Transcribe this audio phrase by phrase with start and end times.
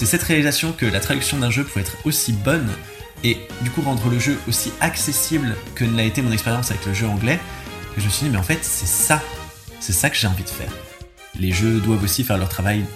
[0.00, 2.70] C'est cette réalisation que la traduction d'un jeu pouvait être aussi bonne
[3.22, 6.86] et du coup rendre le jeu aussi accessible que ne l'a été mon expérience avec
[6.86, 7.38] le jeu anglais,
[7.94, 9.20] que je me suis dit mais en fait c'est ça,
[9.78, 10.72] c'est ça que j'ai envie de faire.
[11.38, 12.86] Les jeux doivent aussi faire leur travail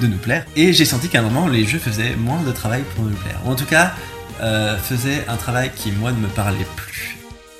[0.00, 0.46] de nous plaire.
[0.54, 3.40] Et j'ai senti qu'à un moment les jeux faisaient moins de travail pour nous plaire.
[3.44, 3.94] Ou en tout cas
[4.40, 7.18] euh, faisaient un travail qui moi ne me parlait plus.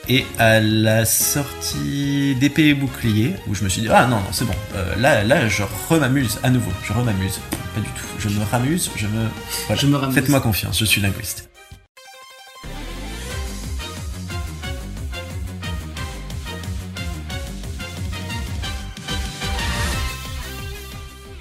[0.08, 4.32] Et à la sortie d'épée et bouclier, où je me suis dit, ah non, non,
[4.32, 7.40] c'est bon, euh, là, là, je rem'amuse à nouveau, je rem'amuse.
[7.74, 9.28] Pas du tout, je me ramuse, je me.
[9.66, 9.80] Voilà.
[9.80, 10.14] Je me ramuse.
[10.14, 11.48] Faites-moi confiance, je suis linguiste.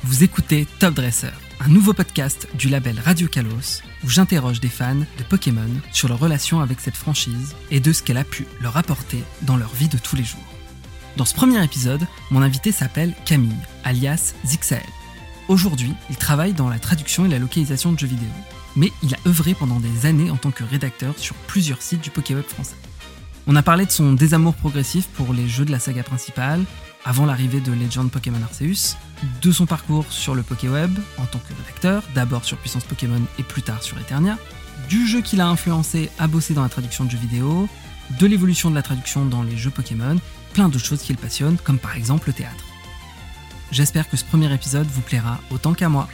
[0.04, 1.28] Vous écoutez Top Dresser,
[1.64, 6.18] un nouveau podcast du label Radio Kalos où j'interroge des fans de Pokémon sur leur
[6.18, 9.88] relation avec cette franchise et de ce qu'elle a pu leur apporter dans leur vie
[9.88, 10.40] de tous les jours.
[11.18, 13.54] Dans ce premier épisode, mon invité s'appelle Camille,
[13.84, 14.82] alias Zixael.
[15.50, 18.30] Aujourd'hui, il travaille dans la traduction et la localisation de jeux vidéo,
[18.76, 22.10] mais il a œuvré pendant des années en tant que rédacteur sur plusieurs sites du
[22.10, 22.76] Pokéweb français.
[23.46, 26.64] On a parlé de son désamour progressif pour les jeux de la saga principale,
[27.06, 28.96] avant l'arrivée de Legend Pokémon Arceus,
[29.42, 33.44] de son parcours sur le Pokéweb en tant que rédacteur, d'abord sur Puissance Pokémon et
[33.44, 34.38] plus tard sur Eternia,
[34.90, 37.68] du jeu qui l'a influencé à bosser dans la traduction de jeux vidéo,
[38.20, 40.18] de l'évolution de la traduction dans les jeux Pokémon,
[40.54, 42.66] plein d'autres choses qui le passionnent, comme par exemple le théâtre.
[43.72, 46.08] J'espère que ce premier épisode vous plaira autant qu'à moi.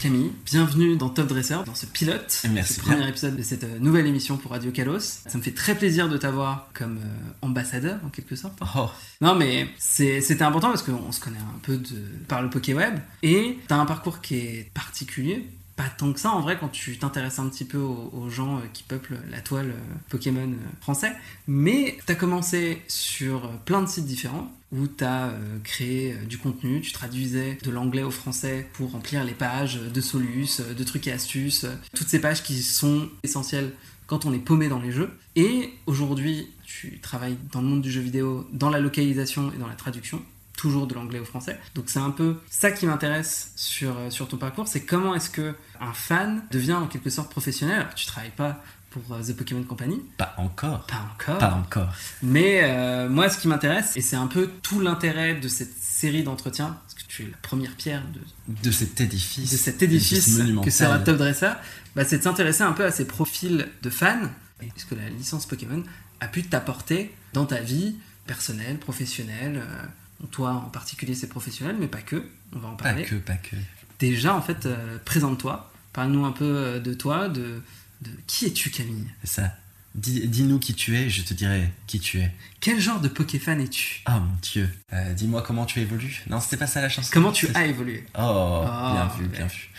[0.00, 2.94] Camille, bienvenue dans Top Dresser, dans ce pilote, Merci ce bien.
[2.94, 4.98] premier épisode de cette euh, nouvelle émission pour Radio Kalos.
[5.00, 8.58] Ça me fait très plaisir de t'avoir comme euh, ambassadeur, en quelque sorte.
[8.76, 8.88] Oh,
[9.20, 13.58] Non, mais c'était important parce qu'on se connaît un peu de, par le Pokéweb et
[13.68, 15.46] t'as un parcours qui est particulier.
[15.76, 18.56] Pas tant que ça en vrai quand tu t'intéresses un petit peu aux, aux gens
[18.56, 19.74] euh, qui peuplent la toile
[20.08, 20.48] Pokémon
[20.80, 21.12] français.
[21.46, 26.80] Mais t'as commencé sur plein de sites différents où t'as euh, créé euh, du contenu,
[26.80, 31.06] tu traduisais de l'anglais au français pour remplir les pages de Solus, euh, de trucs
[31.06, 33.72] et astuces, toutes ces pages qui sont essentielles
[34.06, 35.10] quand on est paumé dans les jeux.
[35.36, 39.66] Et aujourd'hui, tu travailles dans le monde du jeu vidéo, dans la localisation et dans
[39.66, 40.22] la traduction,
[40.56, 41.58] toujours de l'anglais au français.
[41.74, 45.54] Donc c'est un peu ça qui m'intéresse sur, sur ton parcours, c'est comment est-ce que
[45.80, 47.88] un fan devient en quelque sorte professionnel?
[47.96, 50.86] Tu travailles pas pour euh, The Pokémon Company, pas encore.
[50.86, 51.38] pas encore.
[51.38, 51.92] Pas encore.
[52.22, 56.22] Mais euh, moi, ce qui m'intéresse, et c'est un peu tout l'intérêt de cette série
[56.22, 58.02] d'entretiens, parce que tu es la première pierre
[58.48, 59.50] de, De cet édifice.
[59.52, 60.64] de cet édifice ce monumental.
[60.64, 61.52] que sera Top Dresser,
[61.94, 64.28] bah, c'est de s'intéresser un peu à ces profils de fans,
[64.62, 65.82] et ce que la licence Pokémon
[66.20, 67.96] a pu t'apporter dans ta vie
[68.26, 69.56] personnelle, professionnelle.
[69.64, 72.24] euh, toi en particulier, c'est professionnel, mais pas que.
[72.54, 73.04] On va en Pas parler.
[73.04, 73.56] que, pas que.
[74.00, 75.70] Déjà, en fait, euh, présente-toi.
[75.92, 77.62] Parle-nous un peu de toi, de,
[78.02, 79.06] de qui es-tu, Camille?
[79.24, 79.54] C'est ça.
[79.96, 82.30] Dis- Dis-nous qui tu es, je te dirai qui tu es.
[82.60, 84.02] Quel genre de Pokéfan es-tu?
[84.06, 84.68] Ah mon dieu.
[84.92, 86.22] Euh, Dis-moi comment tu évolues.
[86.30, 87.10] Non, c'était pas ça la chanson.
[87.12, 88.06] Comment tu as évolué?
[88.16, 88.62] Oh,
[88.92, 89.36] bien Oh, vu, ouais.
[89.36, 89.70] bien vu.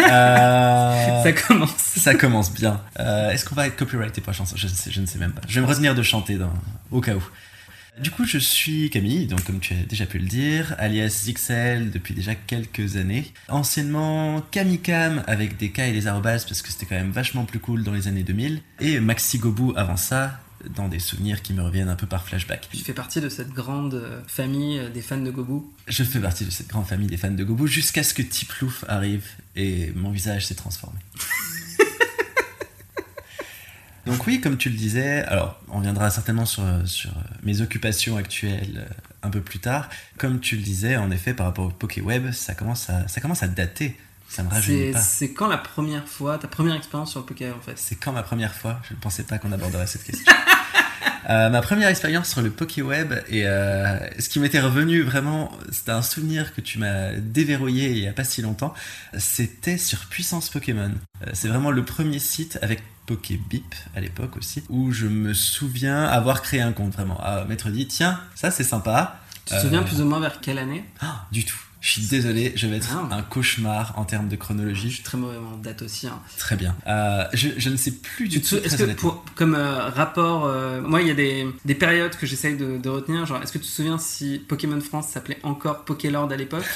[0.10, 1.76] Euh, Ça commence.
[1.76, 2.80] ça commence bien.
[2.98, 4.56] Euh, Est-ce qu'on va être copyrighté pour la chanson?
[4.56, 5.42] Je ne, sais, je ne sais même pas.
[5.46, 6.52] Je vais me retenir de chanter dans,
[6.90, 7.22] au cas où.
[7.98, 11.90] Du coup, je suis Camille, donc comme tu as déjà pu le dire, alias Zixel
[11.90, 13.32] depuis déjà quelques années.
[13.48, 17.58] Anciennement Camicam avec des K et des arrobas parce que c'était quand même vachement plus
[17.58, 18.62] cool dans les années 2000.
[18.80, 20.40] Et Maxi Gobu avant ça,
[20.74, 22.68] dans des souvenirs qui me reviennent un peu par flashback.
[22.72, 25.66] Tu fais partie de cette grande euh, famille euh, des fans de Gobu?
[25.88, 28.84] Je fais partie de cette grande famille des fans de Gobu jusqu'à ce que Tiplouf
[28.88, 29.24] arrive
[29.56, 30.98] et mon visage s'est transformé.
[34.06, 37.10] Donc oui, comme tu le disais, alors on viendra certainement sur, sur
[37.42, 39.88] mes occupations actuelles euh, un peu plus tard.
[40.18, 43.42] Comme tu le disais, en effet, par rapport au PokéWeb, ça commence à, ça commence
[43.42, 43.96] à dater.
[44.28, 45.00] Ça me rajeunit C'est pas.
[45.00, 47.76] c'est quand la première fois, ta première expérience sur le Pokémon en fait?
[47.76, 48.80] C'est quand ma première fois?
[48.88, 50.32] Je ne pensais pas qu'on aborderait cette question.
[51.28, 55.92] Euh, ma première expérience sur le PokéWeb et euh, ce qui m'était revenu vraiment, c'était
[55.92, 58.74] un souvenir que tu m'as déverrouillé il y a pas si longtemps.
[59.16, 60.90] C'était sur Puissance Pokémon.
[61.22, 66.04] Euh, c'est vraiment le premier site avec Pokébip à l'époque aussi où je me souviens
[66.04, 67.18] avoir créé un compte vraiment.
[67.20, 69.18] À m'être dit tiens ça c'est sympa.
[69.46, 70.84] Tu te souviens Euh, plus ou moins vers quelle année?
[71.00, 71.58] Ah, du tout.
[71.82, 73.14] Je suis désolé, je vais être Ah.
[73.14, 74.90] un cauchemar en termes de Je chronologie.
[74.90, 76.06] suis très mauvais en date aussi.
[76.08, 76.18] hein.
[76.36, 76.76] Très bien.
[76.86, 78.56] Euh, je, je ne sais plus du tout.
[78.56, 82.14] Est-ce très que pour, comme euh, rapport, euh, moi il y a des, des périodes
[82.16, 83.24] que j'essaye de, de retenir.
[83.24, 86.66] Genre, est-ce que tu te souviens si Pokémon France s'appelait encore Pokélord à l'époque?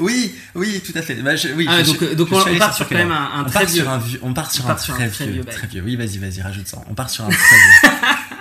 [0.00, 1.14] Oui, oui, tout à fait.
[1.16, 3.48] Bah, je- oui, Ah, je donc, je on, part sur quand même un, un on
[3.48, 3.86] très vieux.
[3.86, 5.54] un vieux, on part sur On un part sur un très, très vieux, vieux bail.
[5.54, 5.82] très vieux.
[5.84, 6.82] Oui, vas-y, vas-y, rajoute ça.
[6.90, 7.98] On part sur un très vieux.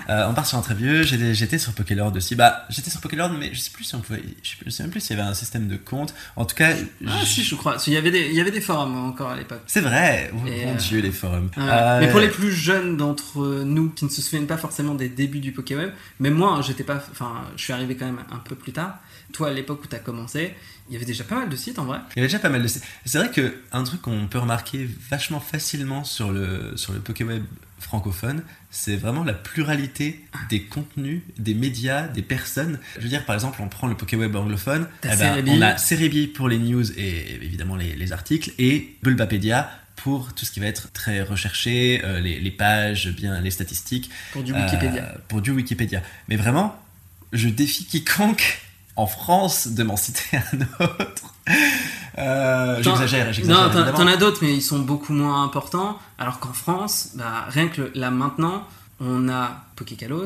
[0.10, 1.04] Euh, on part sur un très vieux.
[1.04, 2.36] J'étais sur Pokélord aussi.
[2.36, 4.22] Bah, j'étais sur Pokélord, mais je sais plus si on pouvait.
[4.44, 6.14] Je sais, même plus s'il y avait un système de compte.
[6.36, 6.74] En tout cas,
[7.08, 7.78] Ah, si, je crois.
[7.88, 9.62] Il y avait des, il y avait des forums encore à l'époque.
[9.68, 10.32] c'est vrai.
[10.34, 11.50] Oh, Et, mon euh, Dieu, les forums.
[11.58, 11.64] Ouais.
[11.70, 15.10] Euh, Mais pour les plus jeunes d'entre nous qui ne se souviennent pas forcément des
[15.10, 18.56] débuts du Pokéweb, même moi, j'étais pas, enfin, je suis arrivé quand même un peu
[18.56, 19.00] plus tard.
[19.34, 20.54] Toi, à l'époque où tu as commencé,
[20.90, 22.00] il y avait déjà pas mal de sites en vrai.
[22.16, 22.68] Il y avait déjà pas mal de.
[22.68, 27.44] C'est vrai que un truc qu'on peut remarquer vachement facilement sur le sur le Pokéweb
[27.82, 32.80] francophone, c'est vraiment la pluralité des contenus, des médias, des personnes.
[32.98, 36.28] Je veux dire, par exemple, on prend le Pokéweb anglophone, eh ben, on a Cerebi
[36.28, 40.66] pour les news et évidemment les, les articles, et Bulbapedia pour tout ce qui va
[40.68, 45.04] être très recherché, euh, les, les pages, bien les statistiques, Pour du Wikipédia.
[45.04, 46.02] euh, pour du Wikipédia.
[46.28, 46.76] Mais vraiment,
[47.34, 48.62] je défie quiconque
[48.96, 51.36] en France de m'en citer un autre.
[52.18, 53.74] Euh, j'exagère, j'exagère.
[53.74, 55.98] Non, t'en- as d'autres, mais ils sont beaucoup moins importants.
[56.18, 58.68] Alors qu'en France, bah, rien que là maintenant,
[59.00, 60.26] on a Pokékalos,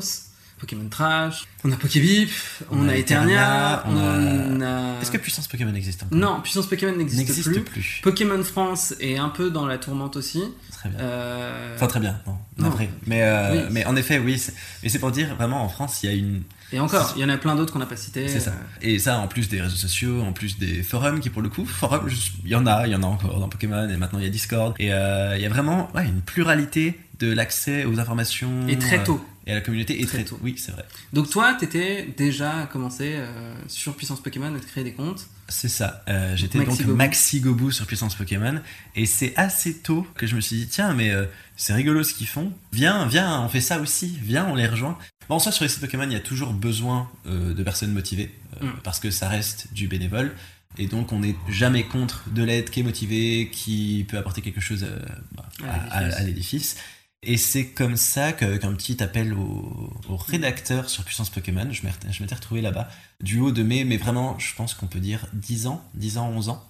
[0.59, 2.29] Pokémon Trash, on a Pokébip,
[2.71, 5.01] on, On a Eternia, Eternia, on on a.
[5.01, 6.17] Est-ce que Puissance Pokémon existe encore?
[6.17, 7.61] Non, Puissance Pokémon n'existe plus.
[7.61, 7.99] plus.
[8.03, 10.43] Pokémon France est un peu dans la tourmente aussi.
[10.71, 10.99] Très bien.
[10.99, 12.69] Euh, Enfin, très bien, non, non.
[12.69, 12.89] navré.
[13.05, 13.67] Mais, euh, Oui.
[13.71, 14.41] mais en effet, oui.
[14.81, 16.43] Mais c'est pour dire, vraiment, en France, il y a une.
[16.71, 18.27] Et encore, il y en a plein d'autres qu'on n'a pas cités.
[18.27, 18.51] C'est ça.
[18.51, 21.49] euh, Et ça, en plus des réseaux sociaux, en plus des forums, qui pour le
[21.49, 22.09] coup, forums,
[22.43, 24.27] il y en a, il y en a encore dans Pokémon, et maintenant il y
[24.27, 24.73] a Discord.
[24.79, 28.67] Et euh, il y a vraiment ouais, une pluralité de l'accès aux informations.
[28.67, 29.25] Et très euh, tôt.
[29.47, 30.39] et à la communauté, et Très très, tôt.
[30.43, 30.83] Oui, c'est vrai.
[31.13, 35.27] Donc toi, t'étais déjà commencé euh, sur Puissance Pokémon à te créer des comptes.
[35.47, 36.03] C'est ça.
[36.09, 36.91] Euh, J'étais donc Gobu.
[36.93, 38.59] Maxi Gobu sur Puissance Pokémon.
[38.95, 41.25] Et c'est assez tôt que je me suis dit, tiens, mais euh,
[41.55, 42.51] c'est rigolo ce qu'ils font.
[42.73, 44.17] Viens, viens, on fait ça aussi.
[44.23, 44.97] Viens, on les rejoint.
[45.29, 47.91] Bon, en soi, sur les sites Pokémon, il y a toujours besoin euh, de personnes
[47.93, 48.33] motivées.
[48.61, 48.79] euh, Mm.
[48.83, 50.33] Parce que ça reste du bénévole.
[50.77, 54.61] Et donc, on n'est jamais contre de l'aide qui est motivée, qui peut apporter quelque
[54.61, 54.99] chose euh,
[55.33, 56.15] bah, À à, l'édifice.
[56.15, 56.75] à- à l'édifice.
[57.23, 61.81] Et c'est comme ça qu'un petit appel au, au rédacteur sur Puissance Pokémon, je
[62.21, 62.87] m'étais retrouvé là-bas,
[63.19, 66.29] du haut de mes, mais vraiment, je pense qu'on peut dire 10 ans, 10 ans,
[66.29, 66.63] 11 ans.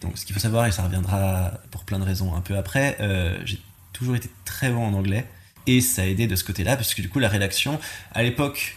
[0.00, 2.96] Donc, ce qu'il faut savoir, et ça reviendra pour plein de raisons un peu après,
[3.00, 3.60] euh, j'ai
[3.92, 5.28] toujours été très bon en anglais.
[5.66, 7.80] Et ça a aidé de ce côté-là, parce que du coup, la rédaction,
[8.12, 8.76] à l'époque,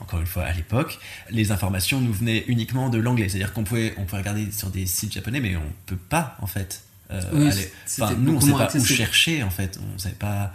[0.00, 0.98] encore une fois, à l'époque,
[1.30, 3.28] les informations nous venaient uniquement de l'anglais.
[3.28, 6.46] C'est-à-dire qu'on pouvait, on pouvait regarder sur des sites japonais, mais on peut pas, en
[6.46, 6.82] fait.
[7.10, 7.72] euh, Oui, aller-
[8.04, 9.78] Enfin, nous, on sait moins pas où chercher, en fait.
[9.94, 10.52] On savait pas.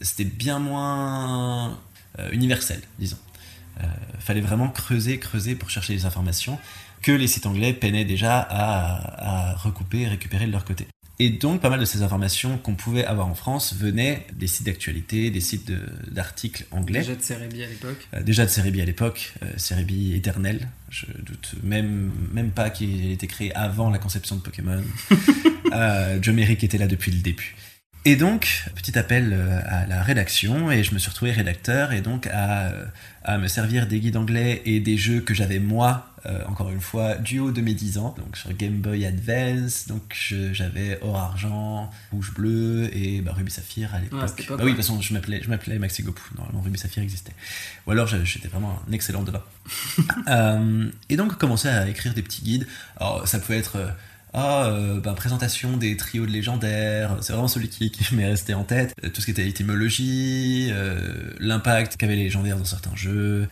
[0.00, 1.78] C'était bien moins
[2.18, 3.18] euh, universel, disons.
[3.82, 3.86] Euh,
[4.18, 6.58] fallait vraiment creuser, creuser pour chercher les informations
[7.02, 10.86] que les sites anglais peinaient déjà à, à recouper et récupérer de leur côté.
[11.22, 14.64] Et donc, pas mal de ces informations qu'on pouvait avoir en France venaient des sites
[14.64, 15.78] d'actualité, des sites de-
[16.10, 17.00] d'articles anglais.
[17.00, 18.08] Déjà de Cerebi à l'époque.
[18.14, 20.68] Euh, déjà de Cerebi à l'époque, euh, Cerebi éternel.
[20.88, 24.82] Je doute même, même pas qu'il ait été créé avant la conception de Pokémon.
[25.74, 27.54] euh, Joe Merrick était là depuis le début.
[28.06, 32.00] Et donc, petit appel euh, à la rédaction, et je me suis retrouvé rédacteur, et
[32.00, 32.84] donc à, euh,
[33.24, 36.80] à me servir des guides anglais et des jeux que j'avais moi, euh, encore une
[36.80, 41.16] fois, du haut de mes 10 ans, donc sur Game Boy Advance, donc j'avais Or
[41.16, 44.20] Argent, Rouge Bleu et bah, Ruby Saphir à l'époque.
[44.20, 47.02] Ouais, bah oui, de toute façon, je m'appelais, je m'appelais Maxi Goku, normalement Ruby Saphir
[47.02, 47.32] existait.
[47.86, 49.24] Ou alors j'étais vraiment un excellent.
[50.28, 52.66] Euh, et donc commencer à écrire des petits guides.
[52.96, 53.88] Alors ça pouvait être euh,
[54.32, 58.64] ah, euh, ben, présentation des trios de légendaires, c'est vraiment celui qui, m'est resté en
[58.64, 58.94] tête.
[59.04, 63.48] Euh, Tout ce qui était étymologie, euh, l'impact qu'avaient les légendaires dans certains jeux,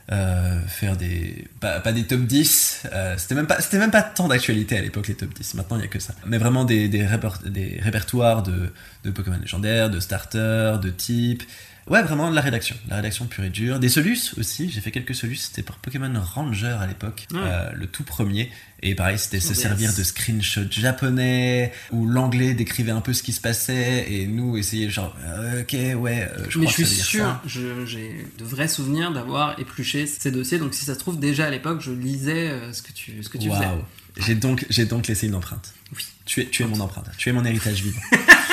[0.68, 1.48] faire des.
[1.60, 5.14] Pas, des top 10, euh, c'était même, pas- même pas tant d'actualité à l'époque les
[5.16, 6.14] top 10, maintenant il n'y a que ça.
[6.26, 8.72] Mais vraiment des, des répertoires de,
[9.04, 11.42] de Pokémon légendaires, de starters, de types.
[11.88, 13.78] Ouais, vraiment de la rédaction, la rédaction pure et dure.
[13.78, 17.38] Des solus aussi, j'ai fait quelques solus, c'était pour Pokémon Ranger à l'époque, Ouais.
[17.42, 18.50] euh, le tout premier.
[18.82, 23.32] Et pareil, c'était se servir de screenshots japonais, où l'anglais décrivait un peu ce qui
[23.32, 26.84] se passait, et nous essayer genre, euh, ok, ouais, euh, je Mais crois je que
[26.84, 30.58] suis ça veut dire sûr, je- j'ai de vrais souvenirs d'avoir épluché ces dossiers.
[30.58, 33.38] Donc si ça se trouve, déjà à l'époque, je lisais ce que tu, ce que
[33.38, 33.64] tu faisais.
[33.66, 33.82] Waouh.
[34.18, 35.72] J'ai donc, j'ai donc laissé une empreinte.
[35.96, 36.04] Oui.
[36.24, 38.00] Tu es, tu es mon empreinte, tu es mon héritage vivant.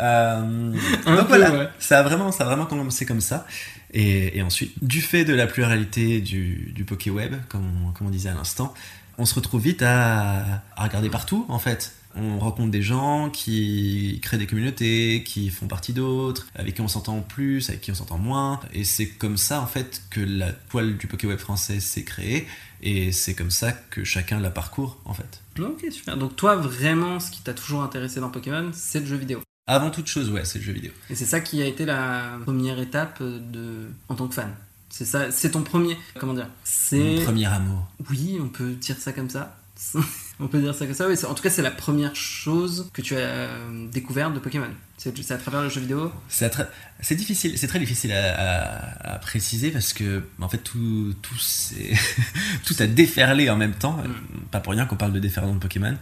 [0.00, 0.72] Euh,
[1.06, 1.68] donc peu, voilà, ouais.
[1.78, 3.46] ça a vraiment, ça a vraiment commencé comme ça.
[3.92, 8.10] Et, et ensuite, du fait de la pluralité du, du Pokéweb, comme on, comme on
[8.10, 8.74] disait à l'instant,
[9.18, 11.94] on se retrouve vite à, à regarder partout en fait.
[12.16, 16.88] On rencontre des gens qui créent des communautés, qui font partie d'autres, avec qui on
[16.88, 18.58] s'entend plus, avec qui on s'entend moins.
[18.72, 22.48] Et c'est comme ça en fait que la toile du Pokéweb français s'est créée.
[22.82, 25.40] Et c'est comme ça que chacun la parcourt en fait.
[25.60, 26.16] Ok, super.
[26.16, 29.40] Donc toi, vraiment, ce qui t'a toujours intéressé dans Pokémon, c'est le jeu vidéo.
[29.66, 30.90] Avant toute chose, ouais, c'est le jeu vidéo.
[31.10, 34.52] Et c'est ça qui a été la première étape de en tant que fan.
[34.88, 37.86] C'est ça, c'est ton premier, comment dire Mon C'est premier amour.
[38.10, 39.56] oui, on peut dire ça comme ça.
[40.40, 41.14] On peut dire ça comme ça, oui.
[41.28, 44.70] En tout cas, c'est la première chose que tu as euh, découverte de Pokémon.
[44.96, 50.22] C'est à travers le jeu vidéo C'est difficile, c'est très difficile à, préciser parce que
[50.40, 51.34] en fait tout tout,
[52.66, 53.96] tout a déferlé en même temps.
[53.96, 54.40] Mm.
[54.50, 55.96] Pas pour rien qu'on parle de déferlement de Pokémon.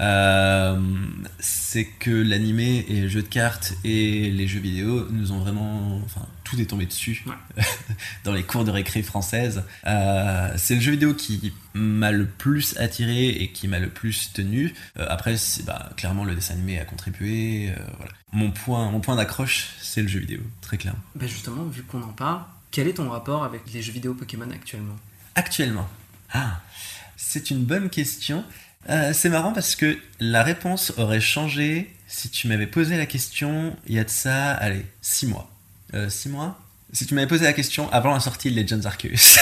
[0.00, 0.78] Euh,
[1.38, 6.00] c'est que l'animé et le jeu de cartes et les jeux vidéo nous ont vraiment,
[6.04, 7.24] enfin tout est tombé dessus
[8.24, 9.62] dans les cours de récré françaises.
[9.86, 14.32] Euh, c'est le jeu vidéo qui m'a le plus attiré et qui m'a le plus
[14.34, 14.74] tenu.
[14.98, 17.72] Euh, après, bah, clairement le dessin animé a contribué.
[17.96, 21.00] voilà mon point, mon point d'accroche, c'est le jeu vidéo, très clairement.
[21.14, 24.50] Bah justement, vu qu'on en parle, quel est ton rapport avec les jeux vidéo Pokémon
[24.50, 24.96] actuellement?
[25.34, 25.88] Actuellement
[26.32, 26.60] Ah,
[27.16, 28.44] c'est une bonne question.
[28.88, 33.76] Euh, c'est marrant parce que la réponse aurait changé si tu m'avais posé la question
[33.86, 35.51] il y a de ça, allez, 6 mois.
[35.92, 36.56] 6 euh, mois
[36.92, 39.16] si tu m'avais posé la question avant la sortie de Legends Arceus.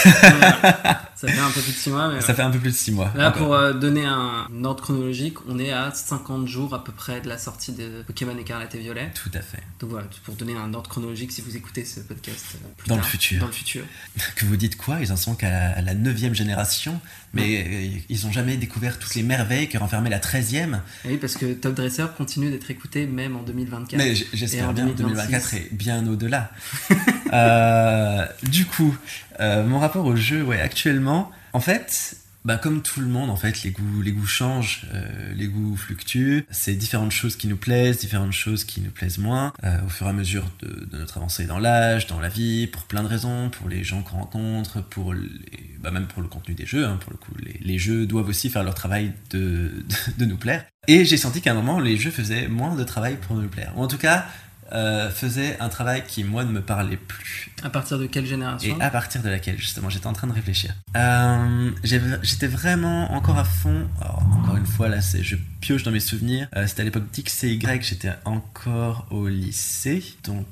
[1.15, 2.07] ça fait un peu plus de 6 mois.
[2.13, 3.11] Mais ça fait un peu plus de 6 mois.
[3.15, 7.19] Là, pour euh, donner un ordre chronologique, on est à 50 jours à peu près
[7.19, 9.11] de la sortie de Pokémon Écarlate et Violet.
[9.13, 9.61] Tout à fait.
[9.81, 12.95] Donc voilà, pour donner un ordre chronologique, si vous écoutez ce podcast euh, plus dans
[12.95, 13.41] le futur.
[13.41, 13.83] Dans le futur.
[14.35, 14.99] Que vous dites quoi?
[15.01, 16.99] Ils en sont qu'à la 9 génération,
[17.33, 20.79] mais euh, ils n'ont jamais découvert toutes les merveilles que renfermait la 13e.
[21.05, 23.97] Oui, parce que Top Dresser continue d'être écouté même en 2024.
[23.97, 26.51] Mais j'espère bien que 2024 est bien au-delà.
[27.33, 28.95] Euh, du coup,
[29.39, 33.35] euh, mon rapport au jeu, ouais, actuellement, en fait, bah, comme tout le monde, en
[33.35, 36.45] fait, les goûts, les goûts changent, euh, les goûts fluctuent.
[36.49, 39.53] C'est différentes choses qui nous plaisent, différentes choses qui nous plaisent moins,
[39.85, 43.03] au fur et à mesure de, notre avancée dans l'âge, dans la vie, pour plein
[43.03, 45.13] de raisons, pour les gens qu'on rencontre, pour
[45.81, 46.85] bah, même pour le contenu des jeux.
[46.85, 49.71] Hein, pour le coup, les, jeux doivent aussi faire leur travail de,
[50.17, 50.63] de nous plaire.
[50.87, 53.73] Et j'ai senti qu'à un moment, les jeux faisaient moins de travail pour nous plaire.
[53.75, 54.25] Ou en tout cas,
[54.73, 57.51] euh, faisait un travail qui, moi, ne me parlait plus.
[57.63, 58.77] À partir de quelle génération?
[58.77, 60.73] Et à partir de laquelle, justement, j'étais en train de réfléchir.
[60.95, 63.87] Euh, j'étais vraiment encore à fond.
[64.01, 66.47] encore une fois, là, je pioche dans mes souvenirs.
[66.55, 70.03] Euh, c'était à l'époque d'XY, j'étais encore au lycée.
[70.23, 70.47] Donc.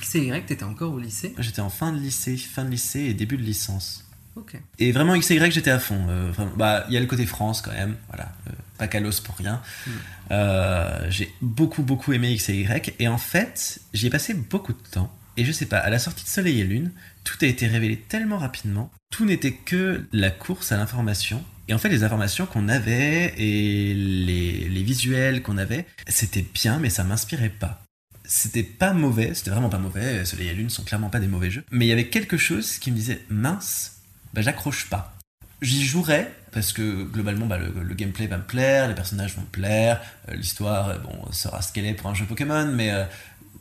[0.00, 1.34] XY, t'étais encore au lycée?
[1.38, 4.04] J'étais en fin de lycée, fin de lycée et début de licence.
[4.36, 4.56] Ok.
[4.78, 6.06] Et vraiment, XY, j'étais à fond.
[6.56, 7.96] bah, il y a le côté France quand même.
[8.08, 8.32] Voilà.
[8.78, 9.62] Pas Kalos pour rien.
[9.86, 9.90] Hmm.
[10.30, 12.94] Euh, j'ai beaucoup, beaucoup aimé X et Y.
[12.98, 15.14] Et en fait, j'y ai passé beaucoup de temps.
[15.36, 16.92] Et je sais pas, à la sortie de Soleil et Lune,
[17.24, 18.90] tout a été révélé tellement rapidement.
[19.10, 21.42] Tout n'était que la course à l'information.
[21.68, 26.78] Et en fait, les informations qu'on avait et les, les visuels qu'on avait, c'était bien,
[26.78, 27.82] mais ça m'inspirait pas.
[28.24, 30.24] C'était pas mauvais, c'était vraiment pas mauvais.
[30.24, 31.64] Soleil et Lune sont clairement pas des mauvais jeux.
[31.70, 34.00] Mais il y avait quelque chose qui me disait mince,
[34.34, 35.16] bah j'accroche pas.
[35.62, 39.46] J'y jouerais, parce que globalement bah, le, gameplay va me plaire, les personnages vont me
[39.46, 43.04] plaire, euh, l'histoire euh, bon, sera ce qu'elle est pour un jeu Pokémon, mais euh,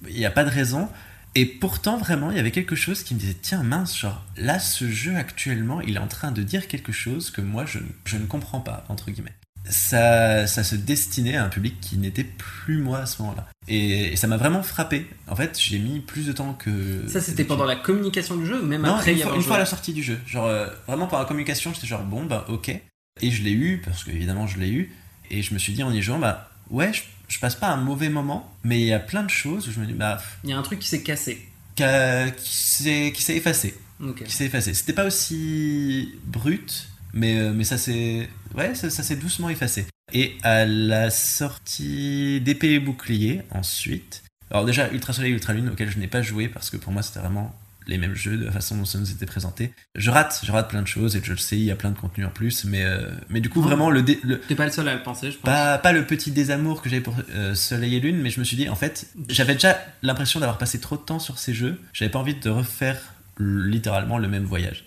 [0.10, 0.90] il n'y a pas de raison.
[1.36, 4.58] Et pourtant, vraiment, il y avait quelque chose qui me disait Tiens, mince, genre, là,
[4.58, 8.18] ce jeu actuellement, il est en train de dire quelque chose que moi, je, je
[8.18, 9.36] ne comprends pas, entre guillemets
[9.70, 13.48] ça, ça se destinait à un public qui n'était plus moi à ce moment-là.
[13.68, 15.08] Et, ça m'a vraiment frappé.
[15.28, 17.08] En fait, j'ai mis plus de temps que.
[17.08, 19.60] Ça, c'était pendant la communication du jeu ou même après une, fois, une fois à
[19.60, 20.20] la sortie du jeu.
[20.26, 22.70] Genre, euh, vraiment pendant la communication, j'étais genre, bon, bah, ok.
[22.70, 24.96] Et je l'ai eu, parce que évidemment, je l'ai eu.
[25.30, 26.92] Et je me suis dit en y jouant, bah, ouais,
[27.28, 29.80] je, passe pas un mauvais moment, mais il y a plein de choses où je
[29.80, 30.22] me dis, bah.
[30.44, 31.48] Il y a un truc qui s'est cassé.
[31.76, 33.78] Qui, qui s'est effacé.
[34.26, 34.74] Qui s'est effacé.
[34.74, 39.86] C'était pas aussi brut mais, euh, mais ça s'est ouais, ça, ça doucement effacé.
[40.14, 44.24] Et à la sortie d'épée et bouclier, ensuite.
[44.50, 46.92] Alors, déjà, Ultra Soleil et Ultra Lune, auquel je n'ai pas joué parce que pour
[46.92, 47.56] moi, c'était vraiment
[47.88, 49.74] les mêmes jeux de la façon dont ça nous était présenté.
[49.96, 51.92] Je rate, je rate plein de choses et je le sais, il y a plein
[51.92, 54.04] de contenu en plus, mais, euh, mais du coup, vraiment, le.
[54.24, 55.46] le T'es pas le seul à le penser, je pense.
[55.46, 58.46] Pas, pas le petit désamour que j'avais pour euh, Soleil et Lune, mais je me
[58.46, 61.80] suis dit, en fait, j'avais déjà l'impression d'avoir passé trop de temps sur ces jeux,
[61.94, 62.98] j'avais pas envie de refaire
[63.42, 64.86] littéralement le même voyage.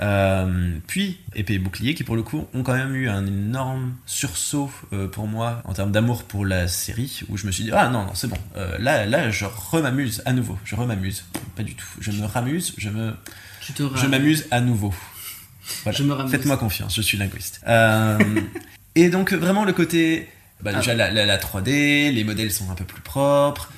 [0.00, 3.94] Euh, puis, épée et bouclier, qui pour le coup ont quand même eu un énorme
[4.06, 7.70] sursaut euh, pour moi en termes d'amour pour la série, où je me suis dit,
[7.72, 11.24] ah non, non, c'est bon, euh, là, là, je rem'amuse à nouveau, je rem'amuse,
[11.56, 13.14] pas du tout, je me ramuse, je me.
[13.60, 14.94] je m'amuse à nouveau.
[15.84, 16.28] Voilà.
[16.28, 17.60] Faites-moi confiance, je suis linguiste.
[18.94, 20.28] et donc, vraiment, le côté.
[20.60, 21.10] Bah, déjà, ah.
[21.10, 23.70] la, la 3D, les modèles sont un peu plus propres,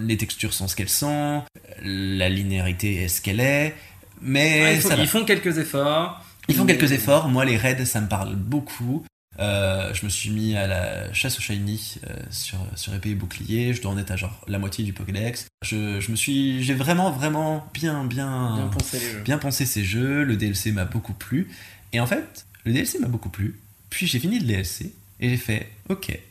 [0.00, 1.42] les textures sont ce qu'elles sont,
[1.82, 3.74] la linéarité est ce qu'elle est,
[4.20, 6.24] mais ils, font, quelques efforts.
[6.48, 7.28] Ils font quelques efforts.
[7.28, 9.04] Moi, les raids, ça me parle beaucoup.
[9.40, 13.14] Euh, je me suis mis à la chasse au shiny euh, sur, sur épée et
[13.14, 13.74] bouclier.
[13.74, 15.46] Je dois en être à genre la moitié du Pokédex.
[15.62, 20.22] Je, je me suis, j'ai vraiment, vraiment bien, bien, bien pensé, bien pensé ces jeux.
[20.22, 21.50] Le DLC m'a beaucoup plu.
[21.92, 23.60] Et en fait, le DLC m'a beaucoup plu.
[23.90, 26.22] Puis j'ai fini le DLC et j'ai fait, ok, et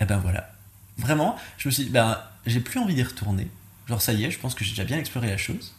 [0.00, 0.52] eh ben voilà.
[0.98, 3.48] Vraiment, je me suis dit, ben, j'ai plus envie d'y retourner.
[3.88, 5.74] Genre, ça y est, je pense que j'ai déjà bien exploré la chose.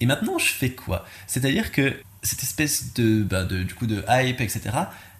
[0.00, 1.06] Et maintenant, je fais quoi?
[1.26, 4.60] C'est-à-dire que cette espèce de, bah, de, du coup, de hype, etc.,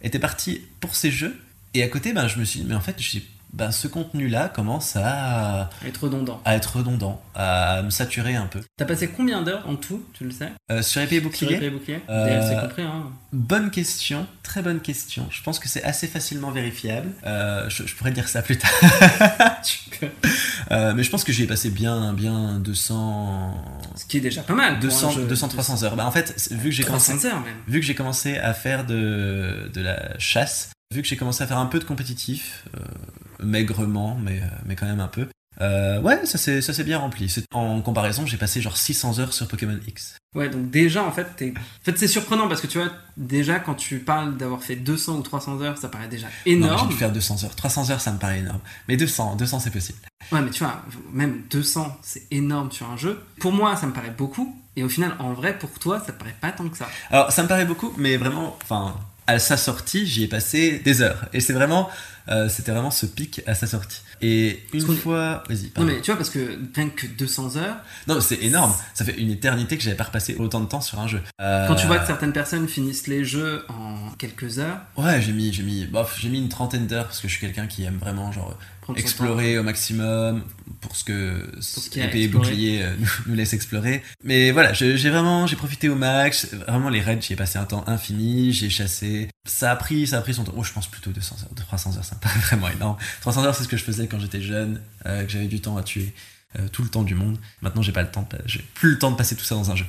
[0.03, 1.41] était partie pour ces jeux.
[1.75, 3.19] Et à côté, ben, je me suis dit, mais en fait, je
[3.53, 5.71] ben, ce contenu-là commence à...
[5.87, 6.41] être redondant.
[6.45, 8.61] À être redondant, à me saturer un peu.
[8.77, 10.51] T'as passé combien d'heures en tout, tu le sais?
[10.71, 13.11] Euh, Sur épée et bouclier Sur épée et bouclier euh, compris, hein.
[13.33, 15.27] Bonne question, très bonne question.
[15.31, 17.11] Je pense que c'est assez facilement vérifiable.
[17.27, 18.71] Euh, je, pourrais dire ça plus tard.
[20.71, 23.65] euh, mais je pense que j'y ai passé bien, bien 200...
[23.97, 24.79] Ce qui est déjà pas mal.
[24.79, 25.97] 200, 200 300 heures.
[25.97, 27.15] Bah, en fait, vu que j'ai commencé.
[27.67, 31.47] Vu que j'ai commencé à faire de, de la chasse, vu que j'ai commencé à
[31.47, 32.65] faire un peu de compétitif,
[33.43, 35.27] maigrement, mais, euh, mais quand même un peu.
[35.61, 37.35] Euh, ouais, ça s'est bien rempli.
[37.53, 40.17] En comparaison, j'ai passé genre 600 heures sur Pokémon X.
[40.37, 43.75] Ouais, donc déjà, en fait, en fait c'est surprenant parce que tu vois, déjà, quand
[43.75, 46.79] tu parles d'avoir fait 200 ou 300 heures, ça paraît déjà énorme.
[46.83, 47.57] j'ai dû faire 200 heures.
[47.57, 48.61] 300 heures, ça me paraît énorme.
[48.87, 49.99] Mais 200, 200 c'est possible.
[50.31, 50.81] Ouais, mais tu vois,
[51.13, 53.21] même 200, c'est énorme sur un jeu.
[53.41, 54.55] Pour moi, ça me paraît beaucoup.
[54.77, 56.89] Et au final, en vrai, pour toi, ça te paraît pas tant que ça.
[57.11, 58.95] Alors, ça me paraît beaucoup, mais vraiment, enfin,
[59.29, 61.27] à sa sortie, j'y ai passé des heures.
[61.35, 61.91] Et c'est vraiment,
[62.31, 64.01] euh, c'était vraiment ce pic à sa sortie.
[64.23, 65.71] Et une fois, vas-y.
[65.77, 67.77] Non mais tu vois parce que rien que 200 heures.
[68.09, 68.75] Non, c'est énorme.
[68.95, 71.21] Ça fait une éternité que j'avais pas repassé autant de temps sur un jeu.
[71.39, 74.81] Quand tu vois que certaines personnes finissent les jeux en quelques heures.
[74.97, 77.41] Ouais, j'ai mis, j'ai mis, bof, j'ai mis une trentaine d'heures parce que je suis
[77.41, 78.57] quelqu'un qui aime vraiment genre
[78.97, 80.43] explorer au maximum
[80.81, 81.51] pour ce que
[81.95, 82.95] les et boucliers euh,
[83.27, 84.03] nous, laissent explorer.
[84.25, 86.55] Mais voilà, j'ai vraiment j'ai profité au max.
[86.67, 88.53] Vraiment les raids, j'y ai passé un temps infini.
[88.53, 89.29] J'ai chassé.
[89.47, 90.55] Ça a pris ça a pris son temps.
[90.57, 92.05] Oh, je pense plutôt 200 heures, 300 heures.
[92.05, 92.97] Ça me paraît vraiment énorme.
[93.21, 95.77] 300 heures, c'est ce que je faisais quand j'étais jeune, euh, que j'avais du temps
[95.77, 96.15] à tuer,
[96.59, 97.39] euh, tout le temps du monde.
[97.63, 99.77] Maintenant, j'ai pas le temps, j'ai plus le temps de passer tout ça dans un
[99.77, 99.87] jeu.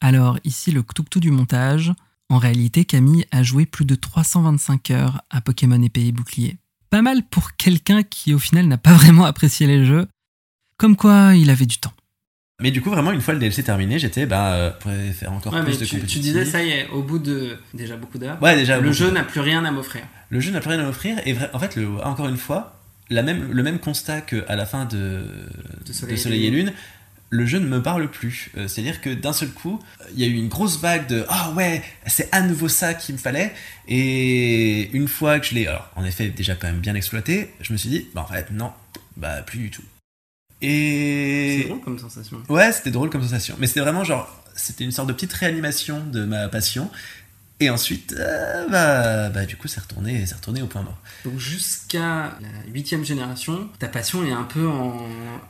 [0.00, 1.92] Alors ici le tout du montage.
[2.28, 6.58] En réalité, Camille a joué plus de 325 heures à Pokémon épée et bouclier
[6.96, 10.06] pas mal pour quelqu'un qui au final n'a pas vraiment apprécié les jeux.
[10.78, 11.92] Comme quoi, il avait du temps.
[12.62, 15.78] Mais du coup, vraiment, une fois le DLC terminé, j'étais, bah, euh, faire encore plus
[15.78, 18.80] de tu, tu disais, ça y est, au bout de déjà beaucoup d'heures, ouais, déjà,
[18.80, 20.02] le jeu n'a plus rien à m'offrir.
[20.30, 23.22] Le jeu n'a plus rien à m'offrir, et en fait, le, encore une fois, la
[23.22, 25.24] même, le même constat qu'à la fin de,
[25.86, 26.72] de Soleil, et Lune,
[27.30, 28.50] le jeu ne me parle plus.
[28.56, 29.80] Euh, c'est-à-dire que d'un seul coup,
[30.14, 33.14] il y a eu une grosse vague de Ah ouais, c'est à nouveau ça qu'il
[33.14, 33.52] me fallait.
[33.88, 37.72] Et une fois que je l'ai, alors en effet, déjà quand même bien exploité, je
[37.72, 38.72] me suis dit Bah en fait, non,
[39.16, 39.84] bah plus du tout.
[40.62, 41.60] Et.
[41.62, 42.42] C'est drôle comme sensation.
[42.48, 43.56] Ouais, c'était drôle comme sensation.
[43.58, 44.42] Mais c'était vraiment genre.
[44.54, 46.90] C'était une sorte de petite réanimation de ma passion.
[47.58, 50.98] Et ensuite, euh, bah, bah, du coup, c'est retourné, retourné au point mort.
[51.24, 55.00] Donc jusqu'à la huitième génération, ta passion est un peu en.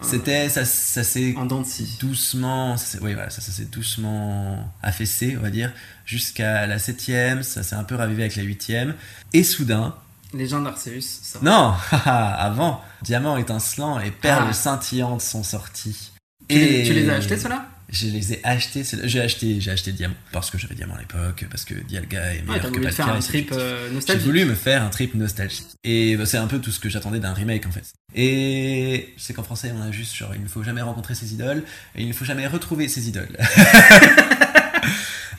[0.02, 5.42] C'était ça, ça s'est en doucement, ça oui voilà, ça, ça s'est doucement affaissé, on
[5.42, 5.72] va dire,
[6.04, 8.94] jusqu'à la septième, ça s'est un peu ravivé avec la huitième,
[9.32, 9.96] et soudain.
[10.32, 11.38] Légende d'Arceus.
[11.42, 14.52] Non, avant, Diamant étincelant et Perles ah.
[14.52, 16.12] scintillantes sont sortis.
[16.48, 16.84] Et...
[16.86, 17.66] Tu les as achetés ceux-là?
[17.88, 18.82] Je les ai achetés.
[19.04, 22.42] J'ai acheté, j'ai acheté Diamant parce que j'avais Diamant à l'époque, parce que Dialga est
[22.42, 23.06] meilleur que Palkia.
[23.06, 24.24] un trip euh, nostalgique.
[24.24, 25.66] J'ai voulu me faire un trip nostalgique.
[25.84, 27.84] Et bah, c'est un peu tout ce que j'attendais d'un remake en fait.
[28.14, 31.32] Et je sais qu'en français on a juste genre il ne faut jamais rencontrer ses
[31.32, 31.62] idoles
[31.94, 33.36] et il ne faut jamais retrouver ses idoles.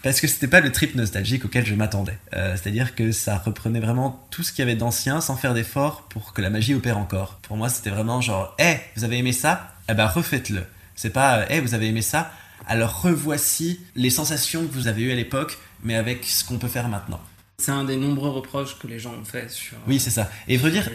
[0.03, 2.17] parce que c'était pas le trip nostalgique auquel je m'attendais.
[2.33, 6.03] Euh, c'est-à-dire que ça reprenait vraiment tout ce qu'il y avait d'ancien sans faire d'effort
[6.03, 7.39] pour que la magie opère encore.
[7.41, 9.73] Pour moi, c'était vraiment genre, hé, hey, vous avez aimé ça?
[9.89, 10.63] Eh ben refaites-le.
[10.97, 12.31] C'est pas, hé, vous avez aimé ça?
[12.67, 16.67] Alors revoici les sensations que vous avez eues à l'époque, mais avec ce qu'on peut
[16.67, 17.21] faire maintenant.
[17.59, 19.77] C'est un des nombreux reproches que les gens ont fait sur.
[19.87, 20.29] Oui, c'est ça.
[20.47, 20.89] Et veux dire,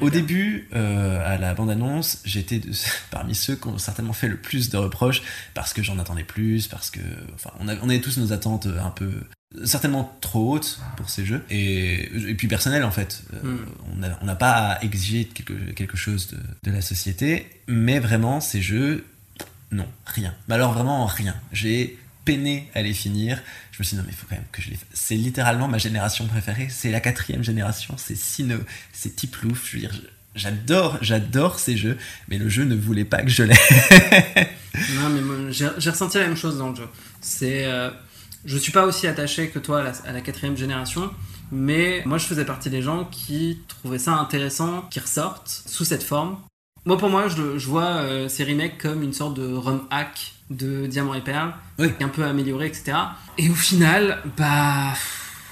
[0.00, 2.60] au début, euh, à la bande-annonce, j'étais
[3.10, 6.66] parmi ceux qui ont certainement fait le plus de reproches parce que j'en attendais plus,
[6.66, 7.00] parce que,
[7.34, 9.12] enfin, on, a, on avait tous nos attentes un peu
[9.64, 14.16] certainement trop hautes pour ces jeux et, et puis personnel en fait euh, hmm.
[14.20, 18.60] on n'a pas à exiger quelque, quelque chose de, de, la société mais vraiment ces
[18.60, 19.04] jeux
[19.70, 20.34] non, rien.
[20.48, 21.34] Mais alors vraiment rien.
[21.52, 23.42] J'ai peiné à les finir.
[23.72, 24.88] Je me suis dit, non, mais il faut quand même que je les fasse.
[24.92, 26.68] C'est littéralement ma génération préférée.
[26.70, 27.94] C'est la quatrième génération.
[27.96, 28.56] C'est Sino,
[28.92, 29.68] c'est Tiplouf.
[29.68, 30.00] Je veux dire,
[30.34, 31.98] j'adore, j'adore ces jeux,
[32.28, 33.54] mais le jeu ne voulait pas que je l'aie.
[34.94, 36.88] non, mais j'ai ressenti la même chose dans le jeu.
[37.20, 37.66] C'est.
[37.66, 37.90] Euh,
[38.44, 41.10] je suis pas aussi attaché que toi à la, quatrième génération,
[41.50, 46.02] mais moi je faisais partie des gens qui trouvaient ça intéressant, qui ressortent sous cette
[46.02, 46.36] forme.
[46.86, 50.86] Moi, pour moi, je, vois euh, ces remakes comme une sorte de ROM hack de
[50.86, 52.92] Diamant et Perle, un peu amélioré, etc.
[53.38, 54.92] Et au final, bah.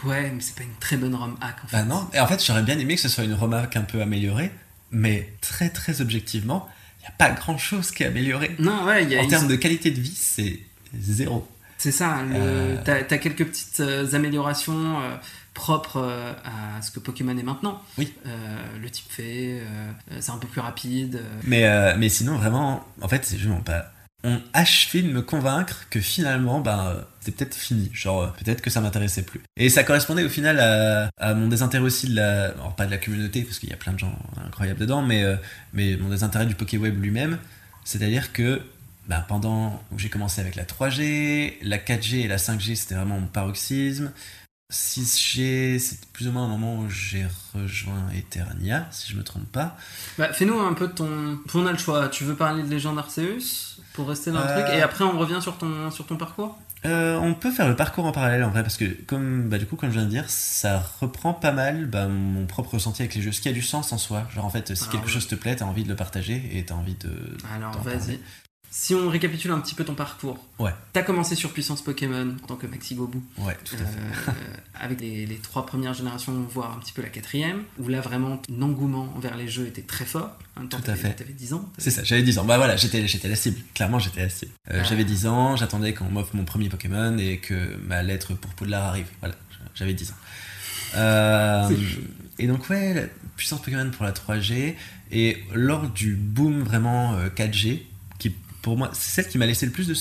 [0.05, 1.77] Ouais, mais c'est pas une très bonne ROM hack en fait.
[1.77, 3.83] Bah non, et en fait, j'aurais bien aimé que ce soit une ROM hack un
[3.83, 4.51] peu améliorée,
[4.91, 6.69] mais très très objectivement,
[6.99, 8.55] il n'y a pas grand chose qui est amélioré.
[8.59, 10.61] Non, ouais, y a, En termes de qualité de vie, c'est
[10.99, 11.49] zéro.
[11.79, 12.77] C'est ça, euh...
[12.85, 15.01] t'as as quelques petites euh, améliorations.
[15.01, 15.17] Euh,
[15.55, 17.83] propre euh, à ce que Pokémon est maintenant.
[17.99, 18.13] Oui.
[18.27, 21.21] Euh, le type fait, euh, c'est un peu plus rapide.
[21.45, 23.87] Mais, mais sinon, vraiment, en fait, ces jeux n'ont pas
[24.25, 27.91] ont achevé de me convaincre que finalement, ben, c'était peut-être fini.
[27.93, 29.41] Genre, peut-être que ça m'intéressait plus.
[29.57, 32.51] Et ça correspondait au final à, mon désintérêt aussi de la.
[32.51, 35.25] Alors, pas de la communauté, parce qu'il y a plein de gens incroyables dedans, mais,
[35.73, 37.37] mais mon désintérêt du PokéWeb lui-même.
[37.85, 38.63] C'est-à-dire que
[39.09, 43.19] ben, pendant que j'ai commencé avec la 3G, la 4G et la 5G, c'était vraiment
[43.19, 44.13] mon paroxysme.
[44.73, 49.47] 6G, c'est plus ou moins un moment où j'ai rejoint Eternia, si je me trompe
[49.53, 49.77] pas.
[50.19, 51.39] Bah, Fais-nous un peu ton.
[51.55, 52.09] On a le choix.
[52.09, 54.85] Tu veux parler de Légende Arceus pour rester dans le truc et euh.
[54.85, 56.59] après on revient sur ton, sur ton parcours?
[56.85, 59.67] Euh, on peut faire le parcours en parallèle en vrai parce que comme bah, du
[59.67, 63.15] coup comme je viens de dire ça reprend pas mal bah, mon propre ressenti avec
[63.15, 65.29] les jeux ce qui a du sens en soi genre en fait si quelque chose
[65.29, 68.19] te plaît t'as envie de le partager et t'as envie de alors vas-y
[68.75, 70.71] si on récapitule un petit peu ton parcours, ouais.
[70.95, 73.19] t'as commencé sur Puissance Pokémon en tant que Maxi Gobu.
[73.37, 74.31] Ouais, tout à fait.
[74.31, 74.33] Euh,
[74.81, 79.13] avec les, trois premières générations, voire un petit peu la quatrième, où là vraiment l'engouement
[79.15, 80.39] envers les jeux était très fort.
[80.71, 81.13] tout à fait.
[81.13, 81.71] T'avais 10 ans.
[81.77, 82.45] C'est ça, j'avais 10 ans.
[82.47, 83.61] Bah voilà, j'étais, j'étais la cible.
[83.75, 84.53] Clairement, j'étais la cible.
[84.71, 84.85] Euh, ah.
[84.85, 88.85] J'avais 10 ans, j'attendais qu'on m'offre mon premier Pokémon et que ma lettre pour Poudlard
[88.85, 89.07] arrive.
[89.21, 89.35] Voilà,
[89.75, 90.15] j'avais 10 ans.
[90.95, 91.69] Euh,
[92.39, 94.77] et donc, ouais, Puissance Pokémon pour la 3G.
[95.11, 97.83] Et lors du boom vraiment 4G,
[98.63, 99.95] pour moi, c'est celle qui m'a laissé le plus de,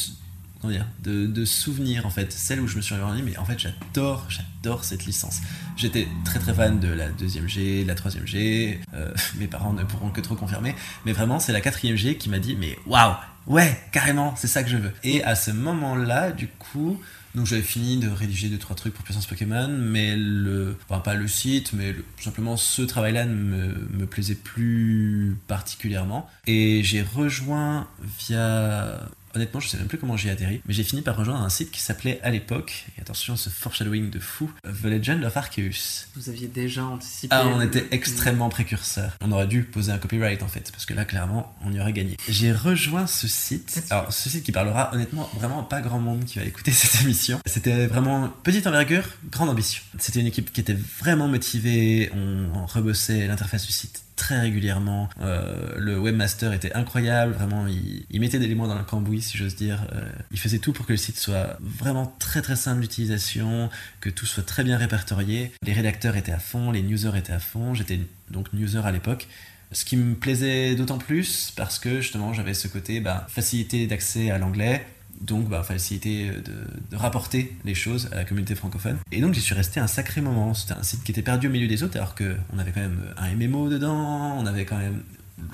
[0.69, 2.32] dire, de, souvenirs en fait.
[2.32, 5.41] Celle où je me suis dit, mais en fait, j'adore, j'adore cette licence.
[5.76, 8.80] J'étais très très fan de la deuxième G, de la troisième G.
[8.93, 10.76] Euh, mes parents ne pourront que trop confirmer.
[11.06, 13.15] Mais vraiment, c'est la quatrième G qui m'a dit, mais waouh,
[13.47, 14.93] ouais, carrément, c'est ça que je veux.
[15.04, 17.02] Et à ce moment-là, du coup,
[17.36, 21.13] donc j'avais fini de rédiger deux trois trucs pour Puissance Pokémon, mais le, enfin pas
[21.13, 26.30] le site, mais tout simplement ce travail-là ne me, plaisait plus particulièrement.
[26.48, 27.88] Et j'ai rejoint
[28.20, 29.00] via
[29.36, 31.72] honnêtement, je sais même plus comment j'ai atterri, mais j'ai fini par rejoindre un site
[31.72, 36.08] qui s'appelait à l'époque, et attention, ce foreshadowing de fou, The Legend of Arceus.
[36.15, 37.36] Vous aviez déjà anticipé.
[37.36, 39.17] Ah, on était extrêmement précurseurs.
[39.22, 41.94] On aurait dû poser un copyright en fait, parce que là, clairement, on y aurait
[41.94, 42.17] gagné.
[42.28, 46.39] J'ai rejoint ce site, alors ce site qui parlera honnêtement vraiment pas grand monde qui
[46.39, 47.39] va écouter cette émission.
[47.46, 49.84] C'était vraiment petite envergure, grande ambition.
[50.00, 55.10] C'était une équipe qui était vraiment motivée, on, on rebossait l'interface du site très régulièrement.
[55.21, 59.55] Euh, le webmaster était incroyable, vraiment, il, mettait des éléments dans le cambouis, si j'ose
[59.55, 59.88] dire.
[59.93, 64.12] Euh, il faisait tout pour que le site soit vraiment très très simple d'utilisation, que
[64.12, 65.51] tout soit très bien répertorié.
[65.65, 67.73] Les rédacteurs étaient à fond, les newsers étaient à fond.
[67.73, 69.27] J'étais donc newser à l'époque.
[69.71, 74.29] Ce qui me plaisait d'autant plus parce que justement j'avais ce côté bah, facilité d'accès
[74.29, 74.86] à l'anglais,
[75.19, 78.97] donc bah, facilité de, rapporter les choses à la communauté francophone.
[79.12, 80.54] Et donc j'y suis resté un sacré moment.
[80.54, 83.02] C'était un site qui était perdu au milieu des autres, alors qu'on avait quand même
[83.17, 85.04] un MMO dedans, on avait quand même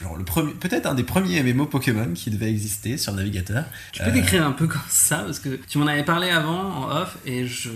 [0.01, 3.65] genre le premier, peut-être un des premiers MMO Pokémon qui devait exister sur le navigateur.
[3.91, 7.01] Tu peux décrire un peu comme ça parce que tu m'en avais parlé avant en
[7.01, 7.69] off et je.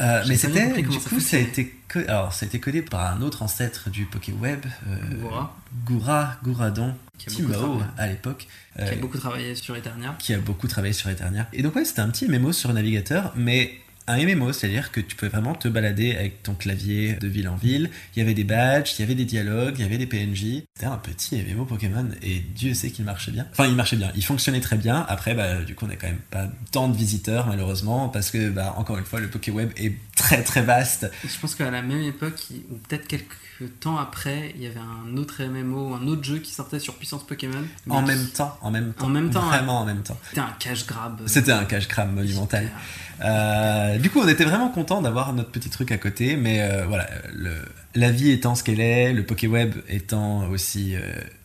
[0.00, 1.74] Euh, mais c'était du coup ça a été
[2.08, 6.94] alors ça a été codé par un autre ancêtre du PokéWeb, euh, Goura, Goura, Gouradon,
[7.18, 8.46] Timo à l'époque.
[8.74, 10.16] Qui a euh, beaucoup travaillé sur Eternia.
[10.18, 11.48] Qui a beaucoup travaillé sur Eternia.
[11.52, 15.16] Et donc ouais, c'était un petit MMO sur navigateur, mais un MMO, c'est-à-dire que tu
[15.16, 17.90] pouvais vraiment te balader avec ton clavier de ville en ville.
[18.14, 20.64] Il y avait des badges, il y avait des dialogues, il y avait des PNJ.
[20.74, 23.46] C'était un petit MMO Pokémon et Dieu sait qu'il marchait bien.
[23.52, 25.04] Enfin, il marchait bien, il fonctionnait très bien.
[25.08, 28.50] Après, bah, du coup, on n'a quand même pas tant de visiteurs malheureusement parce que,
[28.50, 31.10] bah, encore une fois, le PokéWeb est très très vaste.
[31.24, 33.36] Je pense qu'à la même époque, ou peut-être quelques
[33.80, 37.26] temps après, il y avait un autre MMO, un autre jeu qui sortait sur Puissance
[37.26, 37.64] Pokémon.
[37.88, 39.06] En même temps, en même temps.
[39.06, 39.46] En même temps.
[39.46, 40.18] Vraiment en même temps.
[40.28, 41.22] C'était un cash grab.
[41.26, 42.70] C'était un cash grab monumental.
[43.20, 46.86] Euh, du coup, on était vraiment content d'avoir notre petit truc à côté, mais euh,
[46.86, 47.54] voilà, le,
[47.94, 51.00] la vie étant ce qu'elle est, le PokéWeb étant aussi euh,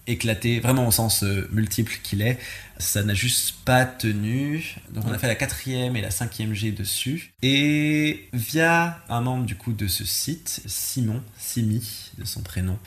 [0.08, 2.40] éclaté, vraiment au sens multiple qu'il est,
[2.78, 4.76] ça n'a juste pas tenu.
[4.92, 7.34] Donc on a fait la quatrième et la cinquième G dessus.
[7.42, 12.78] Et via un membre du coup de ce site, Simon, Simi de son prénom,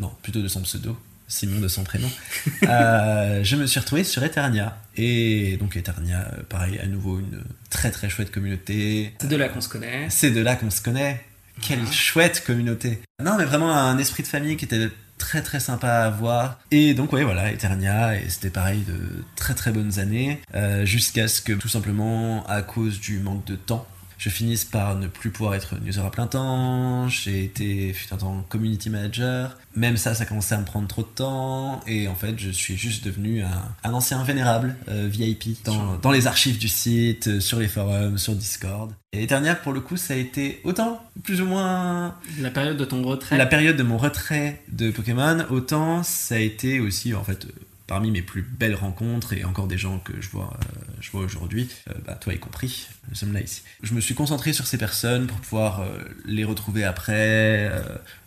[0.00, 0.96] non plutôt de son pseudo,
[1.28, 2.10] Simon de son prénom,
[2.68, 4.76] euh, je me suis retrouvé sur Eternia.
[4.96, 9.12] Et donc Eternia, pareil, à nouveau une très très chouette communauté.
[9.20, 10.06] C'est de là qu'on se connaît.
[10.08, 11.24] C'est de là qu'on se connaît.
[11.60, 13.00] Quelle chouette communauté.
[13.22, 16.60] Non mais vraiment un esprit de famille qui était très très sympa à voir.
[16.70, 21.28] Et donc ouais voilà, Eternia, et c'était pareil de très très bonnes années, euh, jusqu'à
[21.28, 23.86] ce que tout simplement à cause du manque de temps,
[24.18, 27.08] je finisse par ne plus pouvoir être user à plein temps.
[27.08, 29.56] J'ai été, fut un temps, community manager.
[29.74, 31.80] Même ça, ça commençait à me prendre trop de temps.
[31.86, 36.26] Et en fait, je suis juste devenu un, ancien vénérable euh, VIP dans, dans, les
[36.26, 38.92] archives du site, euh, sur les forums, sur Discord.
[39.12, 42.14] Et Eternia, pour le coup, ça a été autant, plus ou moins.
[42.40, 46.38] La période de ton retrait La période de mon retrait de Pokémon, autant ça a
[46.38, 47.46] été aussi, en fait
[47.86, 51.68] parmi mes plus belles rencontres et encore des gens que je vois, euh, vois aujourd'hui,
[51.88, 53.62] euh, bah, toi y compris, nous sommes là ici.
[53.82, 55.86] Je me suis concentré sur ces personnes pour pouvoir euh,
[56.24, 57.70] les retrouver après,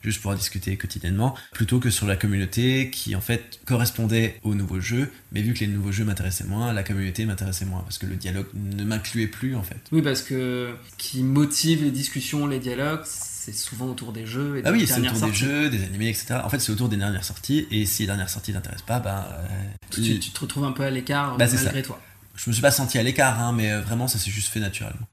[0.02, 4.80] juste pour discuter quotidiennement, plutôt que sur la communauté qui en fait correspondait aux nouveaux
[4.80, 8.06] jeux, mais vu que les nouveaux jeux m'intéressaient moins, la communauté m'intéressait moins, parce que
[8.06, 9.82] le dialogue ne m'incluait plus en fait.
[9.92, 13.04] Oui, parce que qui motive les discussions, les dialogues,
[13.52, 15.36] c'est souvent autour des jeux et des Ah oui, c'est autour des sorties.
[15.36, 16.36] jeux, des animés, etc.
[16.44, 19.30] En fait, c'est autour des dernières sorties, et si les dernières sorties t'intéressent pas, bah.
[19.34, 22.02] euh, Tu, te retrouves un peu à l'écart Bah, malgré toi.
[22.36, 24.60] je me suis pas senti à l'écart, hein, mais euh, vraiment, ça s'est juste fait
[24.60, 25.08] naturellement.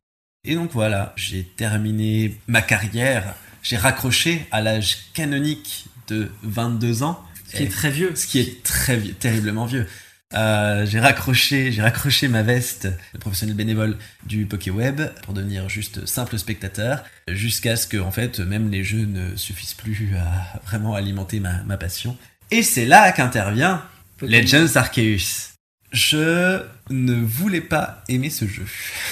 [0.44, 7.20] Et donc voilà, j'ai terminé ma carrière, j'ai raccroché à l'âge canonique de 22 ans,
[7.50, 8.14] Ce qui est très vieux.
[8.14, 9.86] ce qui est très terriblement vieux.
[10.34, 16.04] Euh, j'ai raccroché, j'ai raccroché ma veste de professionnel bénévole du Pokéweb pour devenir juste
[16.06, 20.94] simple spectateur, jusqu'à ce que en fait même les jeux ne suffisent plus à vraiment
[20.94, 22.16] alimenter ma, ma passion.
[22.50, 23.84] Et c'est là qu'intervient.
[24.20, 25.52] Legends Arceus.
[25.92, 26.60] Je
[26.90, 28.66] ne voulais pas aimer ce jeu.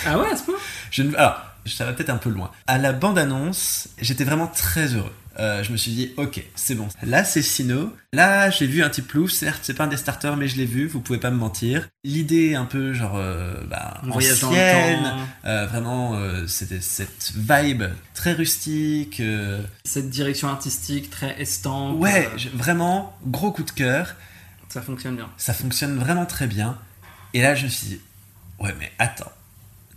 [0.07, 0.55] Ah ouais, à ce point?
[0.90, 1.14] Je ne...
[1.16, 2.50] Alors, ça va peut-être un peu loin.
[2.66, 5.14] À la bande-annonce, j'étais vraiment très heureux.
[5.40, 6.87] Euh, je me suis dit, ok, c'est bon.
[7.03, 7.92] Là, c'est Sino.
[8.12, 9.27] Là, j'ai vu un type loup.
[9.29, 10.87] Certes, c'est pas un des starters, mais je l'ai vu.
[10.87, 11.88] Vous pouvez pas me mentir.
[12.05, 15.12] L'idée, un peu genre, euh, bah, ancienne.
[15.44, 17.83] Euh, vraiment, euh, c'était cette vibe
[18.14, 19.18] très rustique.
[19.20, 21.99] euh, Cette direction artistique très estampe.
[22.01, 24.14] ouais, vraiment gros coup de cœur.
[24.68, 25.29] ça fonctionne bien.
[25.37, 26.79] Ça fonctionne vraiment très bien.
[27.33, 28.01] Et là, je me suis dit,
[28.61, 29.33] ouais, mais attends,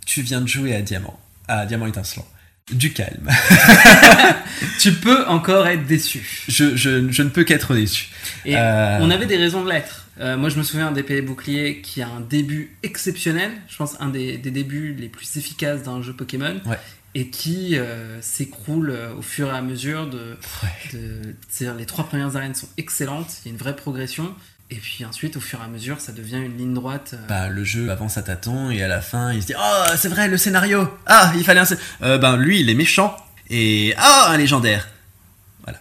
[0.04, 2.26] tu viens de jouer à Diamant, à Diamant étincelant.
[2.70, 3.28] Du calme.
[4.80, 6.44] Tu peux encore être déçu.
[6.48, 8.08] Je, je- je ne peux qu'être déçu.
[8.44, 10.06] Et Euh, on avait des raisons de l'être.
[10.20, 13.50] Euh, moi, je me souviens d'épée et bouclier qui a un début exceptionnel.
[13.68, 16.60] Je pense un des, des débuts les plus efficaces d'un jeu Pokémon.
[16.66, 16.78] Ouais.
[17.14, 20.36] Et qui euh, s'écroule au fur et à mesure de.
[20.62, 20.98] Ouais.
[20.98, 23.32] de- les trois premières arènes sont excellentes.
[23.44, 24.34] Il y a une vraie progression.
[24.70, 27.12] Et puis ensuite, au fur et à mesure, ça devient une ligne droite.
[27.14, 29.84] euh, Bah, le jeu avance à tâtons et à la fin, il se dit Oh,
[29.96, 31.66] c'est vrai, le scénario Ah, il fallait un.
[32.02, 33.16] Euh, ben, lui, il est méchant.
[33.48, 33.94] Et.
[33.96, 34.88] Ah, un légendaire
[35.64, 35.80] Voilà.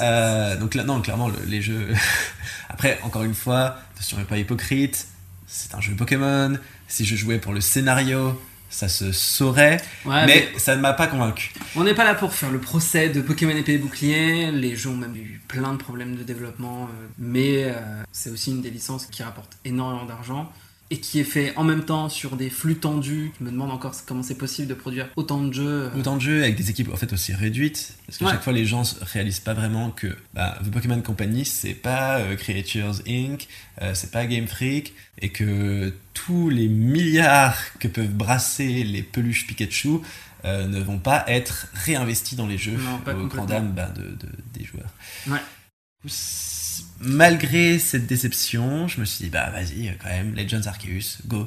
[0.00, 1.86] Euh, donc là, non, clairement, le- les jeux.
[2.68, 5.06] Après, encore une fois, ne soyons pas hypocrite.
[5.46, 6.58] C'est un jeu Pokémon.
[6.88, 8.40] Si je jouais pour le scénario,
[8.76, 9.78] ça se saurait.
[10.04, 11.50] ouais, mais ça ne m'a pas convaincu.
[11.76, 14.52] On n'est pas là pour faire le procès de Pokémon épée et bouclier.
[14.52, 16.82] Les jeux ont même eu plein de problèmes de développement.
[16.82, 17.72] euh, mais euh,
[18.12, 20.52] c'est aussi une des licences qui rapporte énormément d'argent.
[20.90, 23.32] Et qui est fait en même temps sur des flux tendus.
[23.40, 25.90] Je me demande encore comment c'est possible de produire autant de jeux.
[25.92, 28.30] euh, Autant de jeux avec des équipes en fait aussi réduites, parce que Ouais.
[28.30, 32.18] chaque fois les gens se réalisent pas vraiment que bah, The Pokémon Company c'est pas
[32.20, 33.48] euh, Creatures Inc,
[33.82, 39.48] euh, c'est pas Game Freak, et que tous les milliards que peuvent brasser les peluches
[39.48, 39.98] Pikachu
[40.44, 43.46] euh, ne vont pas être réinvestis dans les jeux Non, pas au grand complètement.
[43.46, 44.90] dam bah, de, de- des joueurs.
[45.26, 45.40] Ouais.
[47.00, 51.46] Malgré cette déception, je me suis dit bah vas-y quand même Legends Arceus, go.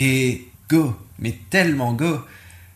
[0.00, 2.20] Et go, mais tellement go.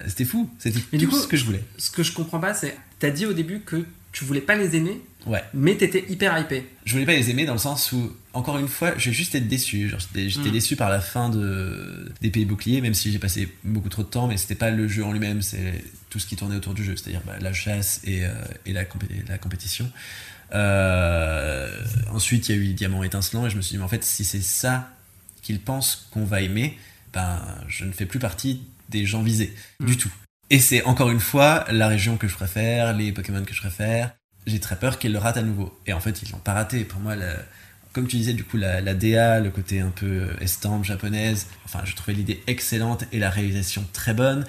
[0.06, 1.62] C'était fou, c'était tout du coup- ce que je voulais.
[1.78, 2.76] Ce que je comprends pas, c'est.
[2.98, 5.42] T'as dit au début que tu voulais pas les aimer, Ouais.
[5.54, 6.66] mais t'étais hyper hypé.
[6.84, 9.46] Je voulais pas les aimer dans le sens où, encore une fois, j'ai juste été
[9.46, 9.90] déçu.
[10.14, 10.52] J'étais Mm.
[10.52, 14.08] déçu par la fin de, des Pays Boucliers, même si j'ai passé beaucoup trop de
[14.08, 16.84] temps, mais c'était pas le jeu en lui-même, c'est tout ce qui tournait autour du
[16.84, 18.32] jeu, c'est-à-dire bah, la chasse et, euh,
[18.66, 19.90] et la, compé- la compétition.
[20.54, 21.68] Euh,
[22.10, 24.04] ensuite, il y a eu Diamant étincelant, et je me suis dit, mais en fait,
[24.04, 24.88] si c'est ça
[25.42, 26.78] qu'ils pensent qu'on va aimer,
[27.12, 29.86] ben, je ne fais plus partie des gens visés, Mm.
[29.86, 30.12] du tout.
[30.50, 34.12] Et c'est encore une fois la région que je préfère, les Pokémon que je préfère.
[34.46, 35.78] J'ai très peur qu'ils le ratent à nouveau.
[35.86, 36.84] Et en fait, ils l'ont pas raté.
[36.84, 37.36] Pour moi, la-
[37.92, 41.46] comme tu disais, du coup, la, la DA, le côté un peu euh, estampe japonaise,
[41.64, 44.44] enfin, je trouvais l'idée excellente et la réalisation très bonne.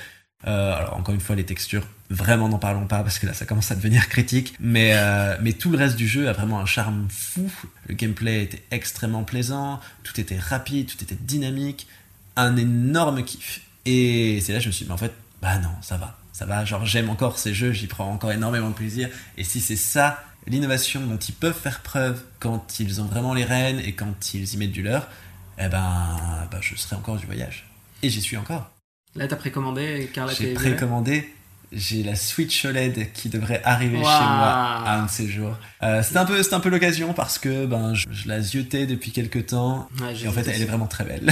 [0.46, 3.46] Euh, alors, encore une fois, les textures, vraiment n'en parlons pas parce que là, ça
[3.46, 4.54] commence à devenir critique.
[4.60, 7.52] Mais, euh, mais tout le reste du jeu a vraiment un charme fou.
[7.88, 11.88] Le gameplay était extrêmement plaisant, tout était rapide, tout était dynamique.
[12.36, 13.62] Un énorme kiff.
[13.86, 16.18] Et c'est là que je me suis dit, mais en fait, bah non, ça va.
[16.32, 19.08] Ça va, genre j'aime encore ces jeux, j'y prends encore énormément de plaisir.
[19.38, 23.44] Et si c'est ça, l'innovation dont ils peuvent faire preuve quand ils ont vraiment les
[23.44, 25.10] rênes et quand ils y mettent du leur,
[25.60, 27.68] eh ben, bah, je serai encore du voyage.
[28.02, 28.72] Et j'y suis encore.
[29.16, 31.32] Là, t'as précommandé Carla J'ai précommandé,
[31.76, 34.12] j'ai la Switch OLED qui devrait arriver chez moi
[34.86, 35.58] à un de ces jours.
[35.82, 38.86] Euh, c'est un peu, c'est un peu l'occasion parce que ben, je, je la ziotais
[38.86, 41.32] depuis quelques temps Ouais, et en fait, elle est vraiment très belle.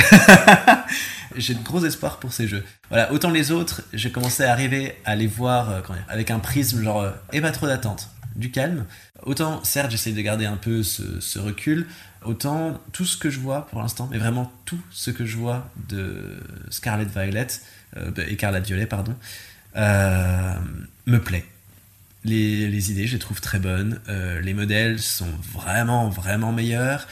[1.36, 2.64] J'ai de gros espoirs pour ces jeux.
[2.90, 6.84] Voilà, autant les autres, j'ai commencé à arriver à les voir euh, avec un prisme
[6.84, 8.86] genre euh, et pas trop d'attente, du calme.
[9.24, 11.88] Autant, certes, j'essaie de garder un peu ce, ce recul.
[12.26, 15.70] Autant tout ce que je vois pour l'instant, mais vraiment tout ce que je vois
[15.90, 16.38] de
[16.70, 17.48] Scarlet Violet
[18.18, 19.16] et Scarlet Violet, pardon,
[19.76, 21.46] me plaît.
[22.24, 24.00] Les, les idées, je les trouve très bonnes.
[24.08, 27.08] Euh, les modèles sont vraiment, vraiment meilleurs.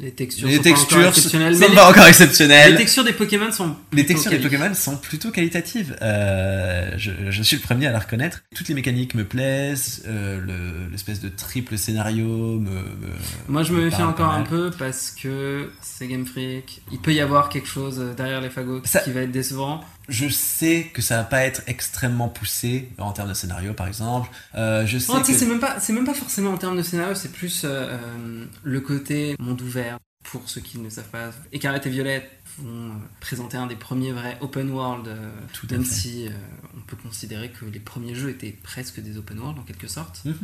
[0.00, 2.76] Les textures Les sont pas encore textures exceptionnelles, sont les- pas encore les exceptionnelles.
[2.76, 3.76] textures des Pokémon sont.
[3.92, 4.38] Les plutôt textures des.
[4.40, 5.96] Pokémon sont plutôt qualitatives.
[6.02, 8.42] Euh, je, je suis le premier à la reconnaître.
[8.56, 10.02] Toutes les mécaniques me plaisent.
[10.08, 12.26] euh, le- L'espèce de triple scénario
[12.58, 12.70] me.
[12.70, 13.14] me-
[13.46, 16.82] Moi, je me méfie encore pas un peu parce que c'est Game Freak.
[16.90, 19.84] Il peut y avoir quelque chose derrière les fagots Ça- qui va être décevant.
[20.08, 24.28] Je sais que ça va pas être extrêmement poussé en termes de scénario, par exemple.
[24.54, 27.14] Euh, je sais que- c'est même pas, c'est même pas forcément en termes de scénario,
[27.14, 29.98] c'est plus euh, euh, le côté monde ouvert.
[30.24, 34.38] Pour ceux qui ne savent pas, Écarlate et Violette vont présenter un des premiers vrais
[34.40, 35.92] open world, euh, Tout même fait.
[35.94, 36.28] si
[36.74, 40.22] on peut considérer que les premiers jeux étaient presque des open world en quelque sorte.
[40.24, 40.34] Mhm.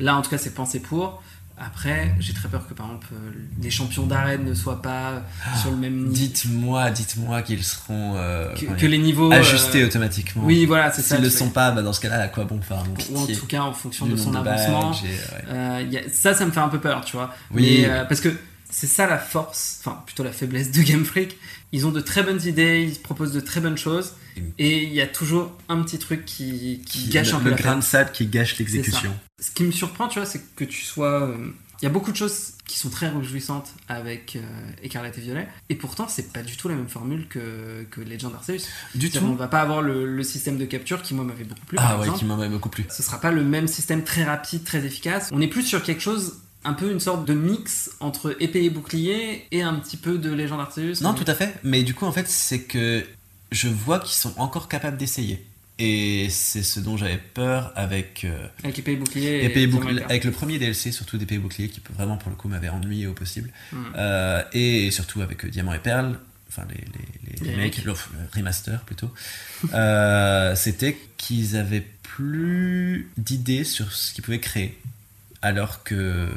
[0.00, 1.22] Là, en tout cas, c'est pensé pour.
[1.58, 3.30] Après, j'ai très peur que par exemple euh,
[3.62, 5.20] les champions d'arène ne soient pas euh,
[5.60, 10.42] sur le même niveau Dites-moi, dites-moi qu'ils seront euh, que, les niveaux euh, ajustés automatiquement.
[10.44, 11.16] Oui, voilà, c'est ça.
[11.16, 13.18] S'ils le tu sont pas, bah, dans ce cas-là, à quoi bon faire un Ou
[13.18, 14.90] en tout cas en fonction de son de avancement.
[14.90, 15.44] badges et, ouais.
[15.50, 17.34] Euh, y a- ça, ça me fait un peu peur, tu vois.
[17.52, 17.82] Oui.
[17.82, 18.30] Mais, parce que
[18.72, 21.36] c'est ça la force, enfin plutôt la faiblesse de Game Freak.
[21.70, 24.14] Ils ont de très bonnes idées, ils proposent de très bonnes choses,
[24.58, 27.54] et il y a toujours un petit truc qui, qui gâche le, un peu le
[27.54, 29.14] grain de sable qui gâche l'exécution.
[29.40, 31.22] Ce qui me surprend, tu vois, c'est que tu sois.
[31.28, 34.40] euh, Il y a beaucoup de choses qui sont très réjouissantes avec euh,
[34.82, 38.34] Écarlate et Violet, et pourtant c'est pas du tout la même formule que, que Legend
[38.34, 38.66] Arceus.
[38.94, 39.38] Du C'est-à-dire, On tout.
[39.38, 41.76] va pas avoir le, le système de capture qui moi m'avait beaucoup plu.
[41.80, 42.18] Ah par ouais, exemple.
[42.20, 42.84] qui m'en beaucoup plu.
[42.90, 45.28] ce sera pas le même système très rapide, très efficace.
[45.32, 48.70] On est plus sur quelque chose, un peu une sorte de mix entre épée et
[48.70, 50.94] bouclier et un petit peu de Legend Arceus.
[51.02, 51.54] Non, tout à fait.
[51.62, 53.04] Mais du coup, en fait, c'est que
[53.50, 55.44] je vois qu'ils sont encore capables d'essayer.
[55.78, 59.44] Et c'est ce dont j'avais peur avec euh, Avec épée et bouclier.
[59.44, 62.30] Épée et bouclier, avec le premier DLC, surtout d'épée et bouclier, qui peut vraiment pour
[62.30, 63.50] le coup m'avait ennuyé au possible.
[63.72, 63.76] Hmm.
[63.96, 66.84] Euh, et surtout avec euh, Diamant et Perle, enfin les,
[67.40, 67.78] les, les, remakes.
[67.84, 67.96] le- le
[68.36, 69.10] remaster plutôt,
[69.74, 74.78] euh, c'était qu'ils avaient plus d'idées sur ce qu'ils pouvaient créer.
[75.42, 76.28] Alors que,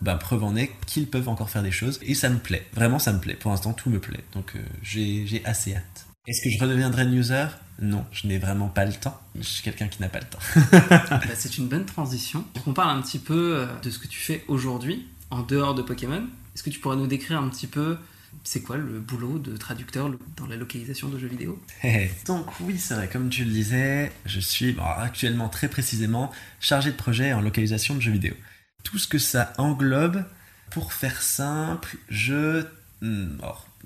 [0.00, 1.98] ben, preuve en est qu'ils peuvent encore faire des choses.
[2.02, 2.66] Et ça me plaît.
[2.74, 3.34] Vraiment, ça me plaît.
[3.34, 4.24] Pour l'instant, tout me plaît.
[4.34, 6.06] Donc, euh, j'ai assez hâte.
[6.26, 7.46] Est-ce que je redeviendrai user
[7.80, 9.18] Non, je n'ai vraiment pas le temps.
[9.36, 10.38] Je suis quelqu'un qui n'a pas le temps.
[11.10, 12.44] Bah, c'est une bonne transition.
[12.66, 15.82] On parle un petit peu euh, de ce que tu fais aujourd'hui, en dehors de
[15.82, 16.22] Pokémon.
[16.54, 17.96] Est-ce que tu pourrais nous décrire un petit peu
[18.44, 21.62] c'est quoi le boulot de traducteur dans la localisation de jeux vidéo
[22.26, 26.90] Donc oui, c'est vrai, comme tu le disais, je suis bon, actuellement très précisément chargé
[26.90, 28.34] de projet en localisation de jeux vidéo.
[28.82, 30.24] Tout ce que ça englobe,
[30.70, 32.64] pour faire simple, je
[33.02, 33.38] hmm,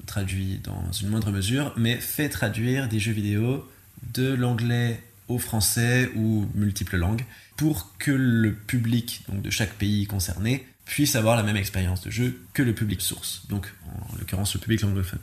[0.06, 3.68] traduis dans une moindre mesure, mais fais traduire des jeux vidéo
[4.12, 7.24] de l'anglais au français ou multiples langues
[7.56, 12.42] pour que le public de chaque pays concerné puisse avoir la même expérience de jeu
[12.52, 15.20] que le public source, donc en l'occurrence le public anglophone.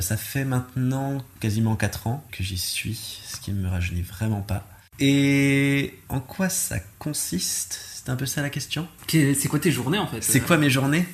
[0.00, 2.94] Ça fait maintenant quasiment 4 ans que j'y suis,
[3.26, 4.68] ce qui ne me rajeunit vraiment pas.
[5.00, 7.80] Et en quoi ça consiste?
[7.94, 8.88] C'est un peu ça la question?
[9.06, 10.22] Qu'est- C'est quoi tes journées en fait?
[10.22, 11.06] C'est quoi mes journées?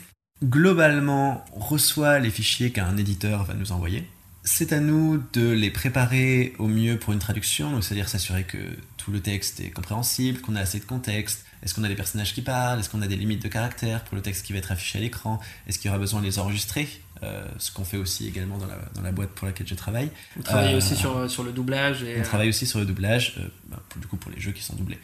[0.43, 4.09] Globalement, on reçoit les fichiers qu'un éditeur va nous envoyer.
[4.43, 8.57] C'est à nous de les préparer au mieux pour une traduction, donc c'est-à-dire s'assurer que
[8.97, 12.33] tout le texte est compréhensible, qu'on a assez de contexte, est-ce qu'on a des personnages
[12.35, 14.73] qui parlent, est-ce qu'on a des limites de caractère pour le texte qui va être
[14.73, 16.88] affiché à l'écran, est-ce qu'il y aura besoin de les enregistrer,
[17.23, 20.09] Euh, ce qu'on fait aussi également dans la, dans la boîte pour laquelle je travaille.
[20.37, 23.35] Vous travaillez Euh, aussi sur, sur le doublage et On travaille aussi sur le doublage,
[23.38, 24.99] euh, bah, pour- du coup pour les jeux qui sont doublés.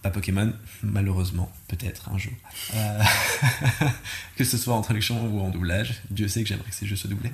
[0.00, 0.52] Pas Pokémon,
[0.84, 2.32] malheureusement, peut-être un jour.
[2.76, 3.02] Euh,
[4.36, 6.00] que ce soit en traduction ou en doublage.
[6.10, 7.32] Dieu sait que j'aimerais que ces jeux soient doublés.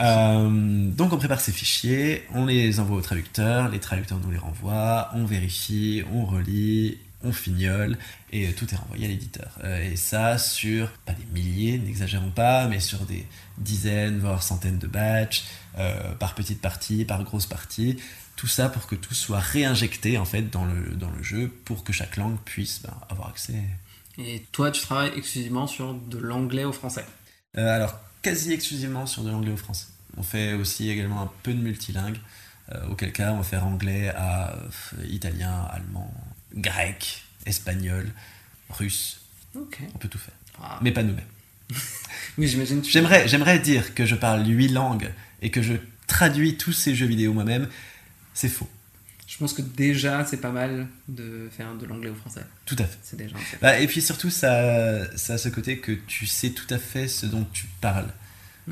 [0.00, 4.38] Euh, donc on prépare ces fichiers, on les envoie au traducteur, les traducteurs nous les
[4.38, 7.96] renvoient, on vérifie, on relit, on fignole,
[8.32, 9.50] et euh, tout est renvoyé à l'éditeur.
[9.64, 13.26] Euh, et ça sur, pas des milliers, n'exagérons pas, mais sur des
[13.58, 15.44] dizaines, voire centaines de batchs,
[15.78, 17.98] euh, par petite partie, par grosse partie,
[18.36, 21.84] tout ça pour que tout soit réinjecté en fait dans le, dans le jeu, pour
[21.84, 23.62] que chaque langue puisse ben, avoir accès.
[24.18, 27.04] Et toi, tu travailles exclusivement sur de l'anglais au français?
[27.58, 29.86] Euh, alors, quasi exclusivement sur de l'anglais au français.
[30.16, 32.18] On fait aussi également un peu de multilingue,
[32.72, 34.56] euh, auquel cas on va faire anglais à
[35.08, 36.12] italien, allemand,
[36.56, 38.06] grec, espagnol,
[38.70, 39.20] russe,
[39.54, 40.34] on peut tout faire.
[40.60, 40.78] Ah.
[40.82, 41.24] Mais pas nous-mêmes.
[42.38, 42.84] Oui, j'imagine.
[42.84, 45.72] J'aimerais, j'aimerais dire que je parle huit langues et que je
[46.06, 47.66] traduis tous ces jeux vidéo moi-même.
[48.34, 48.68] C'est faux.
[49.26, 52.42] Je pense que déjà, c'est pas mal de faire de l'anglais au français.
[52.66, 52.98] Tout à fait.
[53.02, 53.36] C'est déjà.
[53.62, 57.08] Bah, et puis surtout, ça, ça a ce côté que tu sais tout à fait
[57.08, 58.12] ce dont tu parles.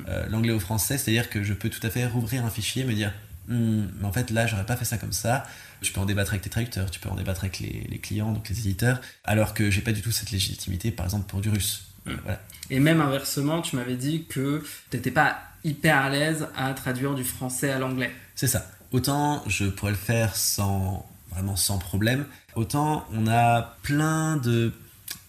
[0.09, 2.85] Euh, L'anglais au français, c'est-à-dire que je peux tout à fait rouvrir un fichier et
[2.85, 3.13] me dire
[3.49, 5.47] Hmm, mais en fait là, j'aurais pas fait ça comme ça.
[5.83, 8.33] Tu peux en débattre avec tes traducteurs, tu peux en débattre avec les, les clients,
[8.33, 11.51] donc les éditeurs, alors que j'ai pas du tout cette légitimité, par exemple, pour du
[11.51, 11.87] russe.
[12.07, 12.41] Voilà.
[12.71, 17.25] Et même inversement, tu m'avais dit que t'étais pas hyper à l'aise à traduire du
[17.25, 18.13] français à l'anglais.
[18.35, 18.67] C'est ça.
[18.93, 24.73] Autant je pourrais le faire sans vraiment sans problème, autant on a plein de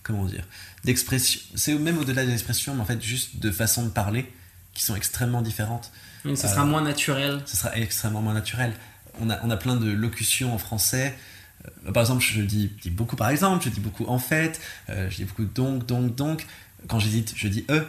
[0.04, 0.44] comment dire,
[0.84, 1.42] d'expression.
[1.56, 4.32] C'est même au-delà des expressions, mais en fait juste de façon de parler
[4.74, 5.92] qui sont extrêmement différentes.
[6.34, 7.42] Ce sera Euh, moins naturel.
[7.46, 8.74] Ce sera extrêmement moins naturel.
[9.20, 11.16] On a, on a plein de locutions en français.
[11.86, 14.60] Euh, par exemple, je dis, dis beaucoup par exemple, je dis beaucoup en fait,
[14.90, 16.46] euh, je dis beaucoup donc, donc, donc.
[16.88, 17.86] Quand j'hésite, je dis e.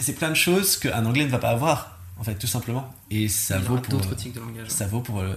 [0.00, 2.94] C'est plein de choses qu'un anglais ne va pas avoir, en fait, tout simplement.
[3.10, 4.68] Et ça vaut pour, d'autres de langage.
[4.68, 5.34] ça vaut pour euh,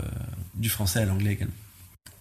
[0.54, 1.54] du français à l'anglais également.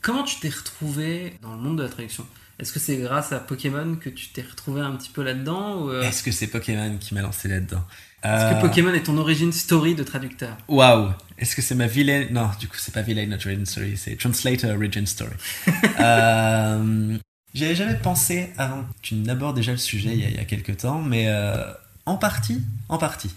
[0.01, 2.27] Comment tu t'es retrouvé dans le monde de la traduction?
[2.59, 5.93] Est-ce que c'est grâce à Pokémon que tu t'es retrouvé un petit peu là-dedans ou,
[5.93, 7.85] Est-ce que c'est Pokémon qui m'a lancé là-dedans?
[8.23, 11.87] Est-ce Euh, que Pokémon est ton origin story de traducteur Waouh Est-ce que c'est ma
[11.87, 12.29] vilaine...
[12.33, 15.33] Non, du coup, c'est pas vilaine origin story, c'est Translator origin story.
[16.01, 17.17] euh,
[17.55, 20.39] J'y avais jamais pensé avant tu n'abordes déjà le sujet il y a, il y
[20.39, 21.65] a quelques temps, mais euh,
[22.07, 23.31] en partie, en partie.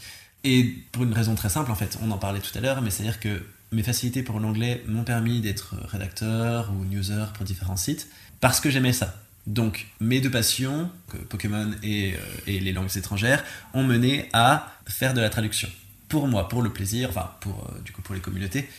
[0.43, 2.89] Et pour une raison très simple, en fait, on en parlait tout à l'heure, mais
[2.89, 8.07] c'est-à-dire que mes facilités pour l'anglais m'ont permis d'être rédacteur ou newser pour différents sites,
[8.39, 9.15] parce que j'aimais ça.
[9.45, 10.89] Donc, mes deux passions,
[11.29, 12.17] Pokémon et, euh,
[12.47, 15.69] et les langues étrangères, ont mené à faire de la traduction.
[16.07, 18.69] Pour moi, pour le plaisir, enfin, pour, euh, du coup, pour les communautés.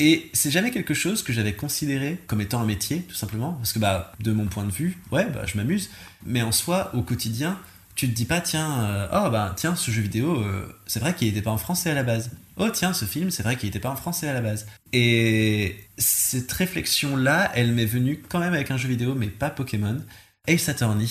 [0.00, 3.72] Et c'est jamais quelque chose que j'avais considéré comme étant un métier, tout simplement, parce
[3.72, 5.90] que, bah, de mon point de vue, ouais, bah, je m'amuse,
[6.26, 7.58] mais en soi, au quotidien,
[7.94, 10.44] tu te dis pas, tiens, euh, oh, bah, tiens, ce jeu vidéo,
[10.86, 12.30] c'est vrai qu'il n'était pas en français à la base.
[12.56, 14.66] Oh, tiens, ce film, c'est vrai qu'il n'était pas en français à la base.
[14.92, 20.00] Et cette réflexion-là, elle m'est venue quand même avec un jeu vidéo, mais pas Pokémon.
[20.46, 21.08] Ace Attorney,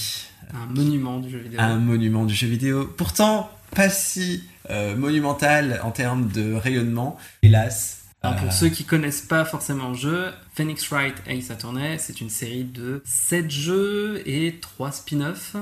[0.53, 1.59] Un monument du jeu vidéo.
[1.59, 2.85] un monument du jeu vidéo.
[2.97, 8.03] Pourtant, pas si euh, monumental en termes de rayonnement, hélas.
[8.21, 12.21] Alors, pour Euh, ceux qui connaissent pas forcément le jeu, Phoenix Wright Ace Attorney, c'est
[12.21, 15.55] une série de 7 jeux et 3 spin-offs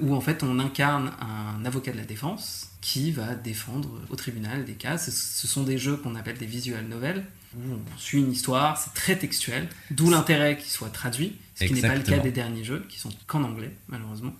[0.00, 4.64] où en fait on incarne un avocat de la défense qui va défendre au tribunal
[4.64, 4.98] des cas.
[4.98, 7.24] Ce, ce sont des jeux qu'on appelle des visual novels
[7.56, 11.72] où on suit une histoire, c'est très textuel, d'où l'intérêt qu'ils soient traduits, ce qui
[11.74, 14.32] n'est pas le cas des derniers jeux qui sont qu'en anglais malheureusement.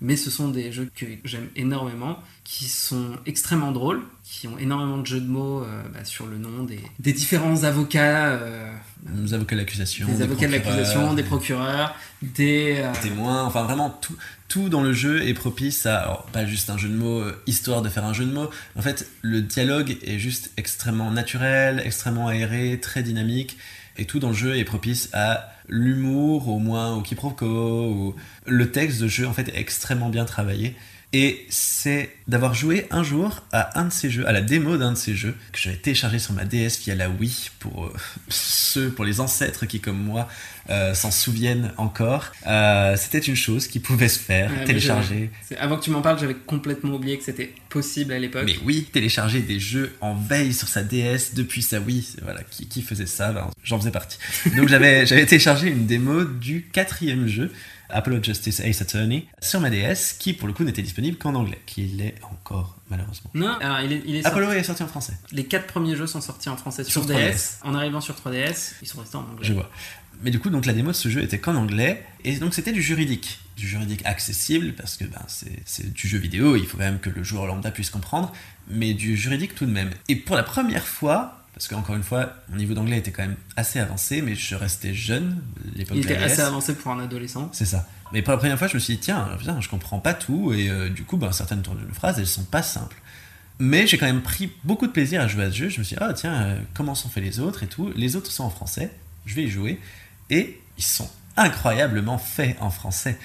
[0.00, 4.98] Mais ce sont des jeux que j'aime énormément, qui sont extrêmement drôles, qui ont énormément
[4.98, 8.72] de jeux de mots euh, bah, sur le nom des, des différents avocats, euh,
[9.02, 12.76] Des avocats d'accusation, des avocats de l'accusation, des procureurs, des...
[12.78, 14.14] euh, des témoins, enfin vraiment tout,
[14.48, 17.82] tout dans le jeu est propice à, pas juste un jeu de mots, euh, histoire
[17.82, 22.28] de faire un jeu de mots, en fait le dialogue est juste extrêmement naturel, extrêmement
[22.28, 23.58] aéré, très dynamique,
[23.98, 28.14] et tout dans le jeu est propice à l'humour, au moins au quiproquo, ou
[28.46, 30.76] le texte de jeu en fait est extrêmement bien travaillé.
[31.14, 34.92] Et c'est d'avoir joué un jour à un de ces jeux, à la démo d'un
[34.92, 37.92] de ces jeux, que j'avais téléchargé sur ma DS via la Wii pour euh,
[38.28, 40.28] ceux, pour les ancêtres qui, comme moi,
[40.68, 42.30] euh, s'en souviennent encore.
[42.46, 45.30] Euh, c'était une chose qui pouvait se faire, Ouais, mais télécharger.
[45.58, 48.44] Avant que tu m'en parles, j'avais complètement oublié que c'était possible à l'époque.
[48.44, 52.06] Mais oui, télécharger des jeux en veille sur sa DS depuis sa Wii.
[52.22, 54.18] Voilà, qui, qui faisait ça Ben, J'en faisais partie.
[54.56, 57.50] Donc j'avais téléchargé une démo du quatrième jeu,
[57.90, 61.60] Apollo Justice Ace Attorney, sur ma DS, qui pour le coup n'était disponible qu'en anglais,
[61.66, 63.30] qui l'est encore malheureusement.
[63.34, 65.96] Non, alors il est, il est sorti- Apollo est sorti en français, Les quatre premiers
[65.96, 67.14] jeux sont sortis en français sur, Sur DS.
[67.14, 67.58] 3DS.
[67.64, 69.46] En arrivant sur 3DS, ils sont restés en anglais.
[69.46, 69.70] je vois.
[70.22, 72.72] Mais du coup, donc la démo de ce jeu était qu'en anglais, et donc c'était
[72.72, 73.38] du juridique.
[73.56, 75.22] Du juridique accessible, parce que ben,
[75.64, 78.32] c'est du jeu vidéo, il faut quand même que le joueur lambda puisse comprendre,
[78.68, 79.90] mais du juridique tout de même.
[80.08, 83.34] Et pour la première fois, parce qu'encore une fois, mon niveau d'anglais était quand même
[83.56, 85.42] assez avancé, mais je restais jeune,
[85.74, 87.50] l'époque Il de la était assez avancé pour un adolescent.
[87.52, 87.84] C'est ça.
[88.12, 90.52] Mais pour la première fois, je me suis dit, tiens, putain, je comprends pas tout,
[90.52, 93.02] et euh, du coup, ben, certaines tournures de phrases, elles sont pas simples.
[93.58, 95.68] Mais j'ai quand même pris beaucoup de plaisir à jouer à ce jeu.
[95.68, 97.92] Je me suis dit, ah tiens, euh, comment sont faits les autres et tout.
[97.96, 98.92] Les autres sont en français,
[99.26, 99.80] je vais y jouer.
[100.30, 103.18] Et ils sont incroyablement faits en français.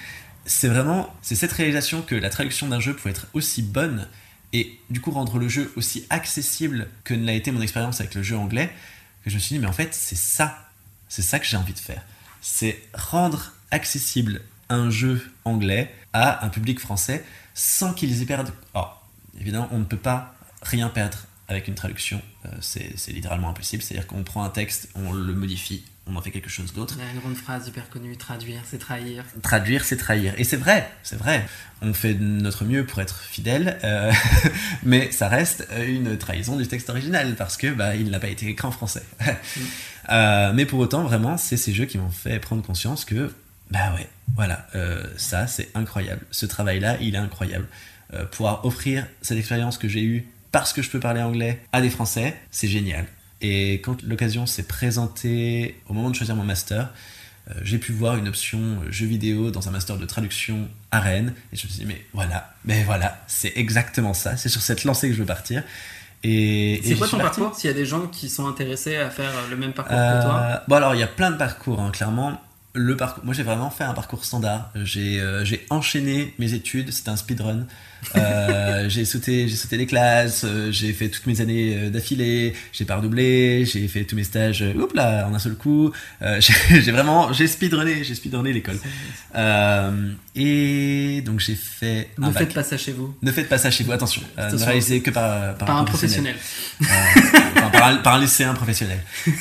[0.44, 4.08] C'est vraiment, c'est cette réalisation que la traduction d'un jeu pouvait être aussi bonne
[4.54, 8.14] et du coup rendre le jeu aussi accessible que ne l'a été mon expérience avec
[8.14, 8.72] le jeu anglais,
[9.24, 10.68] que je me suis dit, mais en fait, c'est ça.
[11.08, 12.02] C'est ça que j'ai envie de faire.
[12.40, 18.52] C'est rendre accessible un jeu anglais à un public français sans qu'ils y perdent.
[18.74, 19.04] Alors,
[19.40, 22.22] évidemment, on ne peut pas rien perdre avec une traduction.
[22.46, 23.82] Euh, c'est littéralement impossible.
[23.82, 26.94] C'est-à-dire qu'on prend un texte, on le modifie, on en fait quelque chose d'autre.
[26.98, 29.24] Il y a une grande phrase hyper connue, traduire, c'est trahir.
[29.42, 30.34] Traduire, c'est trahir.
[30.36, 31.46] Et c'est vrai, c'est vrai.
[31.80, 34.12] On fait de notre mieux pour être fidèle, euh,
[34.82, 38.46] mais ça reste une trahison du texte original parce que bah, il n'a pas été
[38.48, 39.04] écrit en français.
[40.10, 43.32] Euh, mais pour autant, vraiment, c'est ces jeux qui m'ont fait prendre conscience que,
[43.70, 46.20] bah ouais, voilà, euh, ça c'est incroyable.
[46.30, 47.66] Ce travail-là, il est incroyable.
[48.30, 51.88] Pouvoir offrir cette expérience que j'ai eue parce que je peux parler anglais à des
[51.88, 53.06] Français, c'est génial.
[53.46, 56.88] Et quand l'occasion s'est présentée au moment de choisir mon master,
[57.50, 61.00] euh, j'ai pu voir une option euh, jeu vidéo dans un master de traduction à
[61.00, 61.34] Rennes.
[61.52, 64.38] Et je me suis dit, mais voilà, mais voilà, c'est exactement ça.
[64.38, 65.62] C'est sur cette lancée que je veux partir.
[66.22, 67.40] Et, C'est quoi ton parti.
[67.40, 70.22] parcours S'il y a des gens qui sont intéressés à faire le même parcours que
[70.22, 70.40] toi?
[70.40, 72.40] Euh, Bon, alors, il y a plein de parcours, hein, clairement.
[72.72, 73.26] le parcours.
[73.26, 74.70] Moi, j'ai vraiment fait un parcours standard.
[74.74, 76.90] J'ai euh, j'ai enchaîné mes études.
[76.92, 77.66] C'était un speedrun.
[78.16, 80.44] Euh, j'ai sauté, j'ai sauté les classes.
[80.44, 82.54] euh, j'ai fait toutes mes années euh, d'affilée.
[82.72, 83.64] J'ai pas redoublé.
[83.64, 84.62] J'ai fait tous mes stages.
[84.62, 85.90] euh, Oups là, en un seul coup.
[86.22, 86.40] Euh,
[86.70, 88.78] j'ai vraiment, j'ai speedrunné, j'ai speedrunné l'école.
[89.36, 92.38] Euh, et donc j'ai fait un Ne bac.
[92.44, 93.14] faites pas ça chez vous.
[93.22, 94.22] Ne faites pas ça chez vous, attention.
[94.38, 94.66] Euh, ne Attention.
[94.66, 96.36] réalisez que par, par, Par un professionnel.
[96.82, 98.98] enfin, par, un, par un lycéen professionnel.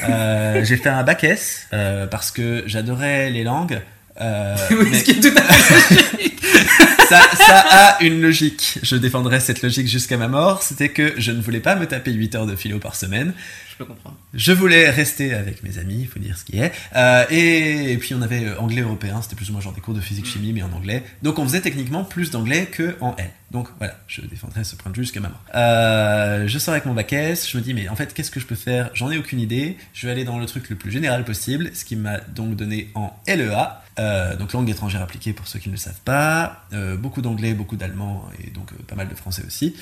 [0.08, 3.82] Euh, j'ai fait un bac S euh, parce que j'adorais les langues.
[4.22, 6.32] euh, Oui, mais ce qui est tout à fait
[7.08, 7.22] ça,
[7.70, 8.80] a une logique.
[8.82, 10.64] Je défendrai cette logique jusqu'à ma mort.
[10.64, 13.34] C'était que je ne voulais pas me taper 8 heures de philo par semaine.
[13.74, 14.16] Je peux comprendre.
[14.36, 16.72] Je voulais rester avec mes amis, il faut dire ce qui est.
[16.96, 19.82] Euh, et, et puis on avait euh, anglais européen, c'était plus ou moins genre des
[19.82, 21.04] cours de physique-chimie, mais en anglais.
[21.24, 23.32] Donc on faisait techniquement plus d'anglais que en L.
[23.50, 25.42] Donc voilà, je défendrai ce point de vue jusqu'à ma mort.
[25.56, 28.40] Euh, je sors avec mon bac S, je me dis mais en fait qu'est-ce que
[28.40, 28.92] je peux faire?
[28.94, 29.76] J'en ai aucune idée.
[29.96, 32.92] Je vais aller dans le truc le plus général possible, ce qui m'a donc donné
[32.94, 33.82] en LEA.
[33.98, 36.68] Euh, donc langue étrangère appliquée pour ceux qui ne le savent pas.
[37.00, 39.76] Beaucoup d'anglais, beaucoup d'allemand et donc pas mal de français aussi.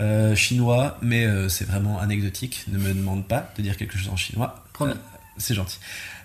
[0.00, 2.64] Euh, chinois, mais euh, c'est vraiment anecdotique.
[2.68, 4.64] Ne me demande pas de dire quelque chose en chinois.
[4.72, 4.92] Promis.
[4.92, 4.96] Euh,
[5.38, 5.78] c'est gentil.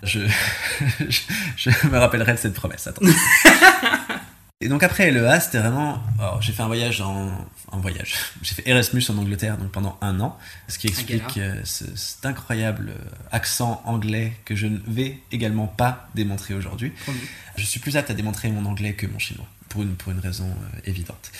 [0.03, 0.19] Je,
[1.09, 1.21] je,
[1.57, 2.85] je me rappellerai de cette promesse.
[2.87, 3.01] Attends.
[4.61, 6.01] Et donc après LEA, c'était vraiment.
[6.39, 7.31] j'ai fait un voyage en.
[7.73, 8.13] Un voyage.
[8.43, 10.37] J'ai fait Erasmus en Angleterre donc pendant un an,
[10.69, 12.93] ce qui explique ce- cet incroyable
[13.31, 16.91] accent anglais que je ne vais également pas démontrer aujourd'hui.
[16.91, 17.19] Promis.
[17.57, 20.19] Je suis plus apte à démontrer mon anglais que mon chinois, pour une, pour une
[20.19, 20.49] raison
[20.85, 21.31] évidente.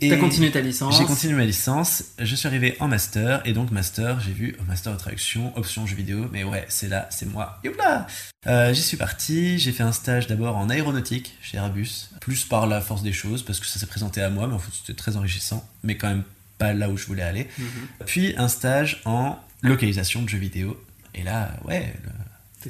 [0.00, 0.96] T'as continué ta licence.
[0.96, 4.92] J'ai continué ma licence, je suis arrivé en master, et donc master, j'ai vu master
[4.92, 7.58] de traduction, option jeux vidéo, mais ouais, c'est là, c'est moi.
[7.62, 8.06] Youpla
[8.46, 12.66] euh, J'y suis parti, j'ai fait un stage d'abord en aéronautique chez Airbus, plus par
[12.66, 14.96] la force des choses, parce que ça s'est présenté à moi, mais en fait c'était
[14.96, 16.24] très enrichissant, mais quand même
[16.56, 17.48] pas là où je voulais aller.
[17.58, 17.66] Mhm.
[18.06, 20.82] Puis un stage en localisation de jeux vidéo,
[21.14, 21.92] et là, ouais,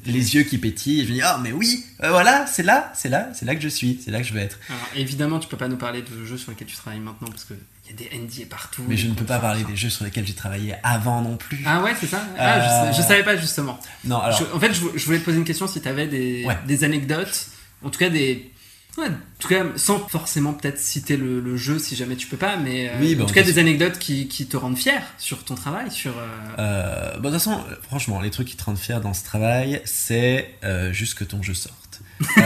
[0.07, 2.93] les yeux qui pétillent, et je me dis, ah mais oui, euh, voilà, c'est là,
[2.95, 4.59] c'est là, c'est là que je suis, c'est là que je veux être.
[4.69, 7.45] Alors, évidemment, tu peux pas nous parler de jeux sur lesquels tu travailles maintenant parce
[7.45, 7.57] qu'il
[7.89, 8.83] y a des NDA partout.
[8.89, 11.63] Mais je ne peux pas parler des jeux sur lesquels j'ai travaillé avant non plus.
[11.67, 12.23] Ah ouais, c'est ça?
[12.39, 13.79] Ah, je, Euh, je savais pas justement.
[14.05, 14.39] Non, alors.
[14.39, 16.45] Je- en fait, je, vou- je voulais te poser une question si tu avais des,
[16.45, 16.57] Ouais.
[16.67, 17.47] des anecdotes,
[17.85, 18.51] en tout cas des.
[18.99, 22.37] Ouais, en tout cas, sans forcément peut-être citer le, le jeu si jamais tu peux
[22.37, 25.03] pas, mais euh, Oui, bah, en tout cas des anecdotes qui, qui te rendent fier
[25.17, 26.13] sur ton travail, sur.
[26.19, 26.27] euh,
[26.59, 29.25] Euh, bon, de toute façon, euh, franchement, les trucs qui te rendent fier dans ce
[29.25, 32.03] travail, c'est euh, juste que ton jeu sorte.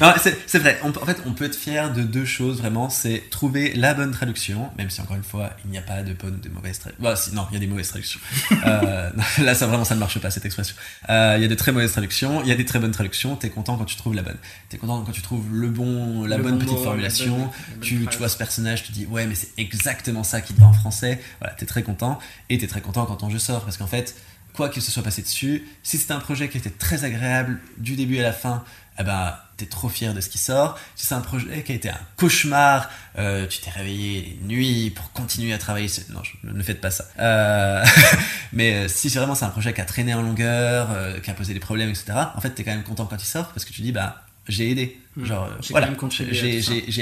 [0.00, 0.12] Non,
[0.46, 0.78] c'est vrai.
[0.82, 2.88] On, peut- en fait, on peut être fier de deux choses vraiment.
[2.90, 6.12] C'est trouver la bonne traduction, même si encore une fois, il n'y a pas de
[6.14, 7.02] bonne ou de mauvaise traduction.
[7.04, 8.20] Bah, si, non, il y a des mauvaises traductions.
[8.66, 9.10] Euh,
[9.42, 10.74] là, ça vraiment, ça ne marche pas cette expression.
[11.08, 12.42] Euh, Il y a de très mauvaises traductions.
[12.42, 13.36] Il y a des très bonnes traductions.
[13.36, 14.36] T'es content quand tu trouves la bonne.
[14.68, 17.36] T'es content quand tu trouves le bon, la le bonne bon petite mot, formulation.
[17.38, 20.66] bonne- tu, vois ce personnage, tu dis ouais, mais c'est exactement ça qui te va
[20.66, 21.20] en français.
[21.40, 24.14] Voilà, t'es très content et t'es très content quand ton jeu sort parce qu'en fait,
[24.54, 27.96] quoi qu'il se soit passé dessus, si c'était un projet qui était très agréable du
[27.96, 28.64] début à la fin,
[29.00, 30.78] eh ben t'es trop fier de ce qui sort.
[30.96, 32.88] Si c'est un projet qui a été un cauchemar,
[33.18, 35.88] euh, tu t'es réveillé les nuits pour continuer à travailler.
[36.10, 37.04] Non, je- ne faites pas ça.
[37.18, 37.84] Euh,
[38.52, 41.34] mais euh, si vraiment c'est un projet qui a traîné en longueur, euh, qui a
[41.34, 42.12] posé des problèmes, etc.
[42.34, 44.70] En fait, t'es quand même content quand il sort parce que tu dis bah j'ai
[44.70, 44.98] aidé.
[45.16, 45.24] Mm.
[45.24, 45.86] Genre J'ai voilà,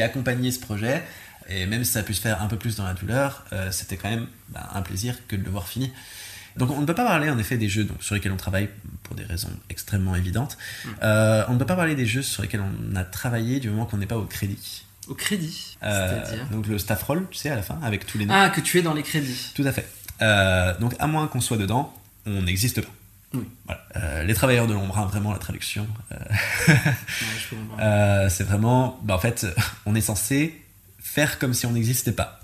[0.03, 1.03] accompagné ce projet.
[1.51, 3.97] Et même si ça a pu se faire un peu plus dans la douleur, c'était
[3.97, 5.91] quand même bah, un plaisir que de le voir fini.
[6.59, 8.69] Donc on ne peut pas parler en effet des jeux donc, sur lesquels on travaille
[9.05, 10.59] pour des raisons extrêmement évidentes.
[10.85, 10.89] Mm.
[11.03, 13.87] Euh, on ne peut pas parler des jeux sur lesquels on a travaillé du moment
[13.87, 14.85] qu'on n'est pas au crédit.
[15.09, 16.47] Au crédit, Euh, c'est-à-dire.
[16.51, 18.35] donc le staff roll, tu sais, à la fin, avec tous les noms.
[18.37, 19.53] Ah, que tu es dans les crédits.
[19.55, 19.89] Tout à fait.
[20.21, 21.95] Euh, donc à moins qu'on soit dedans,
[22.27, 22.91] on n'existe pas.
[23.35, 23.45] Oui.
[23.67, 23.83] Voilà.
[23.97, 25.87] Euh, les travailleurs de l'ombre, hein, vraiment la traduction.
[26.13, 26.17] euh,
[27.79, 29.47] Ouais, c'est vraiment, bah, en fait,
[29.87, 30.61] on est censé
[30.99, 32.41] faire comme si on n'existait pas.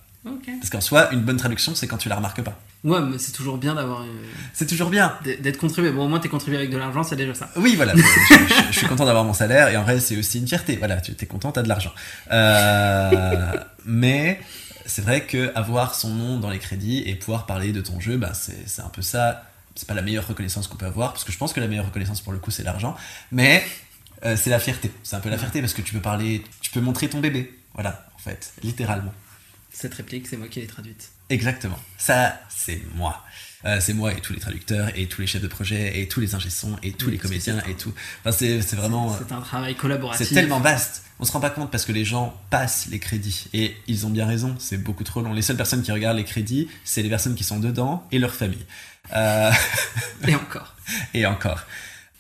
[0.59, 2.59] Parce qu'en soi, une bonne traduction, c'est quand tu la remarques pas.
[2.83, 4.03] Ouais, mais c'est toujours bien d'avoir.
[4.03, 4.07] euh,
[4.53, 5.17] C'est toujours bien.
[5.25, 5.91] d'être contribué.
[5.91, 7.51] Bon, au moins, t'es contribué avec de l'argent, c'est déjà ça.
[7.57, 7.95] Oui, voilà.
[7.97, 10.77] je, je- je suis content d'avoir mon salaire et en vrai, c'est aussi une fierté.
[10.77, 11.93] Voilà, tu es content, t'as de l'argent.
[12.33, 13.53] Euh,
[13.85, 14.41] mais
[14.87, 18.21] c'est vrai que avoir son nom dans les crédits et pouvoir parler de ton jeu,
[18.35, 19.45] c'est c'est un peu ça.
[19.77, 21.87] C'est pas la meilleure reconnaissance qu'on peut avoir parce que je pense que la meilleure
[21.87, 22.95] reconnaissance pour le coup, c'est l'argent.
[23.33, 23.65] Mais
[24.25, 24.91] euh, c'est la fierté.
[25.03, 27.59] C'est un peu la fierté parce que tu peux parler, tu peux montrer ton bébé.
[27.75, 29.13] Voilà, en fait, littéralement.
[29.75, 31.11] Cette réplique, c'est moi qui l'ai traduite.
[31.31, 31.79] Exactement.
[31.99, 33.23] Ça, c'est moi.
[33.65, 36.21] Euh, c'est moi et tous les traducteurs et tous les chefs de projet et tous
[36.21, 37.93] les ingé-sons et tous Oui, les comédiens et tout.
[38.21, 39.17] Enfin, c'est vraiment.
[39.19, 40.29] C'est un travail collaboratif.
[40.29, 41.03] C'est tellement vaste.
[41.19, 44.11] On se rend pas compte parce que les gens passent les crédits et ils ont
[44.11, 44.55] bien raison.
[44.59, 45.33] C'est beaucoup trop long.
[45.33, 48.35] Les seules personnes qui regardent les crédits, c'est les personnes qui sont dedans et leur
[48.35, 48.65] famille.
[49.17, 49.51] Euh,
[50.29, 50.77] Et encore.
[51.15, 51.63] et encore.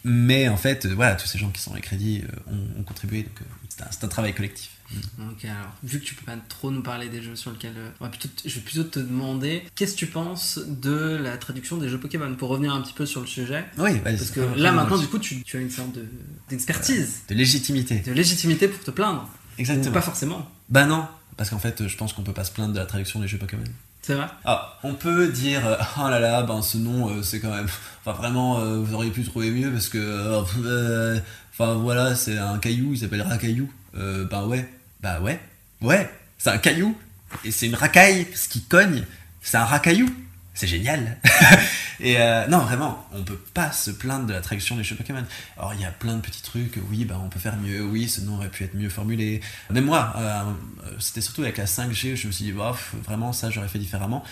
[0.03, 3.23] Mais en fait, voilà, tous ces gens qui sont les crédits euh, ont, ont contribué,
[3.23, 3.39] donc
[3.69, 4.71] c'est un, c'est un travail collectif.
[5.19, 7.73] Ok, alors, vu que tu peux pas trop nous parler des jeux sur lesquels.
[7.77, 11.19] euh, on va plutôt te- je vais plutôt te demander qu'est-ce que tu penses de
[11.23, 13.65] la traduction des jeux Pokémon pour revenir un petit peu sur le sujet?
[13.79, 16.07] Oui, vas-y, Parce que vraiment- là maintenant, du coup, tu, tu as une sorte de-
[16.51, 18.01] d'expertise, De légitimité.
[18.01, 19.23] de légitimité pour te plaindre.
[19.23, 19.93] Ou Exactement.
[19.95, 20.51] pas forcément.
[20.69, 21.07] Bah non,
[21.37, 23.39] parce qu'en fait, je pense qu'on peut pas se plaindre de la traduction des jeux
[23.39, 23.65] Pokémon.
[24.03, 24.27] C'est vrai?
[24.45, 27.67] Ah, on peut dire euh, oh là là, ben ce nom euh, c'est quand même,
[28.05, 31.19] enfin vraiment, euh, vous auriez pu trouver mieux parce que, euh, euh,
[31.55, 33.71] enfin voilà, c'est un caillou, il s'appelle Racaillou.
[33.97, 34.69] Euh, ben ouais,
[35.01, 35.41] bah ouais,
[35.81, 36.97] ouais, c'est un caillou
[37.45, 39.05] et c'est une racaille, ce qui cogne,
[39.43, 40.09] c'est un racaillou.
[40.57, 41.19] C'est génial.
[42.01, 45.25] et euh, non, vraiment, on peut pas se plaindre de la traduction des jeux Pokémon.
[45.59, 46.79] Alors il y a plein de petits trucs.
[46.91, 47.85] Oui, bah on peut faire mieux.
[47.85, 49.41] Oui, ce nom aurait pu être mieux formulé.
[49.71, 50.43] Même moi, euh,
[50.87, 53.81] euh, c'était surtout avec la 5G, je me suis dit, bah, vraiment ça j'aurais fait
[53.81, 54.23] différemment.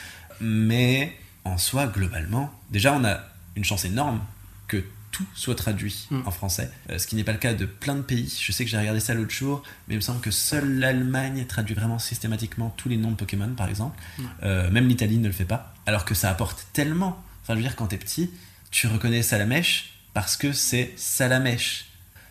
[0.40, 3.18] Mais en soi, globalement, déjà on a
[3.56, 4.20] une chance énorme
[4.68, 6.22] que tout soit traduit Mm.
[6.26, 8.36] en français, euh, ce qui n'est pas le cas de plein de pays.
[8.42, 11.44] Je sais que j'ai regardé ça l'autre jour, mais il me semble que seule l'Allemagne
[11.46, 13.96] traduit vraiment systématiquement tous les noms de Pokémon, par exemple.
[14.18, 14.24] Ouais.
[14.42, 17.22] Euh, même l'Italie ne le fait pas, alors que ça apporte tellement.
[17.42, 18.30] Enfin, je veux dire, quand t'es petit,
[18.70, 21.86] tu reconnais Salamèche parce que c'est Salamèche.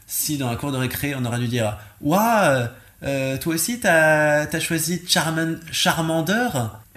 [0.07, 2.69] Si dans la cour de récré, on aurait dû dire Ouah,
[3.03, 6.49] euh, toi aussi t'as as choisi Charman- Charmander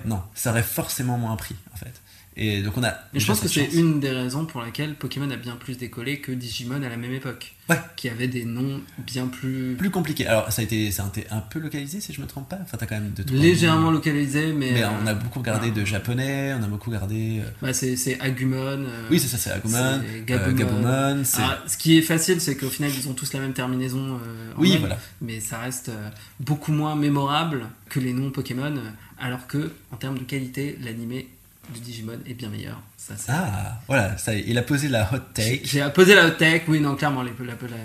[0.04, 1.92] Non, ça aurait forcément moins pris, en fait.
[2.36, 2.90] Et donc on a.
[3.14, 6.18] Et je pense que c'est une des raisons pour laquelle Pokémon a bien plus décollé
[6.18, 7.54] que Digimon à la même époque.
[7.70, 7.78] Ouais.
[7.96, 9.74] Qui avait des noms bien plus.
[9.78, 10.26] plus compliqué.
[10.26, 12.58] Alors, ça a été, ça a été un peu localisé, si je me trompe pas.
[12.62, 13.90] Enfin, t'as quand même trois légèrement noms.
[13.92, 14.72] localisés, mais.
[14.72, 15.74] Mais euh, on a beaucoup gardé non.
[15.74, 17.40] de japonais, on a beaucoup gardé.
[17.40, 18.56] euh, bah, c'est Agumon.
[18.56, 20.56] euh, Oui, c'est ça, c'est Agumon, euh, Gabumon.
[20.56, 21.22] Gabumon.
[21.38, 24.16] Ah, ce qui est facile, c'est qu'au final, ils ont tous la même terminaison.
[24.16, 24.98] euh, en oui, voilà.
[25.22, 26.10] Mais ça reste euh,
[26.40, 31.28] beaucoup moins mémorable que les noms Pokémon, euh, alors que, en termes de qualité, l'animé
[31.72, 32.80] de Digimon est bien meilleur.
[32.96, 35.62] Ça, c'est- Ah, voilà, ça il a posé la hot take.
[35.64, 37.76] J'ai posé la hot tech, oui, non, clairement, les- la, la-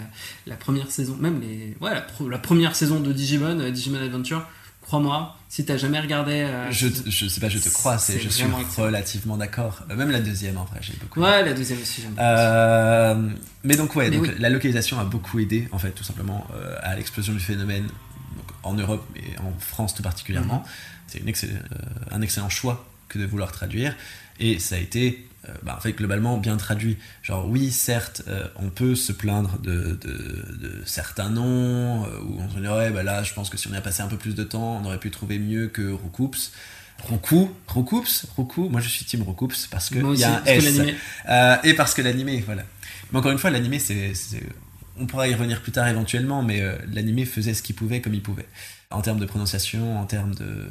[0.47, 4.01] la première saison, même les, ouais, la, pro- la première saison de Digimon, euh, Digimon
[4.01, 4.45] Adventure,
[4.81, 6.31] crois-moi, si t'as jamais regardé.
[6.33, 8.45] euh, Je, je sais pas, je te crois, c'est, c'est je suis
[8.77, 9.83] relativement d'accord.
[9.89, 11.21] Euh, Même la deuxième, en vrai, j'ai beaucoup.
[11.21, 12.15] Ouais, la deuxième aussi, j'aime.
[12.19, 13.29] Euh,
[13.63, 14.35] mais donc ouais, Mais donc oui.
[14.39, 18.47] la localisation a beaucoup aidé en fait tout simplement euh, à l'explosion du phénomène donc,
[18.63, 20.59] en Europe et en France tout particulièrement.
[20.59, 20.71] Mhm.
[21.07, 21.59] C'est une
[22.11, 23.95] un excellent choix que de vouloir traduire
[24.39, 26.97] et ça a été euh, bah, en fait globalement bien traduit.
[27.23, 32.39] Genre oui certes euh, on peut se plaindre de, de- de certains noms euh, où
[32.39, 34.07] on se dit ouais bah là je pense que si on y a passé un
[34.07, 36.51] peu plus de temps on aurait pu trouver mieux que Roucoups.
[37.01, 40.41] Roku, Roucoups, Roku, moi je suis team Roucoups parce que Moi il aussi, y a
[40.41, 40.81] un S.
[41.29, 42.63] Euh, et parce que l'animé, voilà.
[43.13, 44.13] Mais encore une fois, l'animé, c'est-
[44.99, 48.13] On pourra y revenir plus tard éventuellement, mais euh, l'animé faisait ce qu'il pouvait comme
[48.13, 48.47] il pouvait.
[48.91, 50.65] En termes de prononciation, en termes de.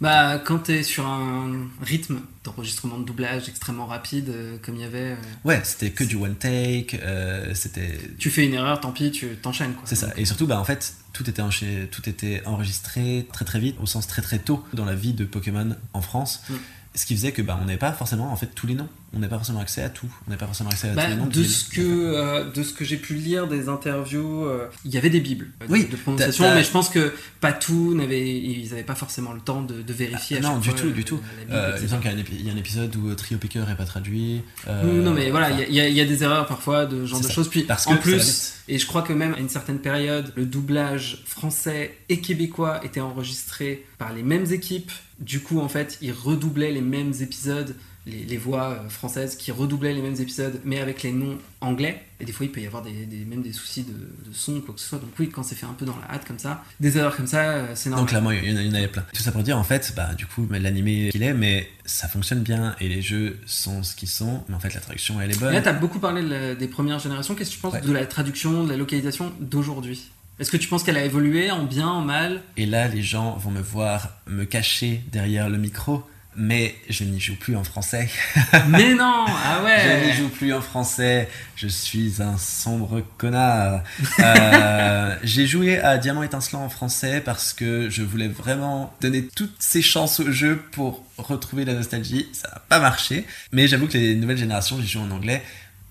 [0.00, 4.84] Bah, quand t'es sur un rythme d'enregistrement de doublage extrêmement rapide, euh, comme il y
[4.84, 7.98] avait, euh, Ouais, c'était que du one take, euh, c'était.
[8.18, 9.82] tu fais une erreur, tant pis, tu t'enchaînes, quoi.
[9.86, 10.12] C'est ça.
[10.16, 13.86] Et surtout, bah, en fait, tout était, enchaîné- tout était enregistré très très vite, au
[13.86, 16.42] sens très très tôt dans la vie de Pokémon en France.
[16.48, 16.54] Mm.
[16.94, 18.88] Ce qui faisait que bah, on n'avait pas forcément en fait tous les noms.
[19.14, 20.08] On n'avait pas forcément accès à tout.
[20.26, 21.26] On n'avait pas forcément accès à Bah, noms.
[21.26, 24.96] de, ce que, euh, de ce que j'ai pu lire des interviews, euh, il y
[24.98, 28.82] avait des bibles euh, Oui, de prononciation, mais je pense que pas tout, ils n'avaient
[28.82, 30.38] pas forcément le temps de, de vérifier.
[30.42, 31.16] Ah, à non, chaque du fois, tout, du tout.
[31.16, 31.82] Bible, il etc.
[31.82, 34.42] me semble qu'il y a un, épisode où Trio Picker est pas traduit.
[34.66, 37.20] non, mais voilà, il y, a- il y a des erreurs parfois de ce genre
[37.20, 37.48] de choses.
[37.48, 41.22] Puis Parce en plus, et je crois que même à une certaine période, le doublage
[41.26, 44.90] français et québécois était enregistré par les mêmes équipes.
[45.20, 47.76] Du coup, en fait, ils redoublaient les mêmes épisodes,
[48.06, 52.02] les, les voix euh, françaises qui redoublaient les mêmes épisodes, mais avec les noms anglais.
[52.20, 54.60] Et des fois, il peut y avoir des, des- même des soucis de, de son,
[54.60, 54.98] quoi que ce soit.
[54.98, 57.26] Donc oui, quand c'est fait un peu dans la hâte comme ça, des erreurs comme
[57.26, 58.08] ça, euh, c'est normal.
[58.08, 59.04] clairement, il y, en a- il y en avait plein.
[59.14, 62.40] Tout ça pour dire, en fait, bah, du coup, l'animé qu'il est, mais ça fonctionne
[62.40, 65.38] bien et les jeux sont ce qu'ils sont, mais en fait, la traduction, elle est
[65.40, 65.52] bonne.
[65.52, 67.34] Là, tu as beaucoup parlé de la- des premières générations.
[67.34, 67.80] Qu'est-ce que tu penses Ouais.
[67.80, 70.10] de la traduction, de la localisation d'aujourd'hui?
[70.40, 72.42] Est-ce que tu penses qu'elle a évolué en bien, en mal?
[72.56, 76.02] Et là, les gens vont me voir me cacher derrière le micro,
[76.36, 78.08] mais je n'y joue plus en français.
[78.68, 81.28] Mais non Ah Je ouais n'y joue plus en français.
[81.56, 83.82] Je suis un sombre connard.
[84.20, 89.54] Euh, j'ai joué à Diamant étincelant en français parce que je voulais vraiment donner toutes
[89.58, 92.28] ces chances au jeu pour retrouver la nostalgie.
[92.32, 93.26] Ça n'a pas marché.
[93.52, 95.42] Mais j'avoue que les nouvelles générations, j'y joue en anglais.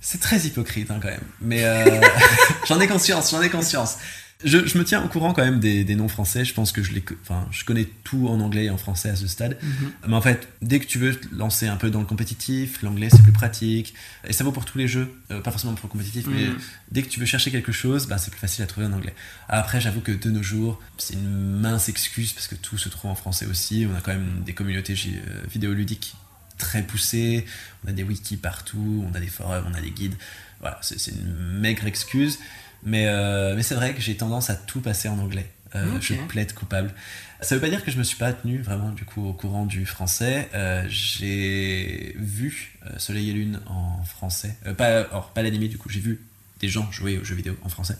[0.01, 1.23] C'est très hypocrite hein, quand même.
[1.41, 2.01] Mais euh,
[2.67, 3.97] j'en ai conscience, j'en ai conscience.
[4.45, 6.43] Je, je me tiens au courant quand même des, des noms français.
[6.45, 9.15] Je pense que je, les, enfin, je connais tout en anglais et en français à
[9.15, 9.57] ce stade.
[9.61, 9.91] Mhm.
[10.07, 13.09] Mais en fait, dès que tu veux te lancer un peu dans le compétitif, l'anglais
[13.09, 13.93] c'est plus pratique.
[14.27, 16.57] Et ça vaut pour tous les jeux, euh, pas forcément pour le compétitif, mais Mhm.
[16.91, 19.13] dès que tu veux chercher quelque chose, bah, c'est plus facile à trouver en anglais.
[19.49, 23.11] Après, j'avoue que de nos jours, c'est une mince excuse parce que tout se trouve
[23.11, 23.87] en français aussi.
[23.91, 26.15] On a quand même des communautés euh, vidéoludiques
[26.57, 27.45] très poussé.
[27.85, 30.15] On a des wikis partout, on a des forums, on a des guides.
[30.59, 32.39] Voilà, c'est une maigre excuse.
[32.85, 35.49] Mais, euh, mais c'est vrai que j'ai tendance à tout passer en anglais.
[35.75, 35.99] Euh.
[36.01, 36.93] Je plaide coupable.
[37.41, 39.65] Ça veut pas dire que je me suis pas tenu vraiment du coup au courant
[39.65, 40.49] du français.
[40.53, 44.55] Euh, j'ai vu Soleil et Lune en français.
[44.77, 45.89] Pas, or, pas l'anime du coup.
[45.89, 46.21] J'ai vu
[46.59, 47.97] des gens jouer aux jeux vidéo en français.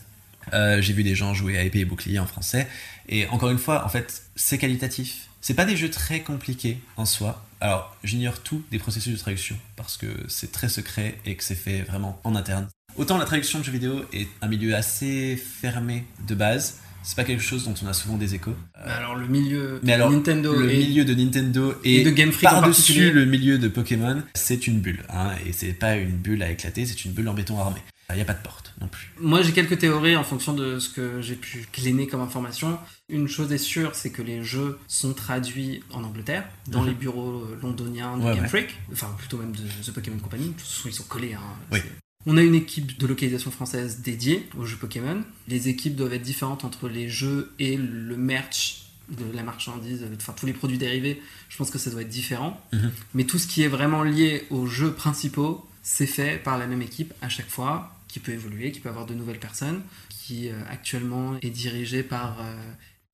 [0.52, 2.68] J'ai vu des gens jouer à épée et bouclier en français.
[3.10, 5.28] Et encore une fois, en fait, c'est qualitatif.
[5.42, 7.46] C'est pas des jeux très compliqués en soi.
[7.60, 11.56] Alors, j'ignore tout des processus de traduction parce que c'est très secret et que c'est
[11.56, 12.68] fait vraiment en interne.
[12.96, 17.24] Autant la traduction de jeux vidéo est un milieu assez fermé de base, c'est pas
[17.24, 18.54] quelque chose dont on a souvent des échos.
[18.78, 22.12] Euh, alors le milieu mais alors, Nintendo le et, milieu de Nintendo et, et de
[22.12, 25.04] Game Freak par-dessus le milieu de Pokémon, c'est une bulle.
[25.10, 27.80] Hein, et c'est pas une bulle à éclater, c'est une bulle en béton armé.
[28.12, 29.12] Il n'y a pas de porte non plus.
[29.20, 32.78] Moi, j'ai quelques théories en fonction de ce que j'ai pu gléner comme information.
[33.10, 36.90] Une chose est sûre, c'est que les jeux sont traduits en Angleterre, dans Mhm.
[36.90, 38.50] les bureaux euh, londoniens de Ouais, Game ouais.
[38.50, 40.54] Freak, enfin plutôt même de The Pokémon Company.
[40.86, 41.34] Ils sont collés.
[41.34, 41.42] hein.
[41.72, 41.80] Oui.
[42.26, 45.24] On a une équipe de localisation française dédiée aux jeux Pokémon.
[45.48, 50.34] Les équipes doivent être différentes entre les jeux et le merch de la marchandise, enfin
[50.34, 51.22] tous les produits dérivés.
[51.50, 52.62] Je pense que ça doit être différent.
[52.72, 52.92] Mhm.
[53.14, 56.82] Mais tout ce qui est vraiment lié aux jeux principaux, c'est fait par la même
[56.82, 60.54] équipe à chaque fois, qui peut évoluer, qui peut avoir de nouvelles personnes, qui euh,
[60.70, 62.56] actuellement est dirigée par, euh,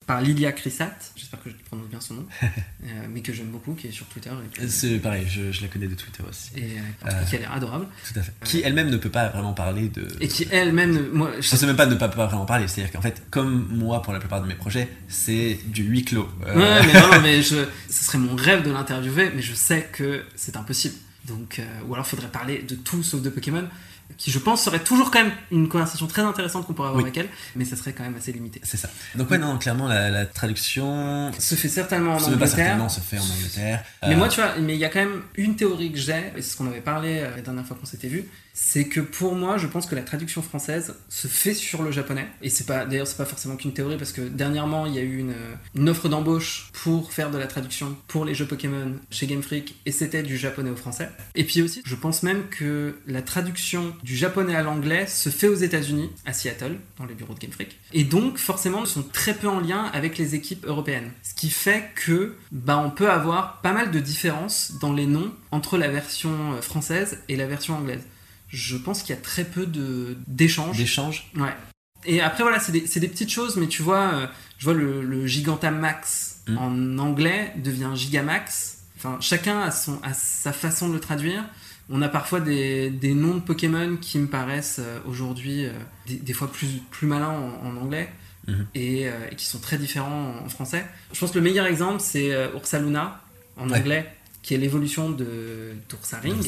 [0.10, 2.48] par Lilia Crissat, j'espère que je prononce bien son nom, euh,
[3.12, 4.32] mais que j'aime beaucoup, qui est sur Twitter.
[4.60, 6.50] Et, C'est pareil, je, je la connais de Twitter aussi.
[6.58, 7.86] et, euh, qui a l'air adorable.
[8.12, 8.34] Tout à fait.
[8.44, 10.08] Qui elle-même ne peut pas vraiment parler de.
[10.20, 12.68] Et qui elle-même, moi, je Je sais même pas de ne pas pouvoir vraiment parler.
[12.68, 16.28] C'est-à-dire qu'en fait, comme moi pour la plupart de mes projets, c'est du huis clos.
[16.48, 19.54] Euh, Ouais, mais non, non, mais je, ce serait mon rêve de l'interviewer, mais je
[19.54, 20.96] sais que c'est impossible.
[21.28, 23.68] Donc, euh, ou alors faudrait parler de tout sauf de Pokémon,
[24.20, 27.10] qui je pense serait toujours quand même une conversation très intéressante qu'on pourrait avoir Oui.
[27.10, 28.60] avec elle, mais ça serait quand même assez limité.
[28.64, 28.90] C'est ça.
[29.16, 32.50] Donc ouais, non, clairement, la, la traduction Se fait certainement en se pas Angleterre.
[32.56, 33.84] certainement se fait en Angleterre.
[34.04, 36.32] Mais Euh, moi, tu vois, mais il y a quand même une théorie que j'ai,
[36.36, 38.26] et c'est ce qu'on avait parlé euh, la dernière fois qu'on s'était vu,
[38.62, 42.28] c'est que pour moi, je pense que la traduction française se fait sur le japonais.
[42.42, 45.02] Et c'est pas, d'ailleurs, c'est pas forcément qu'une théorie, parce que dernièrement, il y a
[45.02, 49.42] eu une, offre d'embauche pour faire de la traduction pour les jeux Pokémon chez Game
[49.42, 51.10] Freak, et c'était du japonais au français.
[51.36, 55.48] Et puis aussi, je pense même que la traduction du japonais à l'anglais se fait
[55.48, 57.80] aux États-Unis, à Seattle, dans les bureaux de Game Freak.
[57.94, 61.12] Et donc, forcément, ils sont très peu en lien avec les équipes européennes.
[61.24, 65.32] Ce qui fait que, bah, on peut avoir pas mal de différences dans les noms
[65.52, 68.02] entre la version euh, française et la version anglaise.
[68.50, 70.78] Je pense qu'il y a très peu de d'échanges.
[70.78, 71.30] d'échange.
[71.36, 71.54] Ouais.
[72.06, 74.28] Et après, voilà, c'est des, c'est des petites choses, mais tu vois, euh,
[74.58, 76.58] je vois le, le Gigantamax Mm.
[76.58, 78.78] en anglais devient Gigamax.
[78.98, 81.44] Enfin, chacun a, son, a sa façon de le traduire.
[81.92, 85.72] On a parfois des, des noms de Pokémon qui me paraissent euh, aujourd'hui euh,
[86.08, 87.30] des, des fois plus, plus malins
[87.64, 88.10] en, en anglais
[88.48, 88.66] Mhm.
[88.74, 90.84] et, et qui sont très différents en, en français.
[91.14, 93.22] Je pense que le meilleur exemple, c'est Ursaluna
[93.58, 93.78] en Ouais.
[93.78, 94.12] anglais,
[94.50, 96.42] qui est l'évolution de d'Ursaring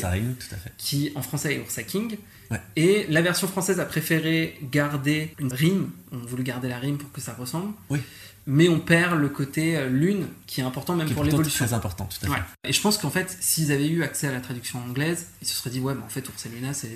[0.80, 2.18] qui en français est Ursa King.
[2.50, 2.60] Ouais.
[2.76, 7.12] Et la version française a préféré garder une rime, on voulu garder la rime pour
[7.12, 7.74] que ça ressemble.
[7.92, 8.00] Oui.
[8.48, 11.64] Mais on perd le côté euh, lune qui est important même Qui est pour l'évolution.
[11.64, 12.34] très important, tout à fait.
[12.34, 12.44] Ouais.
[12.64, 15.54] Et je pense qu'en fait, s'ils avaient eu accès à la traduction anglaise, ils se
[15.54, 16.88] seraient dit ouais, mais en fait, Ursa Luna, ça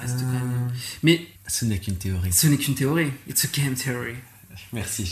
[0.00, 0.52] reste quand même.
[0.68, 2.32] Euh, Mais Ce n'est qu'une théorie.
[2.32, 3.10] ce n'est qu'une théorie.
[3.28, 4.14] It's a game theory.
[4.72, 5.06] Merci,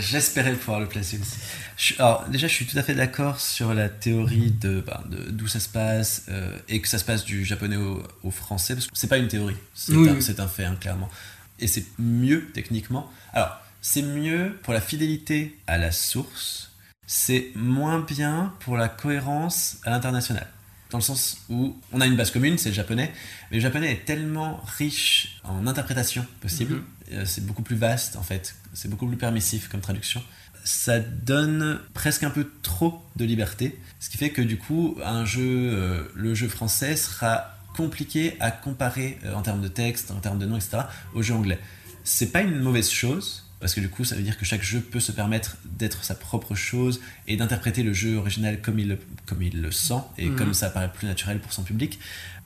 [0.00, 1.94] j'espérais pouvoir le placer aussi.
[1.98, 5.46] Alors déjà, je suis tout à fait d'accord sur la théorie de bah, de- d'où
[5.48, 8.86] ça se passe euh, et que ça se passe du japonais au, au français, parce
[8.86, 11.10] que c'est pas une théorie, c'est Oui, un, fait, hein, clairement.
[11.58, 13.10] Et c'est mieux techniquement.
[13.32, 16.70] Alors, c'est mieux pour la fidélité à la source,
[17.06, 20.46] c'est moins bien pour la cohérence à l'international.
[20.90, 23.12] Dans le sens où on a une base commune, c'est le japonais,
[23.50, 26.84] mais le japonais est tellement riche en interprétations possibles, Mhm.
[27.12, 30.22] euh, c'est beaucoup plus vaste en fait, c'est beaucoup plus permissif comme traduction.
[30.64, 35.24] Ça donne presque un peu trop de liberté, ce qui fait que du coup, un
[35.24, 35.40] jeu,
[35.72, 40.38] euh, le jeu français sera compliqué à comparer euh, en termes de texte, en termes
[40.38, 40.78] de nom, etc.,
[41.14, 41.58] au jeu anglais.
[42.04, 44.80] C'est pas une mauvaise chose, parce que du coup, ça veut dire que chaque jeu
[44.80, 48.98] peut se permettre d'être sa propre chose et d'interpréter le jeu original comme il le,
[49.24, 50.36] comme il le sent et Mhm.
[50.36, 51.98] comme ça paraît plus naturel pour son public.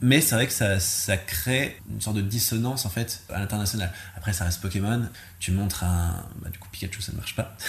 [0.03, 3.93] Mais c'est vrai que ça, ça crée une sorte de dissonance en fait à l'international.
[4.17, 5.03] Après, ça reste Pokémon.
[5.39, 6.25] Tu montres un.
[6.43, 7.57] Bah, du coup, Pikachu, ça ne marche pas.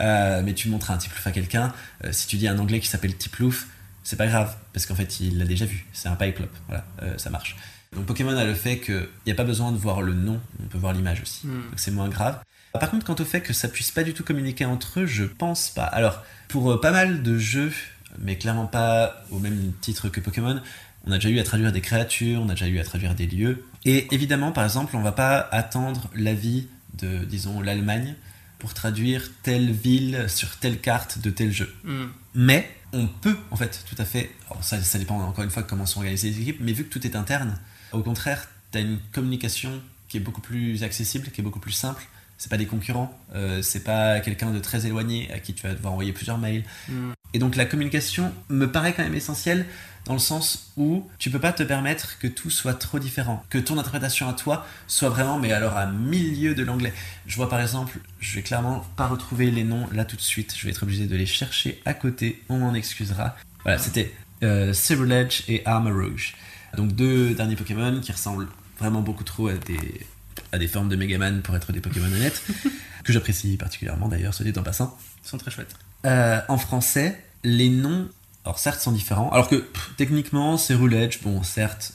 [0.00, 1.74] Euh, mais tu montres un Tiplouf à quelqu'un.
[2.04, 3.66] euh, si tu dis un anglais qui s'appelle Tiplouf,
[4.02, 5.86] c'est pas grave parce qu'en fait, il l'a déjà vu.
[5.92, 6.48] C'est un Pipelop.
[6.68, 7.56] Voilà, euh, ça marche.
[7.94, 10.66] Donc Pokémon a le fait qu'il n'y a pas besoin de voir le nom, on
[10.68, 11.46] peut voir l'image aussi.
[11.46, 11.62] Hmm.
[11.70, 12.40] Donc c'est moins grave.
[12.72, 15.24] Par contre, quant au fait que ça puisse pas du tout communiquer entre eux, je
[15.24, 15.84] pense pas.
[15.84, 17.72] Alors, pour euh, pas mal de jeux,
[18.18, 20.60] mais clairement pas au même titre que Pokémon,
[21.06, 23.26] on a déjà eu à traduire des créatures, on a déjà eu à traduire des
[23.26, 23.64] lieux.
[23.84, 26.66] Et évidemment, par exemple, on va pas attendre l'avis
[26.98, 28.14] de, disons, l'Allemagne
[28.58, 31.74] pour traduire telle ville sur telle carte de tel jeu.
[31.84, 32.08] Hmm.
[32.34, 34.30] Mais on peut en fait tout à fait,
[34.60, 36.90] ça, ça dépend encore une fois de comment sont organisées les équipes, mais vu que
[36.90, 37.58] tout est interne,
[37.92, 41.72] au contraire, tu as une communication qui est beaucoup plus accessible, qui est beaucoup plus
[41.72, 42.06] simple.
[42.36, 45.74] C'est pas des concurrents, euh, c'est pas quelqu'un de très éloigné à qui tu vas
[45.74, 46.64] devoir envoyer plusieurs mails.
[46.88, 47.12] Mm.
[47.34, 49.66] Et donc la communication me paraît quand même essentielle
[50.06, 53.58] dans le sens où tu peux pas te permettre que tout soit trop différent, que
[53.58, 56.92] ton interprétation à toi soit vraiment, mais alors à milieu de l'anglais.
[57.26, 60.54] Je vois par exemple, je vais clairement pas retrouver les noms là tout de suite,
[60.56, 63.36] je vais être obligé de les chercher à côté, on m'en excusera.
[63.64, 64.72] Voilà, c'était euh,
[65.10, 66.34] Edge et Armor Rouge.
[66.76, 68.48] Donc deux derniers Pokémon qui ressemblent
[68.78, 70.06] vraiment beaucoup trop à des,
[70.52, 72.42] à des formes de Megaman pour être des Pokémon honnêtes,
[73.04, 74.96] que j'apprécie particulièrement d'ailleurs, ce dit en passant.
[75.24, 75.74] Ils sont très chouettes.
[76.06, 78.08] Euh, en français, les noms,
[78.44, 79.30] alors certes, sont différents.
[79.30, 79.66] Alors que
[79.96, 81.92] techniquement, Cérule Edge, bon, certes,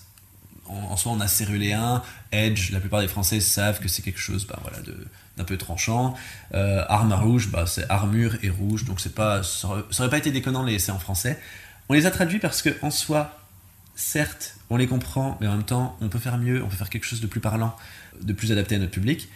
[0.67, 4.01] en, en soi, on a Cérulé 1, Edge, la plupart des Français savent que c'est
[4.01, 4.77] quelque chose bah, voilà,
[5.37, 6.15] d'un peu tranchant.
[6.53, 10.17] Euh, arme à rouge, bah, c'est armure et rouge, donc c'est pas, ça aurait pas
[10.17, 11.39] été déconnant de les laisser en français.
[11.89, 13.39] On les a traduits parce que en soi,
[13.95, 16.89] certes, on les comprend, mais en même temps, on peut faire mieux, on peut faire
[16.89, 17.75] quelque chose de plus parlant,
[18.21, 19.29] de plus adapté à notre public.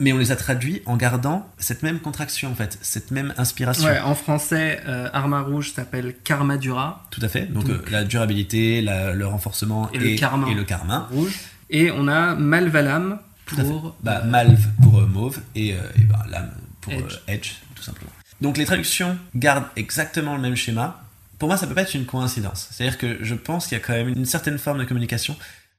[0.00, 3.84] Mais on les a traduits en gardant cette même contraction, en fait, cette même inspiration.
[3.88, 7.46] Ouais, en français, euh, Arma Rouge s'appelle Karma Dura Tout à fait.
[7.52, 10.48] Donc, Donc- euh, la durabilité, la- le renforcement Et le karma.
[10.50, 11.08] et le karma.
[11.10, 11.32] rouge.
[11.70, 13.96] Et on a Malvalam pour.
[14.02, 15.76] Bah, euh, Malve pour mauve et, et
[16.08, 17.18] bah, lame pour Edge.
[17.26, 18.10] edge, tout simplement.
[18.40, 21.02] Donc les traductions gardent exactement le même schéma.
[21.40, 22.68] Pour moi, ça peut pas être une coïncidence.
[22.70, 25.36] C'est-à-dire que je pense qu'il y a quand même une certaine forme de communication.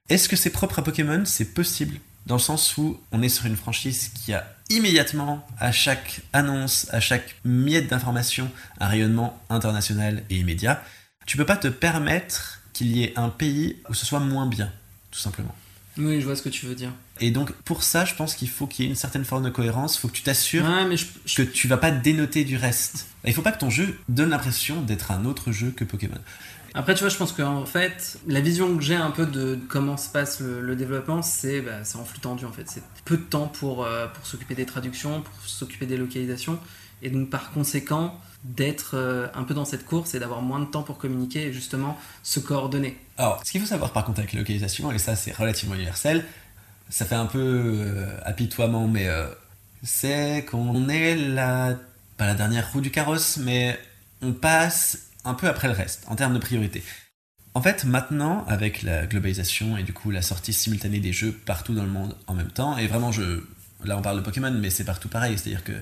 [0.09, 1.23] Est-ce que c'est propre à Pokémon?
[1.25, 1.95] C'est possible.
[2.29, 6.85] Dans le sens où on est sur une franchise qui a immédiatement, à chaque annonce,
[6.91, 10.83] à chaque miette d'information, un rayonnement international et immédiat.
[11.25, 14.71] Tu peux pas te permettre qu'il y ait un pays où ce soit moins bien,
[15.09, 15.55] tout simplement.
[15.97, 16.91] Oui, je vois ce que tu veux dire.
[17.19, 19.49] Et donc, pour ça, je pense qu'il faut qu'il y ait une certaine forme de
[19.49, 19.95] cohérence.
[19.95, 23.07] Il faut que tu t'assures Ouais, je- que tu vas pas dénoter du reste.
[23.25, 26.19] Il faut pas que ton jeu donne l'impression d'être un autre jeu que Pokémon.
[26.73, 29.97] Après, tu vois, je pense qu'en fait, la vision que j'ai un peu de comment
[29.97, 32.65] se passe le, développement, c'est bah, en flux tendu en fait.
[32.67, 36.59] C'est peu de temps pour, euh, pour s'occuper des traductions, pour s'occuper des localisations.
[37.01, 40.65] Et donc, par conséquent, d'être euh, un peu dans cette course et d'avoir moins de
[40.65, 42.97] temps pour communiquer et justement se coordonner.
[43.17, 46.25] Alors, ce qu'il faut savoir par contre avec la localisation, et ça c'est relativement universel,
[46.89, 49.27] ça fait un peu euh, apitoiement, mais euh,
[49.83, 51.75] c'est qu'on est la,
[52.17, 53.77] pas la dernière roue du carrosse, mais
[54.21, 56.83] on passe un peu après le reste en termes de priorité.
[57.53, 61.73] En fait, maintenant, avec la globalisation et du coup la sortie simultanée des jeux partout
[61.73, 63.43] dans le monde en même temps, et vraiment, je,
[63.83, 65.73] là on parle de Pokémon, mais c'est partout pareil, c'est-à-dire que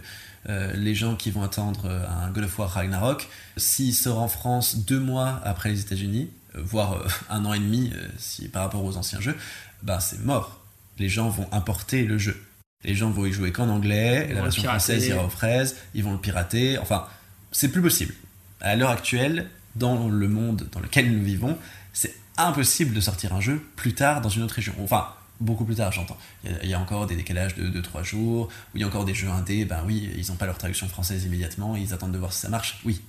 [0.49, 3.27] euh, les gens qui vont attendre euh, un God of War Ragnarok,
[3.57, 7.59] s'il sort en France deux mois après les États-Unis, euh, voire euh, un an et
[7.59, 9.35] demi si, par rapport aux anciens jeux,
[9.83, 10.63] ben c'est mort.
[10.99, 12.41] Les gens vont importer le jeu.
[12.85, 16.13] Les gens vont y jouer qu'en anglais, la version française ira aux fraises, ils vont
[16.13, 17.07] le pirater, enfin,
[17.51, 18.13] c'est plus possible.
[18.61, 21.57] À l'heure actuelle, dans le monde dans lequel nous vivons,
[21.93, 24.73] c'est impossible de sortir un jeu plus tard dans une autre région.
[24.81, 25.07] Enfin,
[25.39, 26.17] beaucoup plus tard, j'entends.
[26.63, 29.13] Il y a- encore des décalages de 2-3 jours, où il y a encore des
[29.13, 32.33] jeux indés, ben oui, ils n'ont pas leur traduction française immédiatement, ils attendent de voir
[32.33, 33.01] si ça marche, oui.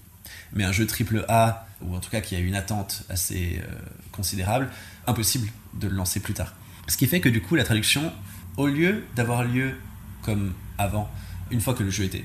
[0.53, 3.75] Mais un jeu triple A, ou en tout cas qui a une attente assez euh,
[4.13, 4.69] considérable,
[5.07, 6.53] impossible de le lancer plus tard.
[6.87, 8.13] Ce qui fait que du coup, la traduction,
[8.59, 9.75] au lieu d'avoir lieu
[10.23, 11.11] comme avant,
[11.51, 12.25] une fois que le jeu était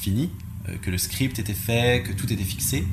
[0.00, 0.30] fini,
[0.82, 2.86] que le script était fait, que tout était fixé,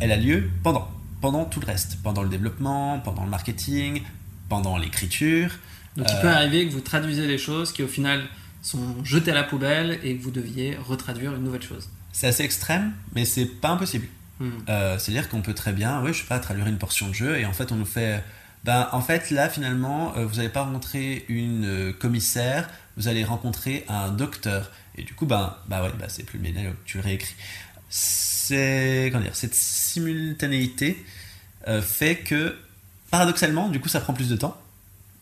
[0.00, 0.88] elle a lieu pendant.
[1.20, 1.98] Pendant tout le reste.
[2.02, 4.02] Pendant le développement, pendant le marketing,
[4.48, 5.50] pendant l'écriture.
[5.96, 8.22] Donc il Euh, peut arriver que vous traduisez les choses qui au final
[8.62, 11.88] sont jetées à la poubelle et que vous deviez retraduire une nouvelle chose.
[12.12, 14.06] C'est assez extrême, mais c'est pas impossible.
[14.38, 14.50] Hmm.
[14.70, 17.38] Euh, C'est-à-dire qu'on peut très bien, oui, je sais pas, traduire une portion de jeu
[17.38, 18.24] et en fait on nous fait,
[18.64, 23.24] ben en fait là finalement euh, vous n'allez pas rencontrer une euh, commissaire, vous allez
[23.24, 24.70] rencontrer un docteur
[25.00, 27.34] et du coup ben bah ouais bah c'est plus le ménage, tu le réécris.
[27.88, 31.04] C'est comment dire, cette simultanéité
[31.68, 32.56] euh, fait que
[33.10, 34.60] paradoxalement du coup ça prend plus de temps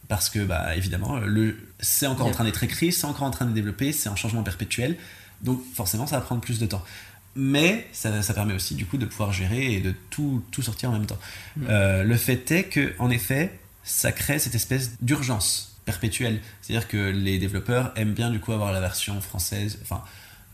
[0.09, 3.47] parce que bah évidemment le c'est encore en train d'être écrit, c'est encore en train
[3.47, 4.97] de développer, c'est un changement perpétuel
[5.43, 6.85] donc forcément ça va prendre plus de temps
[7.41, 10.91] mais ça, ça permet aussi du coup de pouvoir gérer et de tout, tout sortir
[10.91, 11.19] en même temps.
[11.57, 11.67] Mm.
[11.69, 16.41] Euh, le fait est que en effet, ça crée cette espèce d'urgence perpétuelle.
[16.61, 20.03] C'est-à-dire que les développeurs aiment bien du coup avoir la version française, enfin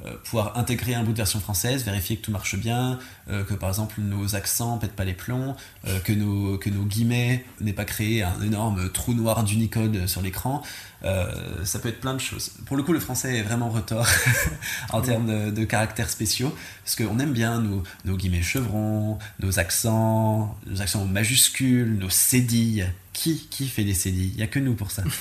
[0.05, 3.55] euh, pouvoir intégrer un bout de version française, vérifier que tout marche bien, euh, que
[3.55, 5.57] par exemple nos accents pètent pas les plombs,
[5.89, 10.63] euh, que, nos, guillemets n'aient pas créé un énorme trou noir d'Unicode sur l'écran.
[11.03, 12.51] Ça peut être plein de choses.
[12.65, 14.07] Pour le coup, le français est vraiment retors
[14.91, 16.55] en termes de, de caractères spéciaux,
[16.85, 22.87] parce qu'on aime bien nos, nos guillemets chevrons, nos accents, nos accents majuscules, nos cédilles.
[23.15, 25.03] Qui, qui fait des CDI Il n'y a que nous pour ça.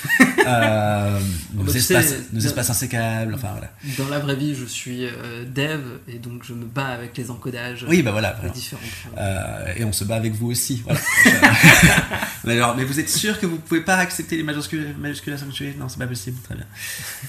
[0.45, 1.19] Euh,
[1.53, 3.71] nos, bah, espaces, sais, nos dans- espaces insécables, enfin voilà.
[3.97, 5.79] Dans la vraie vie, je suis euh, dev
[6.09, 8.37] et donc je me bats avec les encodages Oui, bah voilà.
[8.53, 8.83] différentes.
[9.17, 10.81] Euh, et on se bat avec vous aussi.
[10.83, 10.99] Voilà.
[12.43, 15.73] mais, alors, mais vous êtes sûr que vous pouvez pas accepter les majuscules, majuscules sanctuer
[15.79, 16.37] Non, c'est pas possible.
[16.43, 16.65] Très bien.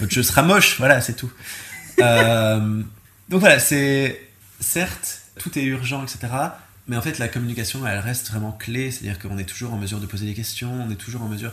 [0.00, 0.76] Votre jeu sera moche.
[0.78, 1.30] Voilà, c'est tout.
[2.00, 2.82] Euh,
[3.28, 4.20] donc voilà, c'est
[4.58, 6.32] certes tout est urgent, etc.
[6.86, 8.90] Mais en fait, la communication, elle reste vraiment clé.
[8.90, 10.72] C'est-à-dire qu'on est toujours en mesure de poser des questions.
[10.72, 11.52] On est toujours en mesure.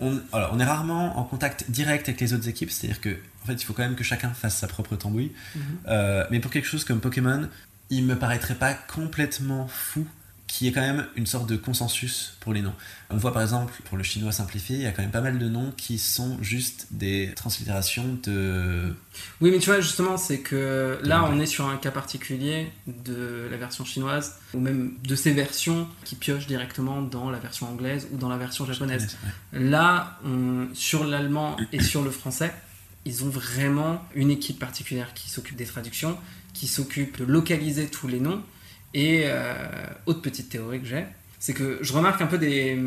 [0.00, 2.70] On, alors, on est rarement en contact direct avec les autres équipes.
[2.70, 5.32] C'est-à-dire que, en fait, il faut quand même que chacun fasse sa propre tambouille.
[5.54, 5.62] Mhm.
[5.88, 7.48] Euh, mais pour quelque chose comme Pokémon,
[7.90, 10.06] il me paraîtrait pas complètement fou
[10.54, 12.74] qu'il y ait quand même une sorte de consensus pour les noms.
[13.10, 15.38] On voit par exemple, pour le chinois simplifié, il y a quand même pas mal
[15.38, 18.94] de noms qui sont juste des translittérations de...
[19.40, 23.48] Oui, mais tu vois, justement, c'est que là, on est sur un cas particulier de
[23.50, 28.06] la version chinoise, ou même de ces versions qui piochent directement dans la version anglaise
[28.12, 29.16] ou dans la version japonaise.
[29.52, 29.60] Ouais.
[29.60, 32.54] Là, on- sur l'allemand et sur le français,
[33.04, 36.16] ils ont vraiment une équipe particulière qui s'occupe des traductions,
[36.52, 38.40] qui s'occupe de localiser tous les noms.
[38.94, 39.54] Et euh,
[40.06, 41.04] autre petite théorie que j'ai,
[41.40, 42.78] c'est que je remarque un peu des,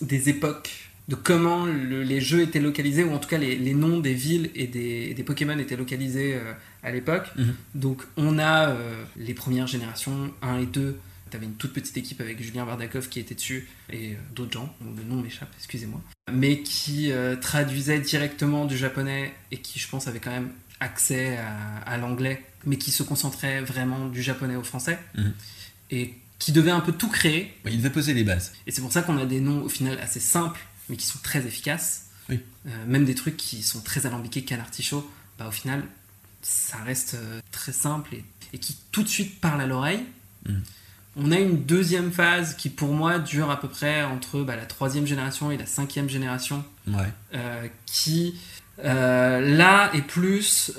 [0.00, 0.70] des époques
[1.08, 4.14] de comment le- les jeux étaient localisés, ou en tout cas les, les noms des
[4.14, 6.52] villes et des, et des Pokémon étaient localisés euh,
[6.82, 7.26] à l'époque.
[7.36, 7.54] Mhm.
[7.74, 10.98] Donc on a euh, les premières générations, 1 et 2.
[11.30, 14.52] Tu avais une toute petite équipe avec Julien Bardakov qui était dessus et euh, d'autres
[14.52, 16.00] gens, dont le nom m'échappe, excusez-moi,
[16.32, 20.50] mais qui traduisaient directement du japonais et qui, je pense, avaient quand même
[20.80, 25.32] accès à, à l'anglais, mais qui se concentraient vraiment du japonais au français Mhm.
[25.90, 27.52] et qui devaient un peu tout créer.
[27.64, 28.52] Il devait poser les bases.
[28.66, 31.18] Et c'est pour ça qu'on a des noms au final assez simples, mais qui sont
[31.22, 32.06] très efficaces.
[32.28, 32.40] Oui.
[32.66, 35.82] Euh, même des trucs qui sont très alambiqués, canartichaud, bah, au final,
[36.42, 40.04] ça reste euh, très simple et, et qui tout de suite parle à l'oreille.
[40.46, 40.62] Mhm.
[41.16, 44.66] On a une deuxième phase qui, pour moi, dure à peu près entre bah, la
[44.66, 47.12] troisième génération et la cinquième génération, Ouais.
[47.34, 48.38] euh, qui,
[48.84, 50.70] euh, là, est plus...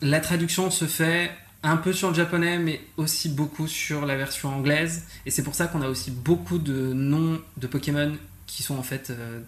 [0.00, 1.30] la traduction se fait
[1.62, 5.04] un peu sur le japonais, mais aussi beaucoup sur la version anglaise.
[5.26, 8.82] Et c'est pour ça qu'on a aussi beaucoup de noms de Pokémon qui sont en
[8.82, 9.40] fait euh,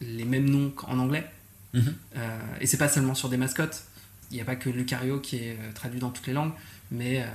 [0.00, 1.30] les mêmes noms qu'en anglais.
[1.74, 1.94] Mhm.
[2.16, 3.84] Euh, et c'est pas seulement sur des mascottes.
[4.30, 6.52] Il n'y a pas que Lucario qui est euh, traduit dans toutes les langues,
[6.90, 7.26] mais euh,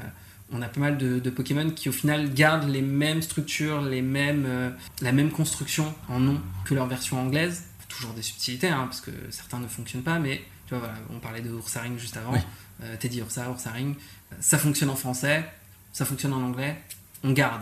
[0.51, 4.01] on a pas mal de, de Pokémon qui au final gardent les mêmes structures, les
[4.01, 7.63] mêmes, la même construction en nom que leur version anglaise.
[7.89, 11.19] Toujours des subtilités, hein, parce que certains ne fonctionnent pas, mais tu vois, voilà, on
[11.19, 12.33] parlait de Ursaring juste avant.
[12.33, 12.39] Oui.
[12.83, 13.95] Euh, Teddy Ursa, Ursaring.
[14.39, 15.45] Ça fonctionne en français,
[15.93, 16.75] ça fonctionne en anglais,
[17.23, 17.61] on garde.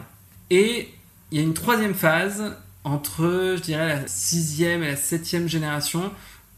[0.49, 0.93] Et
[1.31, 6.11] il y a une troisième phase entre, je dirais, la sixième et la septième génération,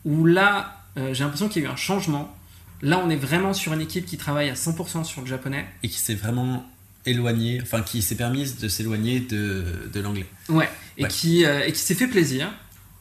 [0.06, 2.36] où là, euh, j'ai l'impression qu'il y a eu un changement.
[2.82, 5.66] Là, on est vraiment sur une équipe qui travaille à 100% sur le japonais.
[5.84, 6.66] Et qui s'est vraiment
[7.06, 10.26] éloigné, enfin qui s'est permise de s'éloigner de, de l'anglais.
[10.50, 10.70] Ouais.
[10.98, 11.10] Et Ouais.
[11.10, 12.52] qui, euh, et qui s'est fait plaisir.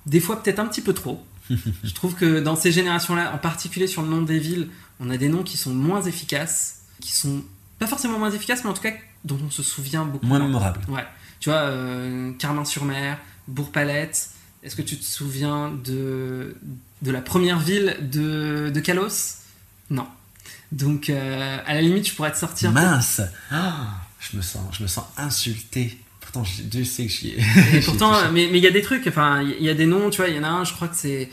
[0.07, 1.25] Des fois, peut-être un petit peu trop.
[1.51, 4.69] je trouve que dans ces générations-là, en particulier sur le nom des villes,
[5.01, 7.43] on a des noms qui sont moins efficaces, qui sont
[7.79, 8.93] pas forcément moins efficaces, mais en tout cas
[9.25, 10.81] dont on se souvient beaucoup Moins mémorable.
[10.89, 11.05] Ouais.
[11.41, 13.19] Tu vois, euh, Carmin-sur-Mer,
[13.49, 14.31] Bourg-Palette.
[14.63, 16.57] Est-ce que tu te souviens de,
[17.03, 19.39] de la première ville de, de Kalos?
[19.91, 20.07] Non.
[20.73, 22.73] Donc, euh, à la limite, je pourrais te sortir.
[22.73, 23.21] Mince
[23.51, 25.99] Ah, je, me sens, je me sens insulté.
[26.35, 29.65] Pourtant, je- sait que j'y ai pourtant, mais il y a des trucs, enfin, il
[29.65, 31.29] y a des noms, tu vois, il y en a un, je crois que c'est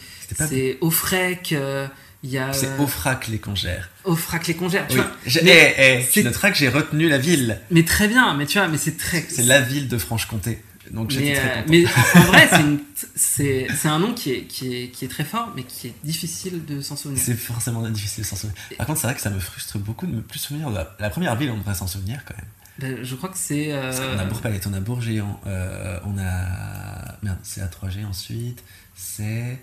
[0.48, 1.88] c'est Ofrec, euh,
[2.24, 3.90] il y a C'est euh, Ofrac les congères.
[4.06, 5.02] Ofrac les congères, tu Oui.
[5.04, 5.12] vois.
[5.26, 7.60] Je- mais eh, eh, j'ai retenu la ville.
[7.72, 9.26] Mais très bien, mais tu vois, mais c'est très.
[9.28, 10.62] C'est la ville de Franche-Comté.
[10.92, 11.66] Donc j'étais très euh, content.
[11.70, 11.86] mais
[12.16, 12.50] en vrai,
[13.16, 16.64] c'est un nom qui est, qui, est, qui est très fort, mais qui est difficile
[16.66, 17.22] de s'en souvenir.
[17.24, 18.58] C'est forcément difficile de s'en souvenir.
[18.78, 20.96] Par contre, c'est vrai que ça me frustre beaucoup de me plus souvenir de la,
[21.00, 22.46] la première ville, on devrait s'en souvenir quand même.
[22.80, 23.72] Ben, je crois que c'est.
[23.72, 27.18] euh, qu'on a Bourg-Palette, on a Bourg-Géant, euh, on a.
[27.22, 28.64] Merde, c'est A3G ensuite,
[28.96, 29.60] c'est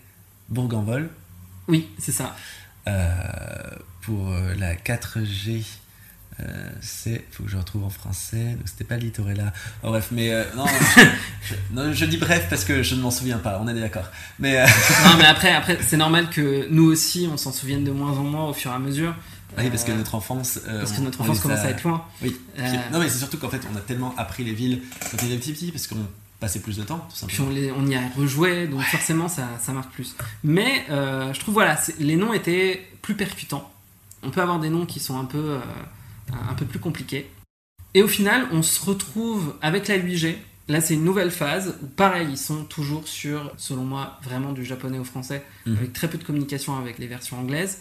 [0.48, 1.10] Bourg-en-Vol.
[1.66, 2.36] Oui, c'est ça.
[2.86, 3.70] Euh,
[4.02, 5.64] pour la 4G,
[6.40, 7.24] euh, c'est.
[7.32, 9.52] Faut que je retrouve en français, donc c'était pas Litorella.
[9.82, 11.00] Oh, bref, mais euh, non, je,
[11.48, 14.06] je- non, je dis bref parce que je ne m'en souviens pas, on est d'accord.
[14.38, 14.58] Mais.
[14.60, 14.66] euh,
[15.06, 18.22] non, mais après, après c'est normal que nous aussi, on s'en souvienne de moins en
[18.22, 19.14] moins au fur et à mesure.
[19.56, 20.60] Oui, parce que notre enfance.
[20.66, 22.04] euh, parce que notre enfance commence à être loin.
[22.22, 22.36] Oui.
[22.58, 25.26] Euh, Non, mais c'est surtout qu'en fait, on a tellement appris les villes quand on
[25.26, 26.06] était petit petit parce qu'on
[26.40, 27.48] passait plus de temps, tout Puis simplement.
[27.48, 30.14] on, les- on y a rejoué, donc forcément ça, ça marque plus.
[30.44, 33.70] Mais euh, je trouve voilà, les noms étaient plus percutants.
[34.22, 35.58] On peut avoir des noms qui sont un peu,
[36.32, 37.30] un peu plus compliqués.
[37.94, 40.36] Et au final, on se retrouve avec la 8G.
[40.68, 44.64] Là, c'est une nouvelle phase où, pareil, ils sont toujours sur, selon moi, vraiment du
[44.64, 45.76] japonais au français, Mhm.
[45.78, 47.78] avec très peu de communication avec les versions anglaises.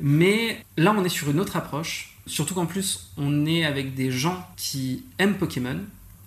[0.00, 2.10] Mais là, on est sur une autre approche.
[2.26, 5.78] Surtout qu'en plus, on est avec des gens qui aiment Pokémon,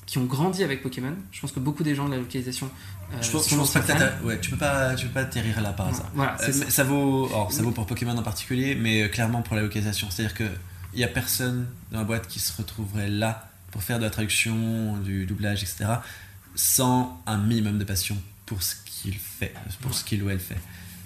[0.05, 1.15] qui ont grandi avec Pokémon.
[1.31, 2.69] Je pense que beaucoup des gens de la localisation.
[3.13, 3.81] euh, Je pense, je pas
[4.19, 6.09] que ouais, tu peux pas, tu peux pas atterrir là par hasard.
[6.13, 6.83] Voilà, Euh, ça.
[6.83, 10.09] vaut, alors, ça vaut pour Pokémon en particulier, mais euh, clairement pour la localisation.
[10.11, 10.47] C'est-à-dire que
[10.93, 14.09] il y a personne dans la boîte qui se retrouverait là pour faire de la
[14.09, 15.85] traduction, du doublage, etc.
[16.55, 20.57] sans un minimum de passion pour ce qu'il fait, pour ce qu'il ou elle fait.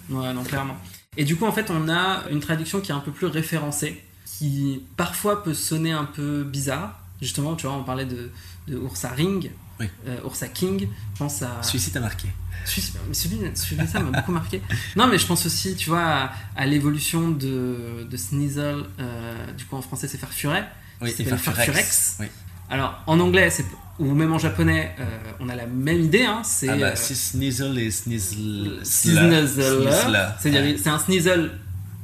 [0.09, 0.78] Ouais, non, clairement.
[1.18, 4.01] Et du coup, en fait, on a une traduction qui est un peu plus référencée,
[4.26, 6.97] qui parfois peut sonner un peu bizarre.
[7.22, 8.32] Justement, tu vois, on parlait de,
[8.70, 9.51] de Ursa Ring,
[9.82, 9.89] Oui.
[10.07, 10.88] euh, Ursa King.
[11.14, 11.62] Je pense à.
[11.64, 12.30] Celui-ci t'a marqué.
[12.64, 14.62] Celui- Celui, celui ça m'a beaucoup marqué.
[14.95, 18.86] Non, mais je pense aussi, tu vois, à, à l'évolution de, de Sneasel.
[19.01, 20.66] euh, du coup, en français, c'est Farfuret.
[21.01, 21.57] Oui, C'est Farfurex.
[21.66, 22.16] Farfurex.
[22.22, 22.28] Oui.
[22.70, 23.66] Alors, en anglais, c'est
[24.02, 25.06] ou même en japonais, euh,
[25.39, 26.24] on a la même idée.
[26.24, 27.91] Hein, c'est Ah bah, euh, c'est Sneasel et.
[27.91, 28.80] Sneasler.
[28.84, 30.76] C'est-à-dire, Ouais.
[30.82, 31.52] c'est un Sneasel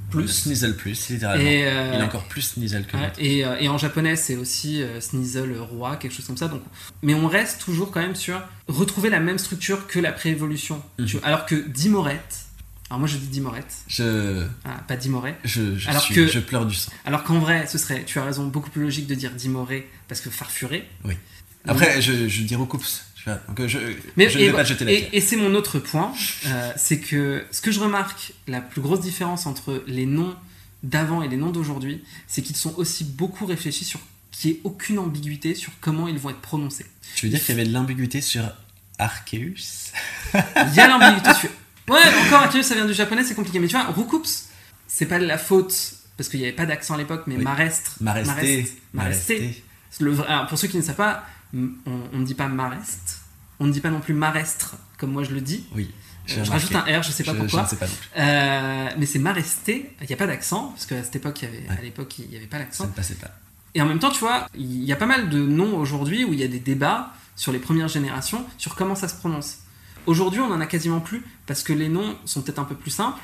[0.10, 0.48] plus.
[0.78, 1.44] Plus, littéralement.
[1.44, 4.82] Et, euh, Il est encore plus Sneasel que Ouais, et, et en japonais, c'est aussi
[4.82, 6.48] euh, Sneasel roi, quelque chose comme ça.
[6.48, 6.62] Donc,
[7.02, 10.82] mais on reste toujours quand même sur retrouver la même structure que la préévolution.
[11.00, 11.08] Mhm.
[11.24, 12.46] Alors que Dimorette,
[12.90, 15.36] alors moi je dis Dimorette, Je, ah, pas Dimoré.
[15.44, 16.90] je, je, Alors suis- que- je pleure du sang.
[17.06, 20.22] Alors qu'en vrai, ce serait, tu as raison, beaucoup plus logique de dire Dimoré parce
[20.22, 20.88] que Farfuré.
[21.68, 23.04] Après, je, je dis recoups.
[23.16, 23.40] Tu vois.
[23.50, 23.78] Donc, je,
[24.16, 26.14] Mais, je et, vais pas te jeter la et- et c'est mon autre point,
[26.48, 30.36] euh, c'est que ce que je remarque, la plus grosse différence entre les noms
[30.84, 34.00] d'avant et les noms d'aujourd'hui, c'est qu'ils sont aussi beaucoup réfléchis sur
[34.32, 36.86] qu'il n'y ait aucune ambiguïté sur comment ils vont être prononcés.
[37.16, 38.44] Tu veux dire qu'il y avait de l'ambiguïté sur
[39.00, 39.92] Arceus?
[40.34, 41.50] Il y a l'ambiguïté sur.
[41.90, 43.60] Ouais, encore Arceus, ça vient du japonais, c'est compliqué.
[43.60, 44.46] Mais tu vois, Rukups,
[44.88, 47.44] c'est pas de la faute, parce qu'il n'y avait pas d'accent à l'époque, mais Oui.
[47.44, 47.96] Marestre.
[48.02, 48.32] Maresté.
[48.34, 48.78] Maresté.
[48.94, 49.64] Maresté.
[50.00, 51.26] Le vrai- alors, pour ceux qui ne savent pas,
[51.86, 53.22] on ne dit pas Marest,
[53.60, 55.66] on ne dit pas non plus Marestre, comme moi je le dis.
[55.76, 55.90] Oui.
[56.30, 57.60] Euh, je rajoute un R, je sais pas Je- pourquoi.
[57.62, 57.88] Je ne sais pas.
[58.22, 61.48] Euh, mais c'est Maresté, il n'y a pas d'accent, parce qu'à cette époque, il y
[61.48, 61.78] avait, Ouais.
[61.78, 62.84] à l'époque, il n'y avait pas Ça d'accent.
[62.88, 63.32] ne passait pas.
[63.76, 66.34] Et en même temps, tu vois, il y a pas mal de noms aujourd'hui où
[66.34, 69.60] il y a des débats sur les premières générations sur comment ça se prononce.
[70.06, 72.92] Aujourd'hui, on en a quasiment plus parce que les noms sont peut-être un peu plus
[72.92, 73.22] simples,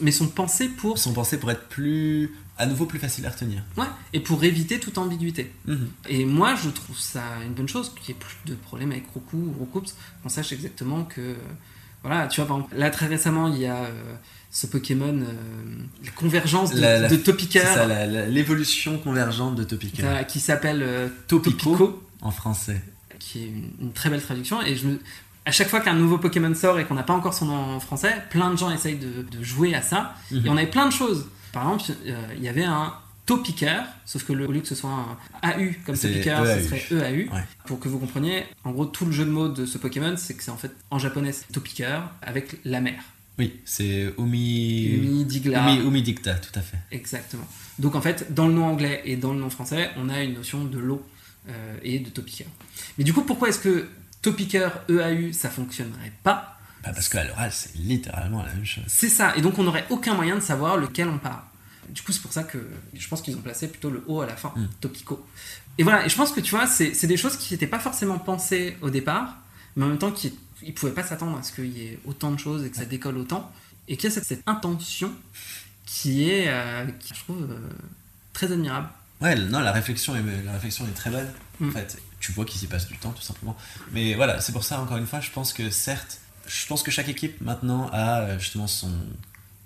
[0.00, 2.32] mais sont pensés pour, Sont pensés pour être plus.
[2.58, 3.62] à nouveau plus facile à retenir.
[3.76, 5.52] ouais, et pour éviter toute ambiguïté.
[5.66, 5.88] Mhm.
[6.08, 9.04] Et moi, je trouve ça une bonne chose qu'il n'y ait plus de problème avec
[9.14, 11.36] Roku ou Rokups, qu'on sache exactement que.
[12.02, 14.14] Voilà, tu vois, par exemple, là très récemment, il y a euh,
[14.52, 15.32] ce Pokémon, euh,
[16.04, 20.02] la convergence de, La- de l'évolution convergente de Topica.
[20.02, 21.70] ça, qui s'appelle euh, Topico.
[21.76, 22.08] Topico.
[22.20, 22.80] En français.
[23.18, 24.62] qui est une, une très belle traduction.
[24.62, 25.00] Et je me-
[25.48, 27.80] à chaque fois qu'un nouveau Pokémon sort et qu'on n'a pas encore son nom en
[27.80, 30.14] français, plein de gens essayent de, de jouer à ça.
[30.30, 30.46] Mhm.
[30.46, 31.26] Et on avait plein de choses.
[31.52, 32.92] Par exemple, euh, il y avait un
[33.24, 34.90] Topiqueur, sauf que le, au lieu que ce soit
[35.42, 37.32] un AU comme Topiqueur, ce serait EAU.
[37.32, 37.44] Ouais.
[37.64, 40.34] Pour que vous compreniez, en gros, tout le jeu de mots de ce Pokémon, c'est
[40.34, 43.02] que c'est en fait en japonais Topiqueur avec la mer.
[43.38, 44.86] Oui, c'est Umi.
[44.86, 45.62] Umi, Digla.
[45.62, 46.78] Umi, Umi Dicta, tout à fait.
[46.90, 47.46] Exactement.
[47.78, 50.34] Donc en fait, dans le nom anglais et dans le nom français, on a une
[50.34, 51.02] notion de l'eau
[51.48, 52.48] euh, et de topiqueur.
[52.98, 53.88] Mais du coup, pourquoi est-ce que
[54.22, 58.84] topiqueur EAU ça fonctionnerait pas Bah, parce qu'à l'oral, c'est littéralement la même chose.
[58.86, 59.34] C'est ça.
[59.36, 61.42] Et donc on n'aurait aucun moyen de savoir lequel on parle.
[61.90, 62.58] Du coup, c'est pour ça que
[62.94, 64.66] je pense qu'ils ont placé plutôt le O à la fin, Mm.
[64.80, 65.26] topico.
[65.78, 66.04] Et voilà.
[66.04, 68.90] Et je pense que tu vois, c'est des choses qui n'étaient pas forcément pensées au
[68.90, 69.36] départ,
[69.76, 72.32] mais en même temps qui ils pouvaient pas s'attendre à ce qu'il y ait autant
[72.32, 73.50] de choses et que ça décolle autant,
[73.86, 75.12] et qu'il y a cette, cette intention
[75.86, 77.68] qui est, euh, qui, je trouve, euh,
[78.32, 78.88] très admirable.
[79.20, 81.28] Ouais, non, la réflexion est, la réflexion est très bonne.
[81.64, 83.56] En fait, tu vois qu'il s'y passe du temps, tout simplement.
[83.92, 86.90] Mais voilà, c'est pour ça, encore une fois, je pense que certes, je pense que
[86.90, 88.90] chaque équipe maintenant a euh, justement son,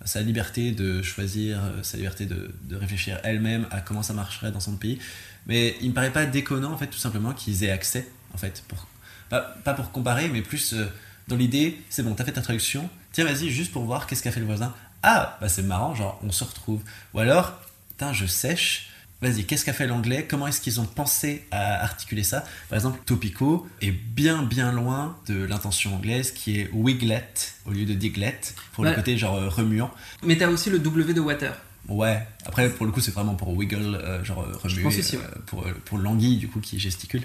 [0.05, 4.53] sa liberté de choisir, euh, sa liberté de, de réfléchir elle-même à comment ça marcherait
[4.53, 4.99] dans son pays.
[5.47, 8.63] Mais il me paraît pas déconnant, en fait, tout simplement, qu'ils aient accès, en fait,
[8.69, 8.87] pour,
[9.29, 10.87] pas, pour comparer, mais plus euh,
[11.29, 14.33] dans l'idée, c'est bon, t'as fait ta traduction, tiens, vas-y, juste pour voir qu'est-ce qu'a
[14.33, 14.75] fait le voisin.
[15.03, 16.83] Ah, bah c'est marrant, genre, on se retrouve.
[17.15, 18.91] Ou alors, putain, je sèche,
[19.23, 20.27] Vas-y, qu'est-ce qu'a fait l'anglais?
[20.29, 22.45] Comment est-ce qu'ils ont pensé à articuler ça?
[22.69, 27.25] Par exemple, Topico est bien bien loin de l'intention anglaise qui est wiglet
[27.65, 28.39] au lieu de diglet
[28.73, 28.91] pour Ouais.
[28.91, 29.93] le côté genre euh, remuant.
[30.25, 31.55] Mais t'as aussi le W de water.
[31.89, 35.23] Ouais, après pour le coup c'est vraiment pour wiggle, euh, genre euh, remuer, aussi, ouais.
[35.23, 37.23] euh, pour, euh, pour l'anguille du coup qui gesticule.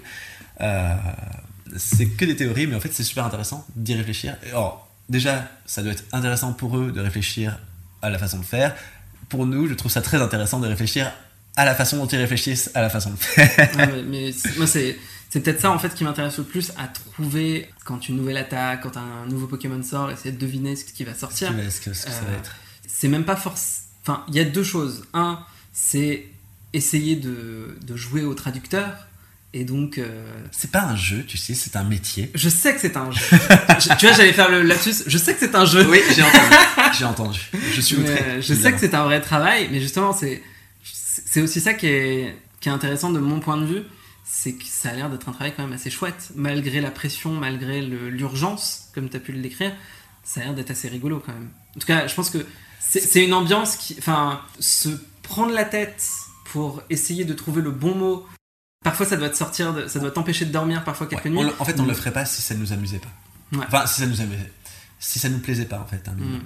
[0.60, 0.94] Euh,
[1.76, 4.36] c'est que des théories, mais en fait c'est super intéressant d'y réfléchir.
[4.50, 7.58] Alors déjà, ça doit être intéressant pour eux de réfléchir
[8.02, 8.74] à la façon de faire.
[9.28, 11.12] Pour nous, je trouve ça très intéressant de réfléchir
[11.58, 13.12] à la façon dont ils réfléchissent à la façon.
[13.36, 14.96] Ouais, mais c'est- moi, c'est
[15.30, 18.80] c'est peut-être ça en fait qui m'intéresse le plus à trouver quand une nouvelle attaque,
[18.84, 21.48] quand un nouveau Pokémon sort, essayer de deviner ce qui va sortir.
[21.70, 22.56] Ce que, ce que ça va Euh, être.
[22.86, 23.82] C'est même pas force.
[24.02, 25.04] Enfin, il y a deux choses.
[25.12, 25.40] Un,
[25.72, 26.24] c'est
[26.72, 28.90] essayer de, de jouer au traducteur.
[29.54, 30.08] Et donc, euh,
[30.50, 32.30] C'est pas un jeu, tu sais, c'est un métier.
[32.34, 33.20] je sais que c'est un jeu.
[33.80, 34.94] Je- tu vois, j'allais faire le lapsus.
[35.06, 35.86] Je sais que c'est un jeu.
[35.90, 36.54] Oui, j'ai entendu.
[36.98, 37.40] j'ai entendu.
[37.74, 38.24] Je suis Mais, outré.
[38.24, 40.42] euh, je sais que c'est un vrai travail, mais justement, c'est
[41.30, 43.82] c'est aussi ça qui est, qui est intéressant de mon point de vue,
[44.24, 46.30] c'est que ça a l'air d'être un travail quand même assez chouette.
[46.34, 49.72] Malgré la pression, malgré l'urgence, comme tu as pu le décrire,
[50.24, 51.50] ça a l'air d'être assez rigolo quand même.
[51.76, 52.44] En tout cas, je pense que
[52.80, 53.96] c'est une ambiance qui.
[53.98, 54.88] Enfin, se
[55.22, 56.02] prendre la tête
[56.46, 58.26] pour essayer de trouver le bon mot.
[58.84, 61.52] Parfois, ça doit te sortir, de- ça doit t'empêcher de dormir parfois quelques Ouais, nuits.
[61.58, 63.56] en fait, on le ferait pas si ça nous amusait pas.
[63.58, 63.64] Ouais.
[63.66, 64.50] Enfin, si ça nous amusait.
[65.00, 66.06] Si ça nous plaisait pas, en fait.
[66.08, 66.38] hein, Mm.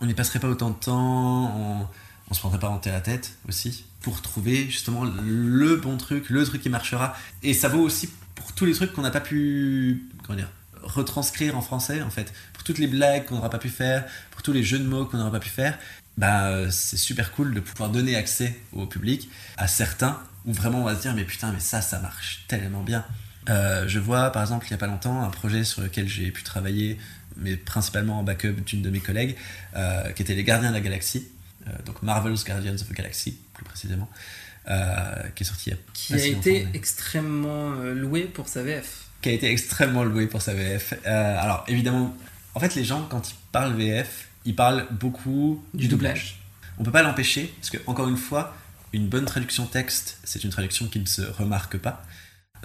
[0.00, 1.86] On n'y passerait pas autant de temps, on,
[2.30, 6.44] on se prendrait pas en à tête aussi, pour trouver justement le bon truc, le
[6.44, 7.16] truc qui marchera.
[7.42, 10.04] Et ça vaut aussi pour tous les trucs qu'on n'a pas pu.
[10.24, 10.50] Comment dire
[10.82, 14.42] retranscrire en français en fait pour toutes les blagues qu'on n'aura pas pu faire pour
[14.42, 15.76] tous les jeux de mots qu'on n'aura pas pu faire
[16.16, 20.84] bah c'est super cool de pouvoir donner accès au public à certains où vraiment on
[20.84, 23.04] va se dire mais putain mais ça ça marche tellement bien
[23.48, 26.30] Euh, je vois par exemple il y a pas longtemps un projet sur lequel j'ai
[26.30, 26.98] pu travailler
[27.36, 29.36] mais principalement en backup d'une de mes collègues
[29.74, 31.28] euh, qui était les Gardiens de la Galaxie
[31.66, 33.38] euh, donc Marvel's Guardians of the Galaxy
[33.86, 38.48] euh, qui est sorti il y a qui a été mais- extrêmement euh, loué pour
[38.48, 39.06] sa VF.
[39.22, 40.94] qui a été extrêmement loué pour sa VF.
[41.06, 42.14] Euh, alors évidemment,
[42.54, 46.40] en fait les gens quand ils parlent VF, ils parlent beaucoup Du doublage.
[46.78, 48.56] On peut pas l'empêcher parce que encore une fois,
[48.92, 52.04] une bonne traduction texte, c'est une traduction qui ne se remarque pas.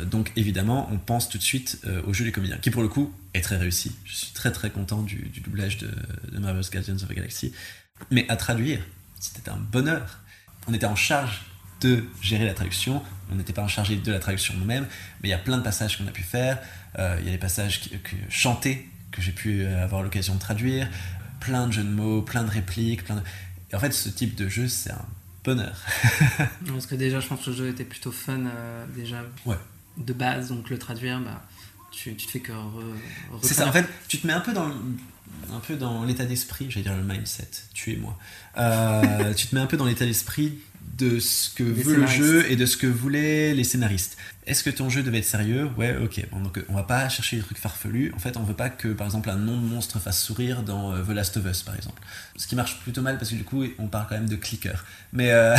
[0.02, 2.88] Donc évidemment, on pense tout de suite euh, au jeu des comédiens, qui pour le
[2.88, 3.96] coup est très réussi.
[4.06, 5.92] Je suis très très content du, du doublage de,
[6.32, 7.54] de Marvel's Guardians of the Galaxy.
[8.10, 8.80] Mais à traduire,
[9.20, 10.20] c'était un bonheur.
[10.68, 11.42] On était en charge
[11.82, 14.88] de gérer la traduction, on n'était pas en charge de la traduction nous-mêmes,
[15.22, 16.60] mais il y a plein de passages qu'on a pu faire.
[16.98, 20.36] Euh, il y a des passages qui- que, chantés que j'ai pu euh, avoir l'occasion
[20.36, 20.88] de traduire,
[21.42, 23.22] plein de jeux de mots, plein de répliques, plein de...
[23.72, 25.06] Et en fait, ce type de jeu, c'est un
[25.44, 25.76] bonheur.
[26.68, 29.58] Parce que déjà, je pense que le jeu était plutôt fun euh, déjà Ouais.
[29.98, 31.44] de base, donc le traduire, bah,
[31.92, 32.54] tu, tu te fais que
[33.42, 34.68] C'est ça, en fait, tu te mets un peu dans,
[35.52, 38.18] un peu dans l'état d'esprit, j'allais dire le mindset, tu es moi.
[38.58, 40.60] Euh, tu te mets un peu dans l'état d'esprit
[40.98, 44.18] de ce que veut le jeu et de ce que voulaient les scénaristes.
[44.46, 45.70] Est-ce que ton jeu devait être sérieux?
[45.78, 46.26] Ouais, ok.
[46.32, 48.12] Bon, donc on va pas chercher des trucs farfelus.
[48.16, 50.94] En fait, on veut pas que, par exemple, un nom de monstre fasse sourire dans
[50.94, 52.02] euh, The Last of Us, par exemple.
[52.36, 54.86] Ce qui marche plutôt mal parce que du coup, on parle quand même de clickers.
[55.14, 55.56] Mais euh,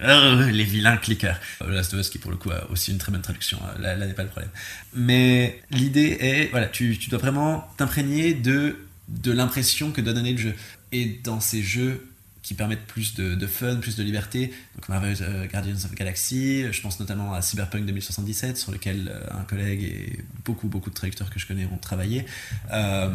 [0.04, 1.40] oh, les vilains clickers.
[1.60, 3.58] The Last of Us qui pour le coup a aussi une très bonne traduction.
[3.78, 4.50] Là, là n'est pas le problème.
[4.94, 8.76] Mais l'idée est, voilà, tu, tu dois vraiment t'imprégner de,
[9.08, 10.54] de l'impression que doit donner le jeu.
[10.92, 12.08] Et dans ces jeux
[12.42, 15.94] qui permettent plus de, de fun, plus de liberté, donc Marvel euh, Guardians of the
[15.94, 20.88] Galaxy, je pense notamment à Cyberpunk 2077, sur lequel euh, un collègue et beaucoup, beaucoup
[20.88, 22.24] de traducteurs que je connais ont travaillé.
[22.72, 23.14] Euh,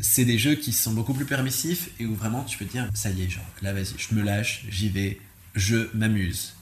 [0.00, 2.90] c'est des jeux qui sont beaucoup plus permissifs et où vraiment tu peux te dire,
[2.92, 5.18] ça y est, genre, là vas-y, je me lâche, j'y vais,
[5.54, 6.54] je m'amuse.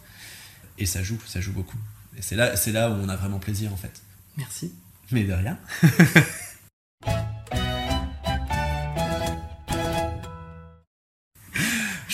[0.78, 1.78] Et ça joue, ça joue beaucoup.
[2.16, 4.02] Et c'est là, c'est là où on a vraiment plaisir en fait.
[4.36, 4.72] Merci.
[5.10, 5.58] Mais de rien.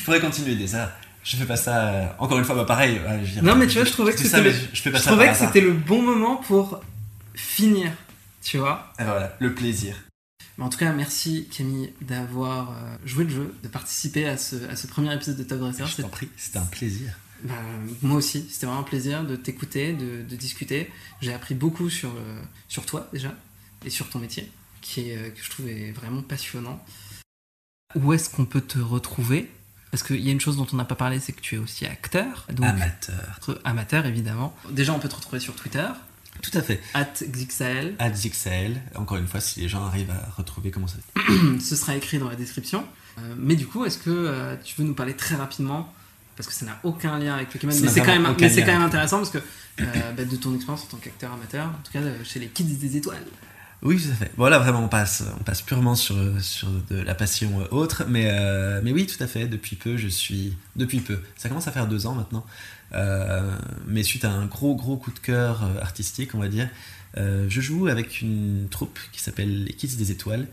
[0.05, 0.91] pourrais continuer des heures.
[1.23, 1.89] Je fais pas ça.
[1.89, 3.01] euh, encore une fois, bah pareil.
[3.07, 4.91] ouais, je Non, mais tu vois, je trouvais que c'était ça, le- je, je fais
[4.91, 6.81] pas Je ça trouvais par que c'était le bon moment pour
[7.35, 7.91] finir,
[8.43, 8.93] tu vois.
[8.99, 9.97] Et voilà, le plaisir.
[10.59, 14.57] Mais en tout cas, merci Camille d'avoir euh, joué le jeu, de participer à ce,
[14.69, 15.85] à ce premier épisode de Top Dresser.
[15.87, 17.13] Je t'en prie, c'était un plaisir.
[17.43, 17.55] Bah,
[18.03, 20.91] moi aussi, c'était vraiment un plaisir de t'écouter, de, de discuter.
[21.21, 23.35] J'ai appris beaucoup sur, euh, sur toi déjà
[23.85, 24.51] et sur ton métier,
[24.81, 26.83] qui est, que je trouve est vraiment passionnant.
[27.97, 29.51] Où est-ce qu'on peut te retrouver?
[29.95, 31.59] Parce qu'il y a une chose dont on n'a pas parlé, c'est que tu es
[31.59, 33.61] aussi acteur, donc Amateur.
[33.63, 34.53] amateur évidemment.
[34.69, 35.87] Déjà, on peut te retrouver sur Twitter,
[36.43, 36.81] Tout à fait.
[36.95, 37.95] at XXL.
[38.01, 40.97] AdXL, encore une fois, si les gens arrivent à retrouver comment ça
[41.61, 42.85] Ce sera écrit dans la description.
[43.19, 45.95] Euh, mais du coup, est-ce que euh, tu veux nous parler très rapidement?
[46.37, 48.63] Parce que ça n'a aucun lien avec Pokémon, mais c'est quand même, aucun mais c'est
[48.63, 51.33] lien quand même avec- intéressant parce que euh, bah, de ton expérience en tant qu'acteur
[51.33, 53.23] amateur, en tout cas chez les Kids des Étoiles.
[53.85, 54.31] Oui, tout à fait.
[54.39, 58.05] Bon, là, vraiment, on passe, on passe purement sur, sur de la passion euh, autre.
[58.09, 59.47] Mais, euh, mais oui, tout à fait.
[59.47, 60.57] Depuis peu, je suis.
[60.75, 61.21] Depuis peu.
[61.37, 62.47] Ça commence à faire deux ans maintenant.
[62.95, 63.55] Euh,
[63.87, 66.69] mais suite à un gros, gros coup de cœur artistique, on va dire,
[67.17, 70.47] je joue avec une troupe qui s'appelle les Kids des Étoiles.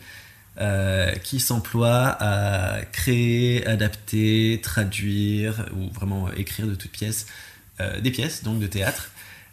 [1.24, 7.28] qui s'emploie à créer, adapter, traduire ou vraiment écrire de toutes pièces
[8.02, 9.12] des pièces donc de théâtre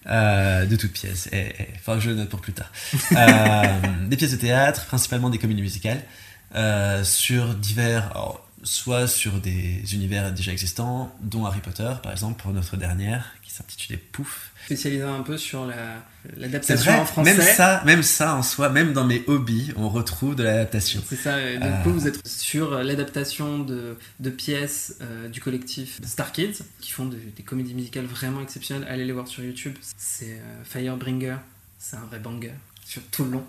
[0.08, 1.28] euh, de toutes pièces.
[1.32, 2.70] Et, et, que je note pour plus tard.
[3.12, 3.62] Euh,
[4.08, 6.02] des pièces de théâtre, principalement des comédies musicales,
[6.54, 12.42] euh, sur divers, alors, soit sur des univers déjà existants, dont Harry Potter, par exemple,
[12.42, 14.52] pour notre dernière, qui s'intitulait Pouf.
[14.66, 16.02] Spécialisé un peu sur la-
[16.36, 17.34] l'adaptation vrai, en français.
[17.34, 21.02] même ça, même ça en soi, même dans mes hobbies, on retrouve de l'adaptation.
[21.08, 21.82] C'est ça, du Euh.
[21.82, 27.06] coup vous êtes sur l'adaptation de, de pièces euh, du collectif Star Kids, qui font
[27.06, 28.86] de- des comédies musicales vraiment exceptionnelles.
[28.90, 29.74] Allez les voir sur YouTube.
[29.96, 31.36] C'est euh, Firebringer,
[31.78, 32.52] c'est un vrai banger
[32.84, 33.44] sur tout le long.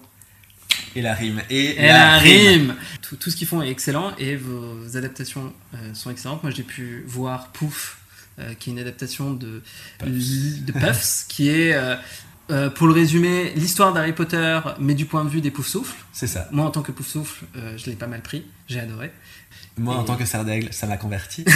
[0.95, 1.41] Et la rime.
[1.49, 5.93] Et, Et la rime tout, tout ce qu'ils font est excellent et vos adaptations euh,
[5.93, 6.43] sont excellentes.
[6.43, 7.99] Moi j'ai pu voir Pouf
[8.39, 9.61] euh, qui est une adaptation de
[9.97, 11.73] Puffs, de Puffs qui est,
[12.51, 15.95] euh, pour le résumer, l'histoire d'Harry Potter, mais du point de vue des Poufsouffles.
[16.11, 16.47] C'est ça.
[16.51, 19.11] Moi, en tant que Poufsouffle, euh, je l'ai pas mal pris, j'ai adoré.
[19.79, 21.45] Moi, en tant que serre d'aigle, ça m'a converti.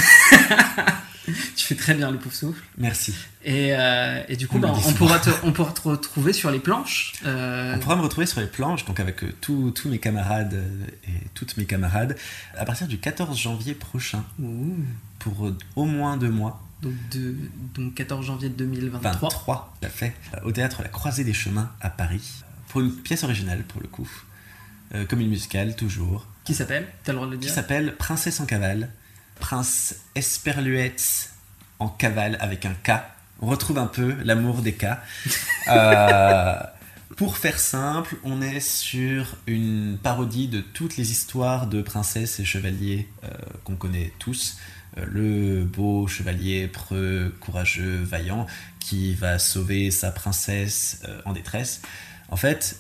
[1.56, 2.62] Tu fais très bien le Poufsouffle.
[2.78, 3.14] Merci.
[3.46, 6.52] Et, euh, et du coup, On bah, on, pourra te, on pourra te retrouver sur
[6.52, 7.14] les planches.
[7.26, 10.62] Euh, On pourra me retrouver sur les planches, donc avec euh, tous mes camarades
[11.08, 12.18] et toutes mes camarades,
[12.58, 14.76] à partir du 14 janvier prochain, ouh.
[15.20, 16.62] pour au moins deux mois.
[16.82, 17.36] donc, de,
[17.76, 19.12] donc 14 janvier 2023.
[19.12, 20.14] 23, tout à fait,
[20.44, 24.10] au théâtre La Croisée des Chemins à Paris, pour une pièce originale pour le coup,
[24.94, 26.88] euh, comme une musicale toujours, Qui s'appelle?
[27.04, 28.90] T'as le droit de le qui dire s'appelle Princesse en cavale,
[29.40, 31.32] Prince Esperluette
[31.80, 33.02] en cavale avec un K.
[33.42, 34.86] On retrouve un peu l'amour des K.
[35.70, 36.56] Euh,
[37.16, 42.44] pour faire simple, on est sur une parodie de toutes les histoires de princesses et
[42.44, 43.30] chevaliers euh,
[43.64, 44.58] qu'on connaît tous.
[44.98, 48.46] Euh, le beau chevalier preux, courageux, vaillant,
[48.82, 51.82] qui va sauver sa princesse en détresse.
[52.28, 52.78] En fait,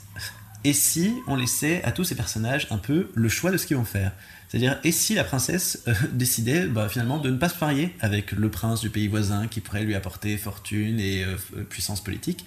[0.63, 3.77] et si on laissait à tous ces personnages un peu le choix de ce qu'ils
[3.77, 4.11] vont faire
[4.49, 8.31] C'est-à-dire, et si la princesse euh, décidait bah, finalement de ne pas se marier avec
[8.31, 12.45] le prince du pays voisin qui pourrait lui apporter fortune et euh, f- puissance politique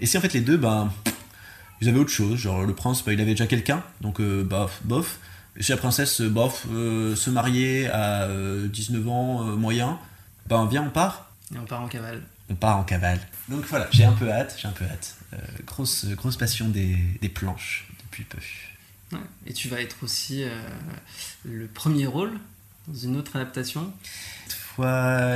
[0.00, 0.92] Et si en fait les deux, bah,
[1.80, 4.68] ils avaient autre chose, genre le prince, bah, il avait déjà quelqu'un, donc euh, bah,
[4.84, 5.18] bof.
[5.56, 9.98] Et si la princesse, euh, bof, euh, se marier à euh, 19 ans euh, moyen,
[10.48, 12.22] ben viens, on part Et on part en cavale.
[12.50, 13.20] On part en cavale.
[13.48, 15.16] Donc voilà, j'ai un peu hâte, j'ai un peu hâte.
[15.32, 18.38] Euh, grosse, grosse passion des, des planches depuis peu.
[19.12, 19.18] Ouais.
[19.46, 20.50] Et tu vas être aussi euh,
[21.44, 22.32] le premier rôle
[22.88, 23.92] dans une autre adaptation,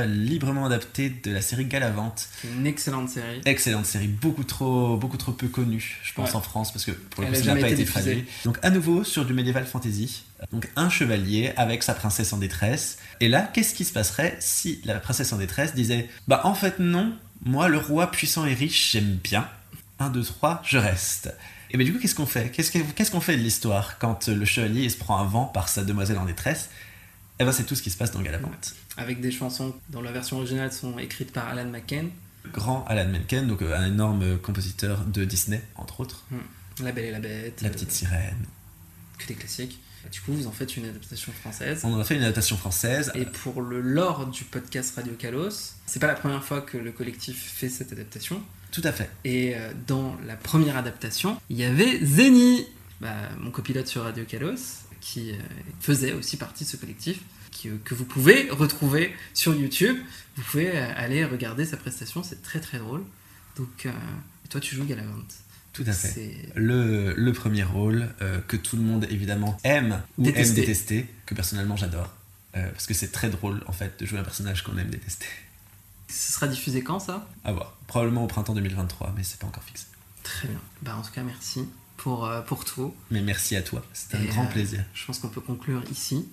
[0.07, 2.27] Librement adapté de la série Galavante.
[2.57, 3.41] une excellente série.
[3.45, 6.35] Excellente série, beaucoup trop, beaucoup trop peu connue, je pense, Ouais.
[6.35, 8.25] en France, parce que pour le coup, ça n'a pas été traduit.
[8.43, 10.23] Donc à nouveau sur du médiéval fantasy.
[10.51, 12.97] Donc un chevalier avec sa princesse en détresse.
[13.19, 16.79] Et là, qu'est-ce qui se passerait si la princesse en détresse disait Bah en fait
[16.79, 17.13] non,
[17.43, 19.47] moi le roi puissant et riche, j'aime bien.
[19.99, 21.33] 1, 2, 3, je reste.
[21.71, 22.51] Et bien du coup, qu'est-ce qu'on fait?
[22.51, 25.67] Qu'est-ce que- qu'est-ce qu'on fait de l'histoire quand le chevalier se prend un vent par
[25.69, 26.69] sa demoiselle en détresse?
[27.39, 28.75] Eh ben c'est tout ce qui se passe dans Galavante.
[28.97, 32.09] Avec des chansons dont la version originale sont écrites par Alan McCann.
[32.53, 36.25] Grand Alan Menken, donc euh, un énorme compositeur de Disney, entre autres.
[36.81, 37.61] La Belle et la Bête.
[37.61, 38.45] La euh, petite sirène.
[39.17, 39.79] que des classiques.
[40.11, 41.81] Du coup, vous en faites une adaptation française.
[41.83, 43.11] On en a fait une adaptation française.
[43.15, 46.91] Et pour le lore du podcast Radio Kalos, c'est pas la première fois que le
[46.91, 48.41] collectif fait cette adaptation.
[48.71, 49.09] Tout à fait.
[49.23, 52.67] Et euh, dans la première adaptation, il y avait Zeni,
[53.01, 55.35] bah, mon copilote sur Radio Kalos, qui euh,
[55.79, 57.19] faisait aussi partie de ce collectif,
[57.51, 59.97] qui, euh, que vous pouvez retrouver sur YouTube.
[60.35, 63.03] Vous pouvez euh, aller regarder sa prestation, c'est très très drôle.
[63.57, 63.87] Donc,
[64.49, 65.33] toi, tu joues Galavante.
[65.75, 66.37] Tout à fait.
[66.55, 70.49] Le, le premier rôle euh, que tout le monde évidemment aime ou Détester.
[70.49, 72.13] aime détester, que personnellement j'adore.
[72.55, 75.25] Euh, parce que c'est très drôle en fait de jouer un personnage qu'on aime détester.
[76.07, 77.27] Ce sera diffusé quand ça?
[77.43, 77.77] À voir.
[77.87, 79.87] Probablement au printemps 2023, mais c'est pas encore fixé.
[80.23, 80.61] Très bien.
[80.81, 81.67] Bah, en tout cas, merci
[82.05, 82.93] pour, euh, pour tout.
[83.09, 84.83] Mais merci à toi, c'était un Et, grand euh, plaisir.
[84.93, 86.29] Je pense qu'on peut conclure ici.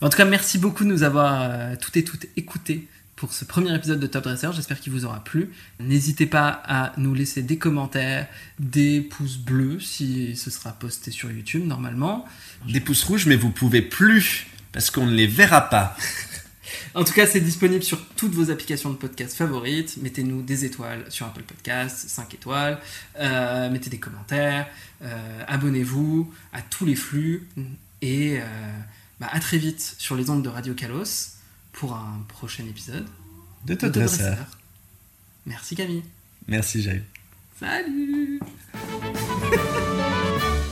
[0.00, 3.44] En tout cas, merci beaucoup de nous avoir euh, toutes et toutes écoutés pour ce
[3.44, 4.48] premier épisode de Top Dresser.
[4.52, 5.52] J'espère qu'il vous aura plu.
[5.78, 8.26] N'hésitez pas à nous laisser des commentaires,
[8.58, 12.24] des pouces bleus si ce sera posté sur YouTube normalement.
[12.68, 15.96] Des pouces rouges, mais vous pouvez plus parce qu'on ne les verra pas.
[16.94, 19.96] En tout cas, c'est disponible sur toutes vos applications de podcast favorites.
[20.02, 22.78] Mettez-nous des étoiles sur Apple Podcasts, 5 étoiles.
[23.18, 24.66] Euh, mettez des commentaires.
[25.02, 27.48] euh, Abonnez-vous à tous les flux.
[28.02, 28.44] Et euh,
[29.20, 31.34] bah, à très vite sur les ondes de Radio Kalos
[31.72, 33.06] pour un prochain épisode
[33.66, 33.74] De.
[33.74, 34.34] Dresser.
[35.46, 36.02] Merci Camille.
[36.46, 37.02] Merci Jaï.
[37.58, 38.40] Salut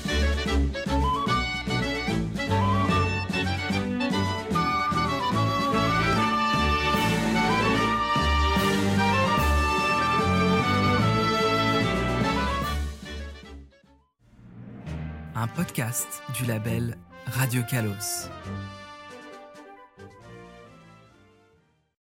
[15.54, 16.96] podcast du label
[17.26, 18.28] Radio Kalos.